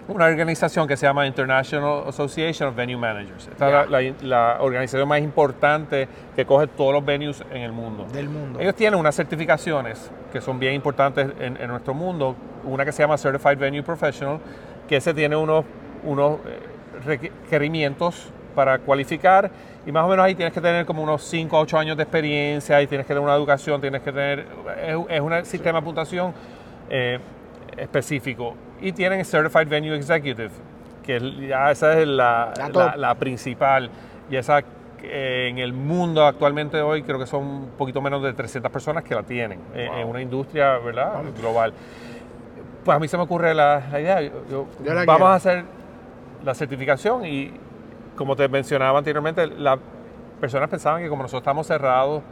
una 0.08 0.26
organización 0.26 0.86
que 0.86 0.96
se 0.96 1.06
llama 1.06 1.26
International 1.26 2.04
Association 2.08 2.68
of 2.70 2.76
Venue 2.76 2.96
Managers. 2.96 3.48
Esta 3.48 3.82
es 3.84 3.90
la, 3.90 4.00
la- 4.02 4.14
la 4.22 4.56
organización 4.60 5.06
más 5.08 5.20
importante 5.20 6.08
que 6.36 6.44
coge 6.46 6.66
todos 6.66 6.92
los 6.94 7.04
venues 7.04 7.42
en 7.50 7.62
el 7.62 7.72
mundo. 7.72 8.06
Del 8.12 8.28
mundo. 8.28 8.58
Ellos 8.60 8.74
tienen 8.74 8.98
unas 9.00 9.14
certificaciones 9.14 10.10
que 10.32 10.40
son 10.40 10.58
bien 10.58 10.74
importantes 10.74 11.28
en, 11.40 11.56
en 11.58 11.68
nuestro 11.68 11.94
mundo. 11.94 12.36
Una 12.64 12.84
que 12.84 12.92
se 12.92 13.02
llama 13.02 13.16
Certified 13.18 13.58
Venue 13.58 13.82
Professional, 13.82 14.38
que 14.88 14.96
ese 14.96 15.14
tiene 15.14 15.36
unos, 15.36 15.64
unos 16.02 16.38
eh, 16.46 16.60
requerimientos 17.04 18.30
para 18.54 18.78
cualificar 18.78 19.50
y 19.86 19.92
más 19.92 20.04
o 20.04 20.08
menos 20.08 20.24
ahí 20.24 20.34
tienes 20.34 20.54
que 20.54 20.60
tener 20.60 20.86
como 20.86 21.02
unos 21.02 21.22
5 21.24 21.56
a 21.56 21.60
8 21.60 21.78
años 21.78 21.96
de 21.96 22.04
experiencia 22.04 22.80
y 22.80 22.86
tienes 22.86 23.06
que 23.06 23.12
tener 23.12 23.22
una 23.22 23.34
educación, 23.34 23.80
tienes 23.80 24.02
que 24.02 24.12
tener, 24.12 24.46
es, 24.82 24.96
es 25.08 25.20
un 25.20 25.44
sistema 25.44 25.80
de 25.80 25.84
puntuación 25.84 26.32
eh, 26.88 27.18
específico. 27.76 28.54
Y 28.80 28.92
tienen 28.92 29.24
Certified 29.24 29.68
Venue 29.68 29.96
Executive, 29.96 30.50
que 31.02 31.46
ya 31.48 31.70
esa 31.70 31.98
es 31.98 32.06
la, 32.06 32.52
La 32.96 33.14
principal 33.14 33.90
y 34.30 34.36
esa 34.36 34.62
eh, 35.02 35.48
en 35.50 35.58
el 35.58 35.72
mundo 35.74 36.24
actualmente 36.24 36.80
hoy 36.80 37.02
creo 37.02 37.18
que 37.18 37.26
son 37.26 37.44
un 37.44 37.70
poquito 37.76 38.00
menos 38.00 38.22
de 38.22 38.32
300 38.32 38.72
personas 38.72 39.04
que 39.04 39.14
la 39.14 39.22
tienen 39.22 39.60
eh, 39.74 39.88
en 39.98 40.08
una 40.08 40.22
industria 40.22 40.78
¿verdad? 40.78 41.22
global. 41.38 41.74
Pues 42.84 42.96
a 42.96 43.00
mí 43.00 43.08
se 43.08 43.16
me 43.16 43.22
ocurre 43.22 43.54
la, 43.54 43.82
la 43.90 44.00
idea, 44.00 44.20
yo- 44.20 44.30
yo- 44.50 44.66
Yo 44.84 44.94
la 44.94 45.04
vamos 45.04 45.16
quiero. 45.16 45.26
a 45.26 45.34
hacer 45.34 45.64
la 46.44 46.54
certificación 46.54 47.24
y 47.24 47.50
como 48.16 48.36
te 48.36 48.46
mencionaba 48.48 48.98
anteriormente, 48.98 49.46
las 49.46 49.78
personas 50.40 50.68
pensaban 50.68 51.02
que 51.02 51.08
como 51.08 51.22
nosotros 51.22 51.42
estamos 51.42 51.66
cerrados, 51.66 52.22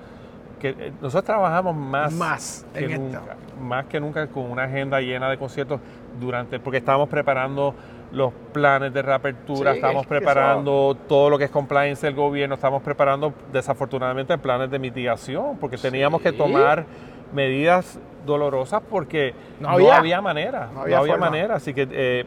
que 0.61 0.69
eh, 0.71 0.93
nosotros 1.01 1.25
trabajamos 1.25 1.75
más, 1.75 2.13
Más 2.13 2.67
que 2.75 2.85
en 2.85 3.03
nunca, 3.07 3.21
más 3.61 3.87
que 3.87 3.99
nunca 3.99 4.27
con 4.29 4.51
una 4.51 4.65
agenda 4.65 5.01
llena 5.01 5.29
de 5.31 5.39
conciertos 5.39 5.81
durante, 6.21 6.61
porque 6.61 6.79
estábamos 6.79 7.09
preparando 7.09 7.75
los 8.13 8.33
planes 8.53 8.93
de 8.93 9.01
reapertura, 9.01 9.73
Sí, 9.73 9.79
estamos 9.79 10.03
eso- 10.03 10.09
preparando 10.11 10.95
todo 11.09 11.31
lo 11.31 11.39
que 11.39 11.45
es 11.45 11.51
compliance 11.51 12.07
del 12.07 12.15
gobierno, 12.15 12.55
estamos 12.57 12.83
preparando 12.83 13.33
desafortunadamente 13.51 14.37
planes 14.37 14.71
de 14.71 14.79
mitigación, 14.79 15.57
porque 15.59 15.79
teníamos 15.79 16.21
que 16.21 16.31
tomar 16.33 16.85
medidas 17.33 17.99
dolorosas 18.27 18.83
porque 18.89 19.35
No 19.61 19.69
no 19.79 19.93
había. 19.93 20.21
manera, 20.21 20.69
No 20.73 20.87
no 20.87 20.97
había 20.97 21.17
manera, 21.17 21.57
así 21.57 21.75
que 21.75 21.89
eh, 21.91 22.25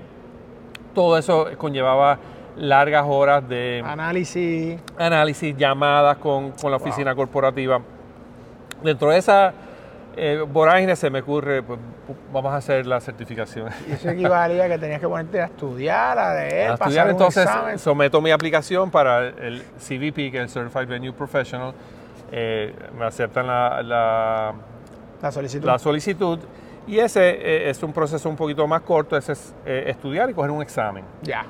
todo 0.94 1.18
eso 1.18 1.48
conllevaba 1.58 2.18
largas 2.58 3.06
horas 3.08 3.48
de 3.48 3.84
Análisis. 3.86 4.80
análisis, 4.98 5.56
llamadas 5.58 6.18
con, 6.18 6.52
con 6.52 6.72
la 6.72 6.78
oficina 6.78 7.14
corporativa. 7.16 7.80
Dentro 8.84 9.10
de 9.10 9.18
esa 9.18 9.54
eh, 10.18 10.44
vorágine 10.48 10.96
se 10.96 11.10
me 11.10 11.20
ocurre, 11.20 11.62
pues, 11.64 11.78
pu- 11.80 12.16
vamos 12.32 12.54
a 12.54 12.58
hacer 12.58 12.86
la 12.86 13.02
certificación. 13.02 13.70
Y 13.90 13.92
eso 13.94 14.10
equivalía 14.10 14.66
a 14.66 14.68
que 14.70 14.78
tenías 14.78 15.02
que 15.02 15.08
ponerte 15.08 15.42
a 15.42 15.46
estudiar, 15.46 16.18
a 16.18 16.34
leer, 16.36 16.68
A 16.72 16.78
pasar 16.78 16.88
estudiar, 16.88 17.06
un 17.08 17.12
entonces 17.12 17.44
examen. 17.44 17.80
someto 17.80 18.22
mi 18.22 18.32
aplicación 18.32 18.90
para 18.92 19.28
el 19.28 19.64
CVP, 19.78 20.32
que 20.32 20.38
es 20.38 20.44
el 20.44 20.50
Certified 20.50 20.88
Venue 20.88 21.12
Professional. 21.14 21.74
Eh, 22.32 22.74
me 22.98 23.06
aceptan 23.06 23.48
la, 23.48 23.82
la- 23.84 24.54
La 25.22 25.32
solicitud. 25.32 25.66
la 25.66 25.80
solicitud 25.80 26.40
y 26.88 27.00
ese 27.00 27.30
eh, 27.30 27.70
es 27.70 27.82
un 27.82 27.92
proceso 27.94 28.30
un 28.30 28.36
poquito 28.36 28.68
más 28.68 28.82
corto, 28.82 29.18
ese 29.18 29.32
es 29.32 29.56
eh, 29.66 29.86
estudiar 29.88 30.30
y 30.30 30.34
coger 30.34 30.52
un 30.52 30.62
examen. 30.62 31.04
Ya. 31.24 31.46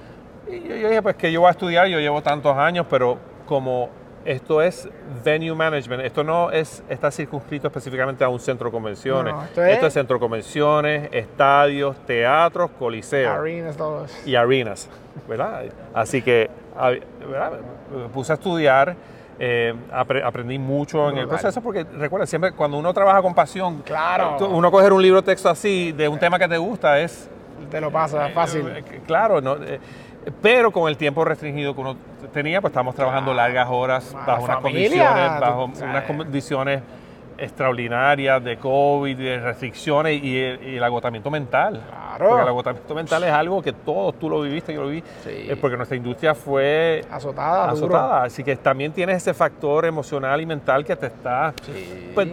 Y 0.49 0.59
yo, 0.61 0.75
yo 0.75 0.87
dije, 0.89 1.01
pues 1.01 1.15
que 1.15 1.31
yo 1.31 1.41
voy 1.41 1.47
a 1.49 1.51
estudiar, 1.51 1.87
yo 1.87 1.99
llevo 1.99 2.21
tantos 2.21 2.55
años, 2.55 2.85
pero 2.89 3.17
como 3.45 3.89
esto 4.23 4.61
es 4.61 4.89
venue 5.23 5.53
management, 5.53 6.03
esto 6.03 6.23
no 6.23 6.51
es, 6.51 6.83
está 6.89 7.11
circunscrito 7.11 7.67
específicamente 7.67 8.23
a 8.23 8.29
un 8.29 8.39
centro 8.39 8.67
de 8.69 8.71
convenciones. 8.71 9.33
No, 9.33 9.43
esto 9.43 9.87
es- 9.87 9.93
centro 9.93 10.15
de 10.15 10.19
convenciones, 10.19 11.09
estadios, 11.11 11.97
teatros, 12.05 12.71
coliseos 12.79 13.37
Arenas, 13.37 13.75
todos. 13.77 14.11
y 14.25 14.35
arenas, 14.35 14.87
¿verdad? 15.27 15.65
Así 15.93 16.21
que 16.21 16.49
a- 16.77 16.89
¿verdad? 16.91 17.51
me 17.95 18.07
puse 18.09 18.31
a 18.31 18.35
estudiar, 18.35 18.95
eh, 19.39 19.73
apre- 19.91 20.23
aprendí 20.23 20.57
mucho 20.57 21.09
en 21.09 21.17
el 21.17 21.27
proceso 21.27 21.61
porque 21.61 21.83
recuerda, 21.83 22.25
siempre 22.25 22.51
cuando 22.53 22.77
uno 22.77 22.93
trabaja 22.93 23.21
con 23.21 23.33
pasión, 23.33 23.81
Claro. 23.85 24.35
tú- 24.37 24.45
uno 24.45 24.71
coger 24.71 24.93
un 24.93 25.01
libro 25.01 25.21
de 25.21 25.25
texto 25.25 25.49
así 25.49 25.91
de 25.91 26.07
un 26.07 26.17
tema 26.19 26.39
que 26.39 26.47
te 26.47 26.57
gusta 26.57 26.99
es 26.99 27.29
Te 27.69 27.81
lo 27.81 27.91
pasa 27.91 28.29
fácil. 28.29 28.67
eh, 28.67 28.83
eh, 28.89 29.01
Claro, 29.05 29.41
no, 29.41 29.55
eh, 29.55 29.79
pero 30.41 30.71
con 30.71 30.87
el 30.89 30.97
tiempo 30.97 31.23
restringido 31.25 31.75
que 31.75 31.81
uno 31.81 31.95
tenía, 32.33 32.61
pues 32.61 32.71
estamos 32.71 32.95
trabajando 32.95 33.33
largas 33.33 33.67
horas 33.69 34.15
bajo 34.25 34.43
unas 34.45 34.57
condiciones, 34.57 35.39
bajo 35.39 35.65
unas 35.83 36.03
condiciones 36.03 36.81
extraordinarias 37.37 38.43
de 38.43 38.57
COVID, 38.57 39.17
de 39.17 39.39
restricciones 39.39 40.23
y 40.23 40.37
el, 40.41 40.63
y 40.67 40.77
el 40.77 40.83
agotamiento 40.83 41.29
mental. 41.31 41.81
Claro. 41.87 42.27
Porque 42.29 42.41
el 42.43 42.47
agotamiento 42.49 42.95
mental 42.95 43.23
es 43.23 43.31
algo 43.31 43.61
que 43.61 43.73
todos 43.73 44.17
tú 44.19 44.29
lo 44.29 44.41
viviste, 44.41 44.73
yo 44.73 44.81
lo 44.83 44.87
viví, 44.89 45.03
Sí. 45.23 45.29
eh, 45.49 45.57
porque 45.59 45.77
nuestra 45.77 45.97
industria 45.97 46.33
fue 46.35 47.03
Azotada, 47.11 47.71
duro. 47.73 47.95
azotada. 47.95 48.23
Así 48.23 48.43
que 48.43 48.55
también 48.55 48.91
tienes 48.91 49.17
ese 49.17 49.33
factor 49.33 49.85
emocional 49.85 50.39
y 50.41 50.45
mental 50.45 50.85
que 50.85 50.95
te 50.95 51.07
está... 51.07 51.53
Sí. 51.63 52.11
Pues, 52.13 52.27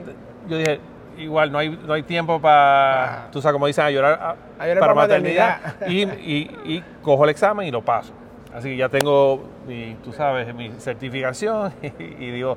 yo 0.49 0.57
dije, 0.57 0.81
igual 1.19 1.53
no 1.53 1.59
hay, 1.59 1.69
no 1.71 1.93
hay 1.93 2.03
tiempo 2.05 2.41
para, 2.41 3.05
Ah. 3.05 3.29
tú 3.31 3.41
sabes, 3.43 3.53
como 3.55 3.67
dicen, 3.67 3.85
a 3.85 3.91
llorar, 3.91 4.13
a- 4.21 4.63
A 4.63 4.67
llorar 4.67 4.81
para 4.81 4.95
maternidad. 4.95 5.61
maternidad. 5.65 6.19
Y, 6.27 6.33
y- 6.33 6.51
y 6.77 6.85
cojo 7.03 7.25
el 7.25 7.31
examen 7.31 7.67
y 7.67 7.71
lo 7.71 7.83
paso. 7.83 8.13
Así 8.55 8.69
que 8.71 8.77
ya 8.77 8.89
tengo, 8.89 9.43
mi, 9.67 9.97
tú 10.05 10.13
sabes, 10.13 10.55
mi 10.55 10.71
certificación 10.79 11.73
y, 11.99 12.31
digo, 12.31 12.57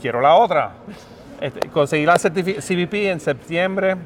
quiero 0.00 0.20
la 0.20 0.34
otra. 0.36 0.70
Este, 1.40 1.68
conseguí 1.68 2.06
la 2.06 2.16
CBP 2.16 2.94
en 3.10 3.20
septiembre 3.20 3.96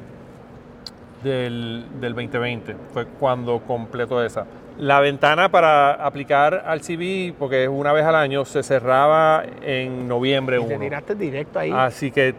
del, 1.23 1.85
del 1.99 2.13
2020. 2.13 2.75
Fue 2.93 3.05
cuando 3.05 3.59
completo 3.59 4.23
esa. 4.23 4.45
La 4.77 4.99
ventana 4.99 5.49
para 5.49 5.93
aplicar 5.93 6.63
al 6.65 6.81
CBI, 6.81 7.35
porque 7.37 7.63
es 7.63 7.69
una 7.69 7.93
vez 7.93 8.05
al 8.05 8.15
año, 8.15 8.45
se 8.45 8.63
cerraba 8.63 9.43
en 9.61 10.07
noviembre 10.07 10.57
Y 10.59 10.65
te 10.65 10.75
1. 10.75 10.79
tiraste 10.79 11.15
directo 11.15 11.59
ahí. 11.59 11.71
Así 11.73 12.09
que 12.09 12.33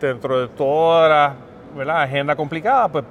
dentro 0.00 0.40
de 0.40 0.48
toda 0.48 1.08
la 1.08 1.34
¿verdad? 1.76 2.02
agenda 2.02 2.36
complicada, 2.36 2.88
pues 2.88 3.04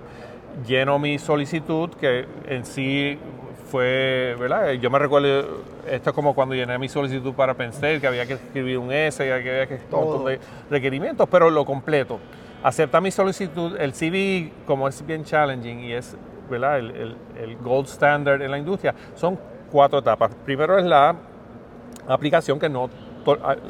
lleno 0.67 0.97
mi 0.97 1.19
solicitud, 1.19 1.89
que 1.91 2.25
en 2.47 2.65
sí 2.65 3.17
fue, 3.71 4.35
¿verdad? 4.37 4.71
Yo 4.73 4.89
me 4.89 4.99
recuerdo, 4.99 5.61
esto 5.89 6.09
es 6.09 6.15
como 6.15 6.35
cuando 6.35 6.53
llené 6.55 6.77
mi 6.77 6.89
solicitud 6.89 7.33
para 7.33 7.53
Penn 7.53 7.69
State, 7.69 8.01
que 8.01 8.07
había 8.07 8.25
que 8.25 8.33
escribir 8.33 8.77
un 8.77 8.91
S, 8.91 9.23
que 9.23 9.31
había 9.33 9.65
que 9.67 9.77
Todo. 9.89 10.25
de 10.25 10.39
requerimientos, 10.69 11.27
pero 11.31 11.49
lo 11.49 11.63
completo. 11.63 12.19
Acepta 12.63 12.99
mi 12.99 13.11
solicitud, 13.11 13.77
el 13.79 13.93
CV, 13.93 14.51
como 14.67 14.87
es 14.89 15.03
bien 15.05 15.23
challenging 15.23 15.79
y 15.79 15.93
es, 15.93 16.15
¿verdad? 16.49 16.79
El, 16.79 16.91
el- 16.91 17.15
el 17.41 17.55
gold 17.57 17.87
standard 17.87 18.41
en 18.41 18.51
la 18.51 18.57
industria, 18.57 18.93
son 19.15 19.39
cuatro 19.71 19.99
etapas. 19.99 20.35
Primero 20.45 20.77
es 20.77 20.85
la 20.85 21.15
aplicación, 22.07 22.59
que 22.59 22.67
no, 22.69 22.89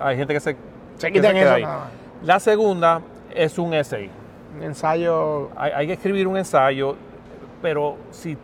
hay- 0.01 0.17
gente 0.17 0.33
que 0.33 0.39
se, 0.39 0.57
Se 0.97 1.07
que 1.07 1.13
quitan 1.13 1.33
queda 1.35 1.53
ahí. 1.53 1.63
nada. 1.63 1.91
La 2.23 2.39
segunda 2.39 3.01
es 3.33 3.57
un 3.59 3.73
essay. 3.73 4.09
Un 4.57 4.63
ensayo. 4.63 5.49
Hay, 5.55 5.71
hay 5.73 5.87
que 5.87 5.93
escribir 5.93 6.27
un 6.27 6.37
ensayo, 6.37 6.95
pero 7.61 7.97
si 8.09 8.35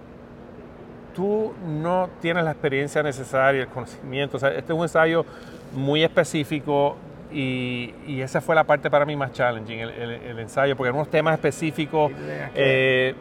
tú 1.18 1.52
no 1.68 2.10
tienes 2.22 2.44
la 2.44 2.52
experiencia 2.52 3.02
necesaria, 3.02 3.64
el 3.64 3.68
conocimiento, 3.70 4.38
o 4.38 4.40
sea, 4.40 4.50
este 4.50 4.72
es 4.72 4.78
un 4.78 4.84
ensayo 4.84 5.26
muy 5.74 6.04
específico 6.04 6.96
y, 7.34 7.92
y 8.06 8.22
esa 8.22 8.40
fue 8.40 8.54
la 8.54 8.64
parte 8.64 8.90
para 8.92 9.04
mí 9.04 9.16
más 9.16 9.34
challenging, 9.34 9.80
el, 9.80 9.90
el- 9.90 10.12
el 10.12 10.40
ensayo, 10.40 10.76
porque 10.78 10.90
eran 10.90 11.00
unos 11.00 11.10
temas 11.10 11.34
específicos 11.34 12.12
eh, 12.56 13.16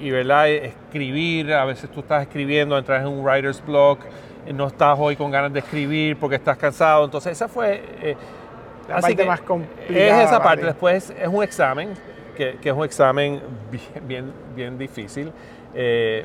y, 0.00 0.10
¿verdad? 0.12 0.48
escribir, 0.48 1.52
a 1.52 1.64
veces 1.64 1.90
tú 1.90 2.00
estás 2.00 2.22
escribiendo, 2.22 2.78
entras 2.78 3.02
en 3.02 3.08
un 3.08 3.24
writer's 3.26 3.60
block, 3.66 3.98
eh, 4.46 4.52
no 4.52 4.68
estás 4.68 4.96
hoy 4.98 5.16
con 5.16 5.32
ganas 5.32 5.52
de 5.52 5.58
escribir 5.58 6.16
porque 6.18 6.36
estás 6.36 6.56
cansado, 6.56 7.04
entonces 7.04 7.32
esa 7.32 7.48
fue... 7.48 7.82
eh, 8.00 8.16
La 8.88 8.94
así 8.96 9.02
parte 9.02 9.16
que 9.16 9.24
más 9.24 9.40
complicada 9.40 10.22
Es 10.22 10.28
esa 10.28 10.40
parte, 10.40 10.64
después 10.66 11.10
es 11.20 11.28
un 11.28 11.42
examen, 11.42 11.90
que, 12.36 12.58
que 12.62 12.68
es 12.70 12.74
un 12.76 12.84
examen 12.84 13.40
bien, 13.72 14.06
bien, 14.08 14.32
bien 14.54 14.78
difícil. 14.78 15.32
eh, 15.74 16.24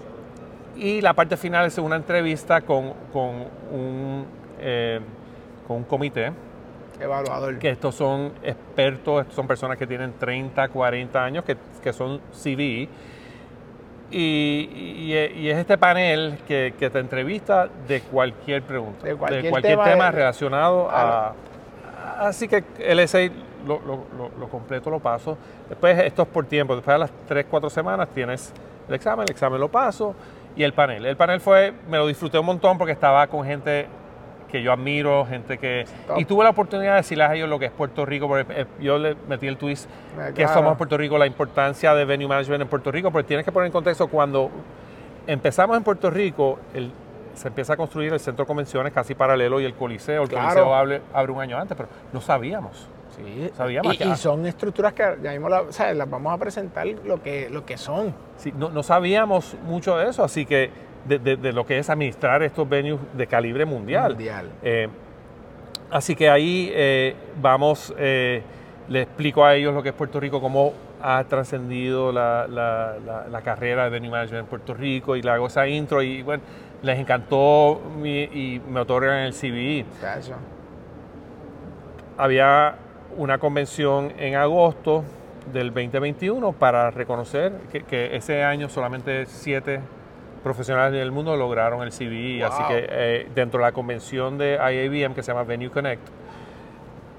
y 0.75 1.01
la 1.01 1.13
parte 1.13 1.37
final 1.37 1.65
es 1.65 1.77
una 1.77 1.95
entrevista 1.95 2.61
con, 2.61 2.93
con 3.13 3.29
un, 3.71 4.25
eh, 4.59 4.99
con 5.67 5.77
un 5.77 5.83
comité, 5.83 6.31
Evaluador. 6.99 7.59
que 7.59 7.69
estos 7.69 7.95
son 7.95 8.31
expertos, 8.43 9.21
estos 9.21 9.35
son 9.35 9.47
personas 9.47 9.77
que 9.77 9.85
tienen 9.87 10.13
30, 10.19 10.67
40 10.69 11.23
años, 11.23 11.43
que, 11.43 11.57
que 11.83 11.93
son 11.93 12.19
CVE. 12.31 12.87
Y, 14.11 14.69
y- 14.71 15.39
y 15.41 15.49
es 15.49 15.57
este 15.57 15.77
panel 15.77 16.37
que, 16.47 16.73
que 16.77 16.89
te 16.89 16.99
entrevista 16.99 17.67
de 17.87 18.01
cualquier 18.01 18.61
pregunta, 18.61 19.05
De 19.07 19.15
cualquier 19.15 19.51
tema 19.61 19.83
tema 19.83 20.05
de- 20.05 20.11
relacionado 20.11 20.89
a... 20.89 21.33
Claro. 21.33 22.25
Así 22.27 22.47
que 22.47 22.63
el 22.79 22.99
essay 22.99 23.31
lo- 23.65 23.81
lo 24.39 24.47
completo, 24.47 24.89
lo 24.91 24.99
paso. 24.99 25.37
Después 25.67 25.97
esto 25.99 26.21
es 26.21 26.27
por 26.27 26.45
tiempo, 26.45 26.75
después 26.75 26.93
de 26.95 26.99
las 26.99 27.11
3, 27.27 27.45
4 27.49 27.69
semanas 27.69 28.07
tienes 28.13 28.53
el 28.87 28.93
examen, 28.93 29.23
el 29.27 29.31
examen 29.31 29.59
lo 29.59 29.69
paso 29.69 30.13
y 30.55 30.63
el 30.63 30.73
panel. 30.73 31.05
El 31.05 31.17
panel 31.17 31.39
fue, 31.41 31.73
me 31.89 31.97
lo 31.97 32.07
disfruté 32.07 32.37
un 32.39 32.45
montón 32.45 32.77
porque 32.77 32.93
estaba 32.93 33.27
con 33.27 33.45
gente 33.45 33.87
que 34.51 34.61
yo 34.61 34.71
admiro, 34.71 35.25
gente 35.25 35.57
que... 35.57 35.85
Top. 36.07 36.17
Y 36.19 36.23
tuve 36.25 36.43
la 36.45 36.51
oportunidad 36.51 36.91
de 36.91 36.97
decirles 36.97 37.27
a 37.29 37.35
ellos 37.35 37.49
lo 37.49 37.59
que 37.59 37.65
es 37.65 37.71
Puerto 37.71 38.05
Rico, 38.05 38.27
porque 38.27 38.45
eh, 38.61 38.65
yo 38.79 38.97
le 38.97 39.15
metí 39.27 39.47
el 39.47 39.57
twist 39.57 39.89
Eh, 40.17 40.31
que 40.33 40.47
somos 40.47 40.77
Puerto 40.77 40.97
Rico, 40.97 41.17
la 41.17 41.25
importancia 41.27 41.93
de 41.93 42.05
venue 42.05 42.27
management 42.27 42.61
en 42.61 42.67
Puerto 42.69 42.89
Rico, 42.91 43.11
porque 43.11 43.27
tienes 43.27 43.45
que 43.45 43.51
poner 43.51 43.65
en 43.67 43.73
contexto 43.73 44.07
cuando 44.07 44.49
empezamos 45.27 45.75
en 45.75 45.83
Puerto 45.83 46.09
Rico, 46.09 46.59
el- 46.73 46.91
se 47.33 47.49
empieza 47.49 47.73
a 47.73 47.75
construir 47.77 48.13
el 48.13 48.19
centro 48.21 48.45
de 48.45 48.47
convenciones 48.47 48.93
casi 48.93 49.13
paralelo 49.13 49.59
y 49.59 49.65
el 49.65 49.73
Coliseo. 49.73 50.23
El 50.23 50.29
Claro. 50.29 50.45
Coliseo 50.45 50.73
abre, 50.73 51.01
abre 51.13 51.31
un 51.33 51.41
año 51.41 51.57
antes, 51.57 51.75
pero 51.75 51.89
no 52.13 52.21
sabíamos. 52.21 52.87
Sí. 53.15 53.49
Sabíamos 53.55 53.95
y, 53.99 54.15
son 54.17 54.45
estructuras 54.45 54.93
que 54.93 55.03
ya 55.23 55.31
mismo 55.31 55.47
la- 55.49 55.61
o 55.61 55.71
sea, 55.71 55.93
las 55.93 56.09
vamos 56.09 56.33
a 56.33 56.37
presentar 56.37 56.85
lo 57.05 57.21
que, 57.23 57.49
lo 57.49 57.65
que 57.65 57.77
son. 57.77 58.13
Sí, 58.37 58.53
no, 58.57 58.69
no 58.69 58.83
sabíamos 58.83 59.55
mucho 59.65 59.97
de 59.97 60.09
eso, 60.09 60.23
así 60.23 60.45
que 60.45 60.69
de, 61.05 61.19
de- 61.19 61.37
de 61.37 61.53
lo 61.53 61.65
que 61.65 61.77
es 61.77 61.89
administrar 61.89 62.43
estos 62.43 62.67
venues 62.67 62.99
de 63.13 63.27
calibre 63.27 63.63
mundial. 63.65 64.13
Mundial. 64.15 64.49
Eh, 64.63 64.89
así 65.91 66.15
que 66.15 66.29
ahí 66.29 66.71
eh, 66.73 67.15
vamos, 67.41 67.93
eh, 67.97 68.41
le 68.89 69.03
explico 69.03 69.45
a 69.45 69.55
ellos 69.55 69.73
lo 69.73 69.81
que 69.81 69.89
es 69.89 69.95
Puerto 69.95 70.19
Rico, 70.19 70.41
cómo 70.41 70.73
ha 71.01 71.23
trascendido 71.25 72.11
la, 72.11 72.47
la- 72.47 72.95
la- 73.05 73.27
la 73.27 73.41
carrera 73.41 73.83
de 73.85 73.89
venue 73.91 74.09
management 74.09 74.43
en 74.45 74.49
Puerto 74.49 74.73
Rico 74.73 75.15
y 75.15 75.21
le 75.21 75.29
hago 75.29 75.47
esa 75.47 75.67
intro 75.67 76.01
y 76.01 76.21
bueno, 76.23 76.41
les 76.81 76.99
encantó 76.99 77.81
mi- 78.01 78.23
y 78.23 78.61
me 78.69 78.79
otorgan 78.81 79.19
el 79.19 79.33
CBI. 79.33 79.85
Cacho. 80.01 80.33
había 82.17 82.75
una 83.17 83.37
convención 83.37 84.13
en 84.17 84.35
agosto 84.35 85.03
del 85.53 85.67
2021 85.73 86.53
para 86.53 86.91
reconocer 86.91 87.53
que, 87.71 87.83
que 87.83 88.15
ese 88.15 88.43
año 88.43 88.67
solamente 88.69 89.25
siete 89.25 89.79
profesionales 90.43 90.93
del 90.93 91.11
mundo 91.11 91.35
lograron 91.35 91.81
el 91.83 91.91
CBI. 91.91 92.39
Wow. 92.41 92.47
Así 92.51 92.63
que 92.67 92.87
eh, 92.89 93.27
dentro 93.33 93.59
de 93.59 93.65
la 93.65 93.71
convención 93.71 94.37
de 94.37 94.55
IABM 94.55 95.13
que 95.15 95.23
se 95.23 95.31
llama 95.31 95.43
Venue 95.43 95.69
Connect, 95.69 96.01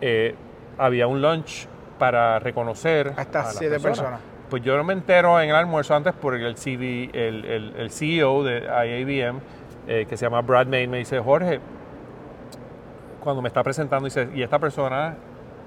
eh, 0.01 0.35
había 0.79 1.07
un 1.07 1.23
lunch 1.23 1.67
para 1.99 2.39
reconocer 2.39 3.13
A 3.17 3.23
estas 3.23 3.47
las 3.47 3.57
siete 3.57 3.81
personas. 3.81 4.21
Pues 4.51 4.63
yo 4.63 4.77
no 4.77 4.85
me 4.85 4.93
entero 4.93 5.41
en 5.41 5.49
el 5.51 5.57
almuerzo 5.57 5.95
antes 5.95 6.13
porque 6.21 6.47
el, 6.47 6.57
CV, 6.57 7.11
el, 7.13 7.45
el- 7.45 7.75
el 7.79 7.91
CEO 7.91 8.45
de 8.45 8.61
IABM, 8.61 9.41
eh, 9.89 10.07
que 10.09 10.17
se 10.17 10.25
llama 10.27 10.41
Brad 10.43 10.67
Main, 10.67 10.89
me 10.91 10.99
dice, 10.99 11.19
Jorge, 11.19 11.59
cuando 13.21 13.43
me 13.43 13.49
está 13.49 13.63
presentando, 13.65 14.05
dice, 14.05 14.29
y 14.35 14.43
esta 14.43 14.59
persona 14.61 15.17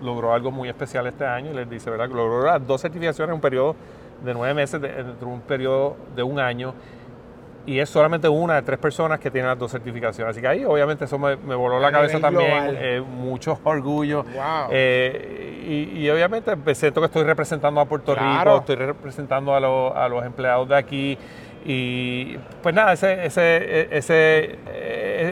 logró 0.02 0.34
algo 0.34 0.52
muy 0.52 0.70
especial 0.70 1.08
este 1.08 1.26
año, 1.26 1.52
y 1.52 1.54
les 1.56 1.70
dice, 1.70 1.90
¿verdad? 1.90 2.10
Logró 2.10 2.44
las 2.46 2.66
dos 2.66 2.82
certificaciones 2.82 3.30
en 3.30 3.36
un 3.36 3.42
periodo 3.42 3.76
de 4.24 4.34
nueve 4.34 4.54
meses, 4.54 4.82
de- 4.82 4.90
dentro 4.92 5.28
de 5.28 5.34
un 5.34 5.42
periodo 5.42 5.96
de 6.16 6.24
un 6.24 6.40
año, 6.40 6.74
y 7.66 7.80
es 7.80 7.90
solamente 7.90 8.28
una 8.28 8.56
de 8.56 8.62
tres 8.64 8.80
personas 8.80 9.20
que 9.20 9.30
tienen 9.30 9.50
las 9.50 9.60
dos 9.60 9.72
certificaciones. 9.72 10.32
Así 10.32 10.42
que 10.42 10.48
ahí 10.48 10.66
obviamente 10.66 11.06
eso 11.06 11.20
me, 11.20 11.36
me 11.36 11.54
voló 11.54 11.78
A 11.78 11.80
la 11.80 11.92
cabeza 11.92 12.20
también, 12.20 12.50
eh, 12.80 13.02
mucho 13.02 13.60
orgullo. 13.64 14.24
Wow. 14.24 14.70
Eh, 14.72 15.66
y, 15.94 16.00
y 16.00 16.10
obviamente 16.10 16.58
pues, 16.58 16.78
siento 16.80 17.00
que 17.02 17.06
estoy 17.06 17.24
representando 17.24 17.80
a 17.80 17.86
Puerto 17.86 18.14
Claro. 18.16 18.52
Rico, 18.52 18.60
estoy 18.62 18.76
representando 18.88 19.54
a, 19.54 19.60
lo- 19.60 19.96
a 19.96 20.10
los 20.10 20.26
empleados 20.26 20.68
de 20.68 20.76
aquí. 20.76 21.18
Y 21.64 22.38
pues 22.64 22.74
nada, 22.74 22.94
ese, 22.94 23.26
ese, 23.26 23.96
ese, 23.96 24.58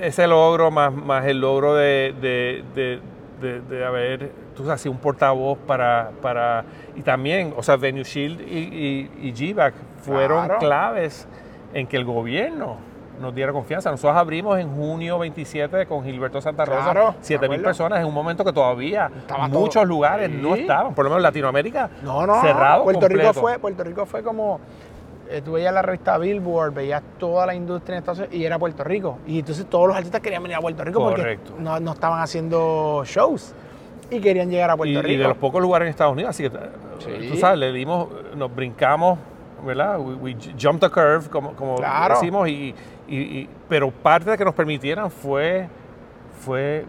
ese 0.05 0.27
logro 0.27 0.69
más, 0.69 0.93
más 0.93 1.25
el 1.25 1.39
logro 1.41 1.73
de- 1.73 2.13
de- 2.21 3.61
de 3.61 3.85
haber, 3.85 4.31
tú 4.57 4.65
sabes, 4.65 4.85
un 4.87 4.97
portavoz 4.97 5.57
para, 5.59 6.11
para... 6.21 6.65
Y 6.95 7.01
también, 7.01 7.53
o 7.55 7.63
sea, 7.63 7.77
Venue 7.77 8.03
Shield 8.03 8.41
y, 8.41 9.09
y, 9.21 9.29
y 9.29 9.55
fueron 10.01 10.45
Claro. 10.45 10.59
claves 10.59 11.27
en 11.73 11.85
que 11.87 11.95
el 11.97 12.05
gobierno 12.05 12.77
nos 13.21 13.33
diera 13.33 13.51
confianza. 13.51 13.89
Nosotros 13.91 14.15
abrimos 14.17 14.59
en 14.59 14.69
junio 14.75 15.17
27 15.19 15.85
con 15.85 16.03
Gilberto 16.03 16.39
Santa 16.41 16.65
Rosa, 16.65 16.83
Claro, 16.91 17.15
7 17.21 17.41
me 17.41 17.49
mil 17.49 17.55
acuerdo. 17.59 17.63
personas 17.69 17.99
en 17.99 18.05
un 18.05 18.13
momento 18.13 18.43
que 18.43 18.53
todavía 18.53 19.09
Estaba 19.15 19.49
todo- 19.49 19.59
muchos 19.61 19.85
lugares 19.87 20.29
no 20.29 20.55
Sí. 20.55 20.61
estaban, 20.61 20.93
por 20.93 21.05
lo 21.05 21.09
menos 21.11 21.23
Latinoamérica 21.23 21.89
No, 22.03 22.25
no, 22.27 22.41
cerrado 22.41 22.83
Puerto 22.83 23.07
Rico 23.07 23.33
fue, 23.33 23.59
Puerto 23.59 23.83
Rico 23.83 24.05
fue 24.05 24.21
como 24.23 24.59
eh, 25.29 25.41
tú 25.43 25.53
veías 25.53 25.73
la 25.73 25.81
revista 25.81 26.17
Billboard, 26.17 26.73
veías 26.73 27.03
toda 27.17 27.45
la 27.45 27.53
industria 27.53 27.95
en 27.95 27.99
Estados 27.99 28.19
Unidos 28.19 28.35
y 28.35 28.45
era 28.45 28.57
Puerto 28.57 28.81
Rico. 28.85 29.17
Y 29.27 29.39
entonces 29.39 29.65
todos 29.65 29.87
los 29.89 29.97
artistas 29.97 30.21
querían 30.21 30.41
venir 30.41 30.55
a 30.55 30.61
Puerto 30.61 30.83
Rico 30.85 31.01
Correcto. 31.01 31.49
porque 31.51 31.63
no, 31.63 31.79
no 31.81 31.91
estaban 31.91 32.21
haciendo 32.21 33.03
shows 33.05 33.53
y 34.09 34.19
querían 34.19 34.49
llegar 34.49 34.69
a 34.69 34.77
Puerto 34.77 34.91
y, 34.91 34.97
Rico. 35.01 35.13
y 35.13 35.17
de 35.17 35.23
los 35.25 35.37
pocos 35.37 35.61
lugares 35.61 35.85
en 35.87 35.89
Estados 35.91 36.13
Unidos, 36.13 36.29
así 36.29 36.43
que 36.43 36.51
Sí. 36.99 37.29
tú 37.31 37.37
sabes, 37.37 37.59
le 37.59 37.71
dimos, 37.73 38.07
nos 38.35 38.53
brincamos, 38.55 39.19
¿verdad? 39.65 39.99
We, 39.99 40.13
we 40.15 40.35
jumped 40.59 40.81
the 40.87 40.89
curve, 40.89 41.29
como, 41.29 41.53
como 41.53 41.75
Claro. 41.75 42.15
decimos, 42.15 42.47
y, 42.47 42.73
y- 43.07 43.15
y- 43.17 43.49
pero 43.69 43.91
parte 43.91 44.29
de 44.31 44.37
que 44.37 44.45
nos 44.45 44.53
permitieran 44.55 45.09
fue 45.11 45.67
fue 46.39 46.85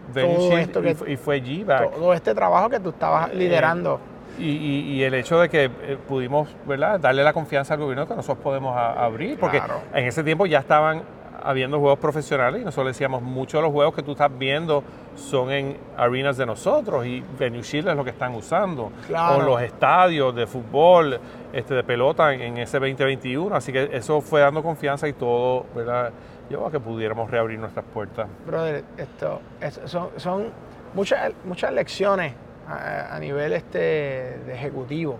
esto 0.59 0.79
y, 0.79 0.83
que- 0.83 0.95
fue- 0.95 1.11
y 1.11 1.17
fue 1.17 1.41
G-Back. 1.43 1.91
todo 1.95 2.13
este 2.13 2.35
trabajo 2.35 2.69
que 2.69 2.79
tú 2.79 2.89
estabas 2.89 3.33
liderando. 3.33 3.99
Y, 4.37 4.43
y- 4.51 4.91
y 4.93 5.03
el 5.03 5.15
hecho 5.15 5.39
de 5.39 5.49
que 5.49 5.65
eh, 5.65 5.97
pudimos 6.07 6.55
¿verdad? 6.65 6.99
darle 6.99 7.23
la 7.23 7.33
confianza 7.33 7.73
al 7.73 7.79
gobierno 7.81 8.07
que 8.07 8.15
nosotros 8.15 8.41
podemos 8.43 8.77
a- 8.77 9.03
abrir, 9.03 9.37
porque 9.39 9.57
Claro. 9.57 9.81
en 9.93 10.05
ese 10.05 10.23
tiempo 10.23 10.45
ya 10.45 10.59
estaban 10.59 11.01
habiendo 11.43 11.79
juegos 11.79 11.99
profesionales 11.99 12.61
y 12.61 12.65
nosotros 12.65 12.87
decíamos, 12.93 13.21
muchos 13.21 13.59
de 13.59 13.61
los 13.63 13.71
juegos 13.71 13.95
que 13.95 14.03
tú 14.03 14.11
estás 14.11 14.31
viendo 14.37 14.83
son 15.15 15.51
en 15.51 15.77
arenas 15.97 16.37
de 16.37 16.45
nosotros 16.45 17.05
y 17.05 17.23
Venue 17.37 17.61
Shield 17.61 17.89
es 17.89 17.95
lo 17.95 18.03
que 18.03 18.09
están 18.11 18.33
usando. 18.35 18.91
Claro. 19.07 19.37
O 19.37 19.41
los 19.41 19.61
estadios 19.61 20.35
de 20.35 20.47
fútbol, 20.47 21.19
este, 21.53 21.73
de 21.73 21.83
pelota 21.83 22.33
en, 22.33 22.41
en 22.41 22.57
ese 22.59 22.79
2021, 22.79 23.55
así 23.55 23.71
que 23.71 23.89
eso 23.91 24.21
fue 24.21 24.41
dando 24.41 24.61
confianza 24.63 25.07
y 25.07 25.13
todo, 25.13 25.65
¿verdad? 25.75 26.11
Llevó 26.49 26.67
a 26.67 26.71
que 26.71 26.79
pudiéramos 26.79 27.29
reabrir 27.29 27.59
nuestras 27.59 27.85
puertas. 27.93 28.27
Brother, 28.45 28.83
esto 28.97 29.41
es- 29.61 29.79
son, 29.85 30.09
son 30.17 30.47
muchas, 30.93 31.31
muchas 31.45 31.71
lecciones 31.73 32.33
a, 32.67 33.15
a 33.15 33.19
nivel 33.19 33.53
este 33.53 33.77
de 33.79 34.53
ejecutivo. 34.53 35.17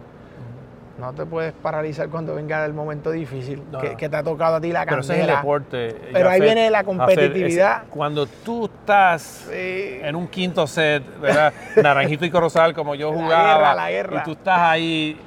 No 0.99 1.13
te 1.13 1.25
puedes 1.25 1.53
paralizar 1.53 2.09
cuando 2.09 2.35
venga 2.35 2.65
el 2.65 2.73
momento 2.73 3.09
difícil 3.11 3.63
No, 3.71 3.79
que, 3.79 4.09
te 4.09 4.15
ha 4.15 4.21
tocado 4.23 4.57
a 4.57 4.61
ti 4.61 4.71
la 4.71 4.83
Pero 4.85 4.99
ese 5.01 5.13
es 5.13 5.19
el 5.19 5.25
candela. 5.27 5.39
deporte. 5.39 5.95
Pero 6.11 6.29
ahí 6.29 6.41
viene 6.41 6.69
la 6.69 6.83
competitividad. 6.83 7.83
cuando 7.89 8.25
tú 8.27 8.65
estás 8.65 9.21
Sí. 9.49 9.99
en 10.01 10.15
un 10.15 10.27
quinto 10.27 10.67
set, 10.67 11.03
¿verdad? 11.21 11.53
Naranjito 11.81 12.25
y 12.25 12.29
Corozal, 12.29 12.73
como 12.73 12.95
yo 12.95 13.11
La 13.13 13.17
jugaba. 13.21 13.53
guerra, 13.55 13.73
la 13.75 13.91
guerra. 13.91 14.19
Y 14.19 14.23
tú 14.25 14.31
estás 14.33 14.59
ahí. 14.59 15.17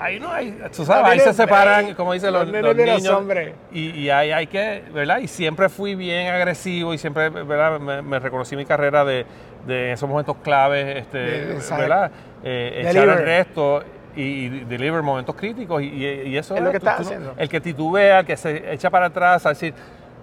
Ahí 0.00 0.18
no 0.18 0.32
hay, 0.32 0.50
tú 0.74 0.80
No 0.82 0.84
sabes, 0.86 1.12
ahí 1.12 1.20
se 1.20 1.32
separan, 1.34 1.94
como 1.94 2.12
dicen 2.14 2.32
Los 2.32 2.48
los, 2.48 2.62
los 2.62 2.74
los 2.76 2.86
niños. 2.86 3.08
hombres. 3.14 3.54
Y, 3.70 3.90
y 3.90 4.10
ahí 4.10 4.32
hay 4.32 4.46
que, 4.48 4.82
¿verdad? 4.92 5.18
Y 5.18 5.28
siempre 5.28 5.68
fui 5.68 5.94
bien 5.94 6.28
agresivo 6.32 6.92
y 6.94 6.98
siempre, 6.98 7.28
¿verdad? 7.28 7.78
Me, 7.78 8.02
me 8.02 8.18
reconocí 8.18 8.56
mi 8.56 8.64
carrera 8.64 9.04
de, 9.04 9.24
de 9.66 9.92
esos 9.92 10.08
momentos 10.08 10.36
claves, 10.42 10.96
este. 10.96 11.54
¿verdad? 11.76 12.10
Eh, 12.42 12.84
echar 12.88 13.08
el 13.10 13.18
resto 13.24 13.84
y, 14.16 14.22
y 14.22 14.48
deliver 14.64 15.02
momentos 15.02 15.34
críticos 15.34 15.82
y, 15.82 15.86
y- 15.86 16.36
eso 16.36 16.54
Es 16.54 16.62
lo 16.62 16.70
que 16.72 16.80
tú- 16.80 16.86
estás 16.86 16.96
tú 16.98 17.02
no- 17.04 17.08
haciendo. 17.08 17.34
El 17.36 17.48
que 17.48 17.60
titubea, 17.60 18.20
el 18.20 18.26
que 18.26 18.36
se 18.36 18.72
echa 18.72 18.90
para 18.90 19.06
atrás, 19.06 19.44
a 19.46 19.50
decir, 19.50 19.74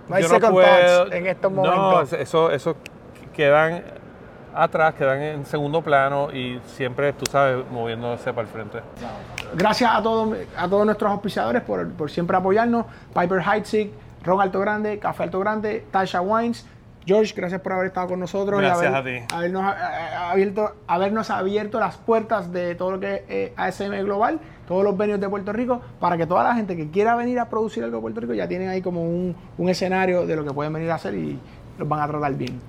No 0.07 0.15
hay 0.15 0.23
yo 0.23 0.29
second 0.29 0.51
puedo. 0.53 1.11
en 1.11 1.27
estos 1.27 1.51
No, 1.51 1.63
momentos. 1.63 2.13
eso, 2.13 2.51
eso 2.51 2.75
quedan 3.35 3.83
atrás, 4.53 4.95
quedan 4.95 5.21
en 5.21 5.45
segundo 5.45 5.81
plano 5.81 6.31
y 6.33 6.59
siempre, 6.65 7.13
tú 7.13 7.25
sabes, 7.29 7.63
moviéndose 7.71 8.33
para 8.33 8.47
el 8.47 8.53
frente. 8.53 8.79
Gracias 9.53 9.91
a 9.93 10.01
todos, 10.01 10.35
a 10.57 10.67
todos 10.67 10.85
nuestros 10.85 11.11
auspiciadores 11.11 11.61
por, 11.61 11.87
por 11.93 12.09
siempre 12.11 12.35
apoyarnos. 12.37 12.85
Piper 13.19 13.41
Heitzig, 13.41 13.91
Ron 14.23 14.41
Alto 14.41 14.59
Grande, 14.59 14.99
Café 14.99 15.23
Alto 15.23 15.39
Grande, 15.39 15.85
Tasha 15.91 16.21
Wines. 16.21 16.67
George, 17.05 17.33
gracias 17.35 17.61
por 17.61 17.73
haber 17.73 17.87
estado 17.87 18.07
con 18.09 18.19
nosotros 18.19 18.59
Gracias 18.61 18.91
y 18.91 18.95
a 18.95 19.03
ti. 19.03 19.33
habernos, 19.33 19.63
a- 19.63 19.69
a- 20.27 20.31
abierto, 20.31 20.75
habernos 20.87 21.29
abierto 21.31 21.79
las 21.79 21.97
puertas 21.97 22.51
de 22.51 22.75
todo 22.75 22.91
lo 22.91 22.99
que 22.99 23.13
es 23.15 23.21
eh, 23.29 23.53
ASM 23.55 24.03
Global, 24.03 24.39
todos 24.67 24.83
los 24.83 24.95
venues 24.95 25.19
de 25.19 25.27
Puerto 25.27 25.51
Rico, 25.51 25.81
para 25.99 26.17
que 26.17 26.27
toda 26.27 26.43
la 26.43 26.53
gente 26.55 26.75
que 26.75 26.89
quiera 26.91 27.15
venir 27.15 27.39
a 27.39 27.49
producir 27.49 27.83
algo 27.83 27.97
de 27.97 28.01
Puerto 28.01 28.19
Rico 28.21 28.33
ya 28.35 28.47
tienen 28.47 28.69
ahí 28.69 28.81
como 28.81 29.01
un, 29.03 29.35
un 29.57 29.69
escenario 29.69 30.27
de 30.27 30.35
lo 30.35 30.43
que 30.45 30.51
pueden 30.53 30.71
venir 30.73 30.91
a 30.91 30.95
hacer 30.95 31.15
y 31.15 31.39
los 31.79 31.87
van 31.87 32.01
a 32.01 32.07
tratar 32.07 32.33
bien. 32.35 32.59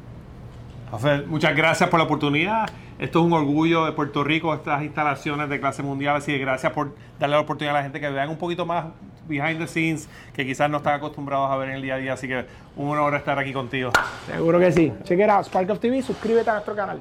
Rafael, 0.91 1.27
muchas 1.27 1.55
gracias 1.55 1.89
por 1.91 1.99
la 2.01 2.05
oportunidad. 2.05 2.69
Esto 3.01 3.21
es 3.21 3.25
un 3.25 3.33
orgullo 3.33 3.87
de 3.87 3.93
Puerto 3.93 4.23
Rico, 4.23 4.53
estas 4.53 4.83
instalaciones 4.83 5.49
de 5.49 5.59
clase 5.59 5.83
mundial. 5.83 6.17
Así 6.17 6.33
que 6.33 6.39
gracias 6.39 6.71
por 6.75 6.95
darle 7.19 7.35
la 7.35 7.41
oportunidad 7.41 7.75
a 7.75 7.79
la 7.79 7.83
gente 7.83 7.99
que 7.99 8.11
vean 8.11 8.29
un 8.29 8.37
poquito 8.37 8.67
más 8.67 8.89
behind 9.27 9.59
the 9.59 9.67
scenes, 9.67 10.07
que 10.35 10.45
quizás 10.45 10.69
no 10.69 10.77
están 10.77 10.97
acostumbrados 10.97 11.51
a 11.51 11.57
ver 11.57 11.71
en 11.71 11.77
el 11.77 11.83
día 11.83 11.95
a 11.95 11.97
día. 11.97 12.13
Así 12.13 12.29
que 12.29 12.45
un 12.77 12.91
honor 12.91 13.15
estar 13.15 13.39
aquí 13.39 13.55
contigo. 13.55 13.91
Seguro 14.27 14.59
que 14.59 14.71
sí. 14.71 14.93
Check 15.05 15.19
it 15.19 15.31
out, 15.31 15.47
Spark 15.47 15.71
of 15.71 15.81
TV, 15.81 16.03
suscríbete 16.03 16.51
a 16.51 16.53
nuestro 16.53 16.77
canal. 16.77 17.01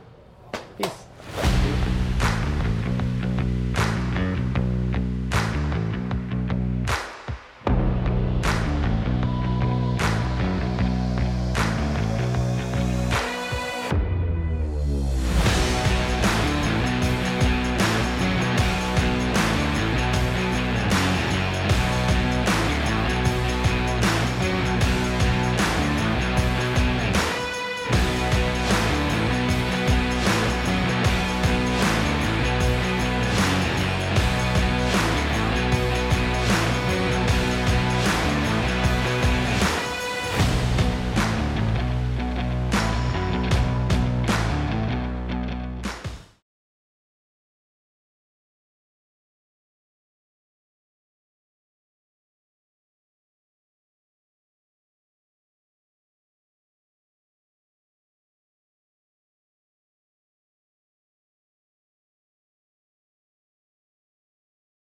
Peace. 0.78 1.09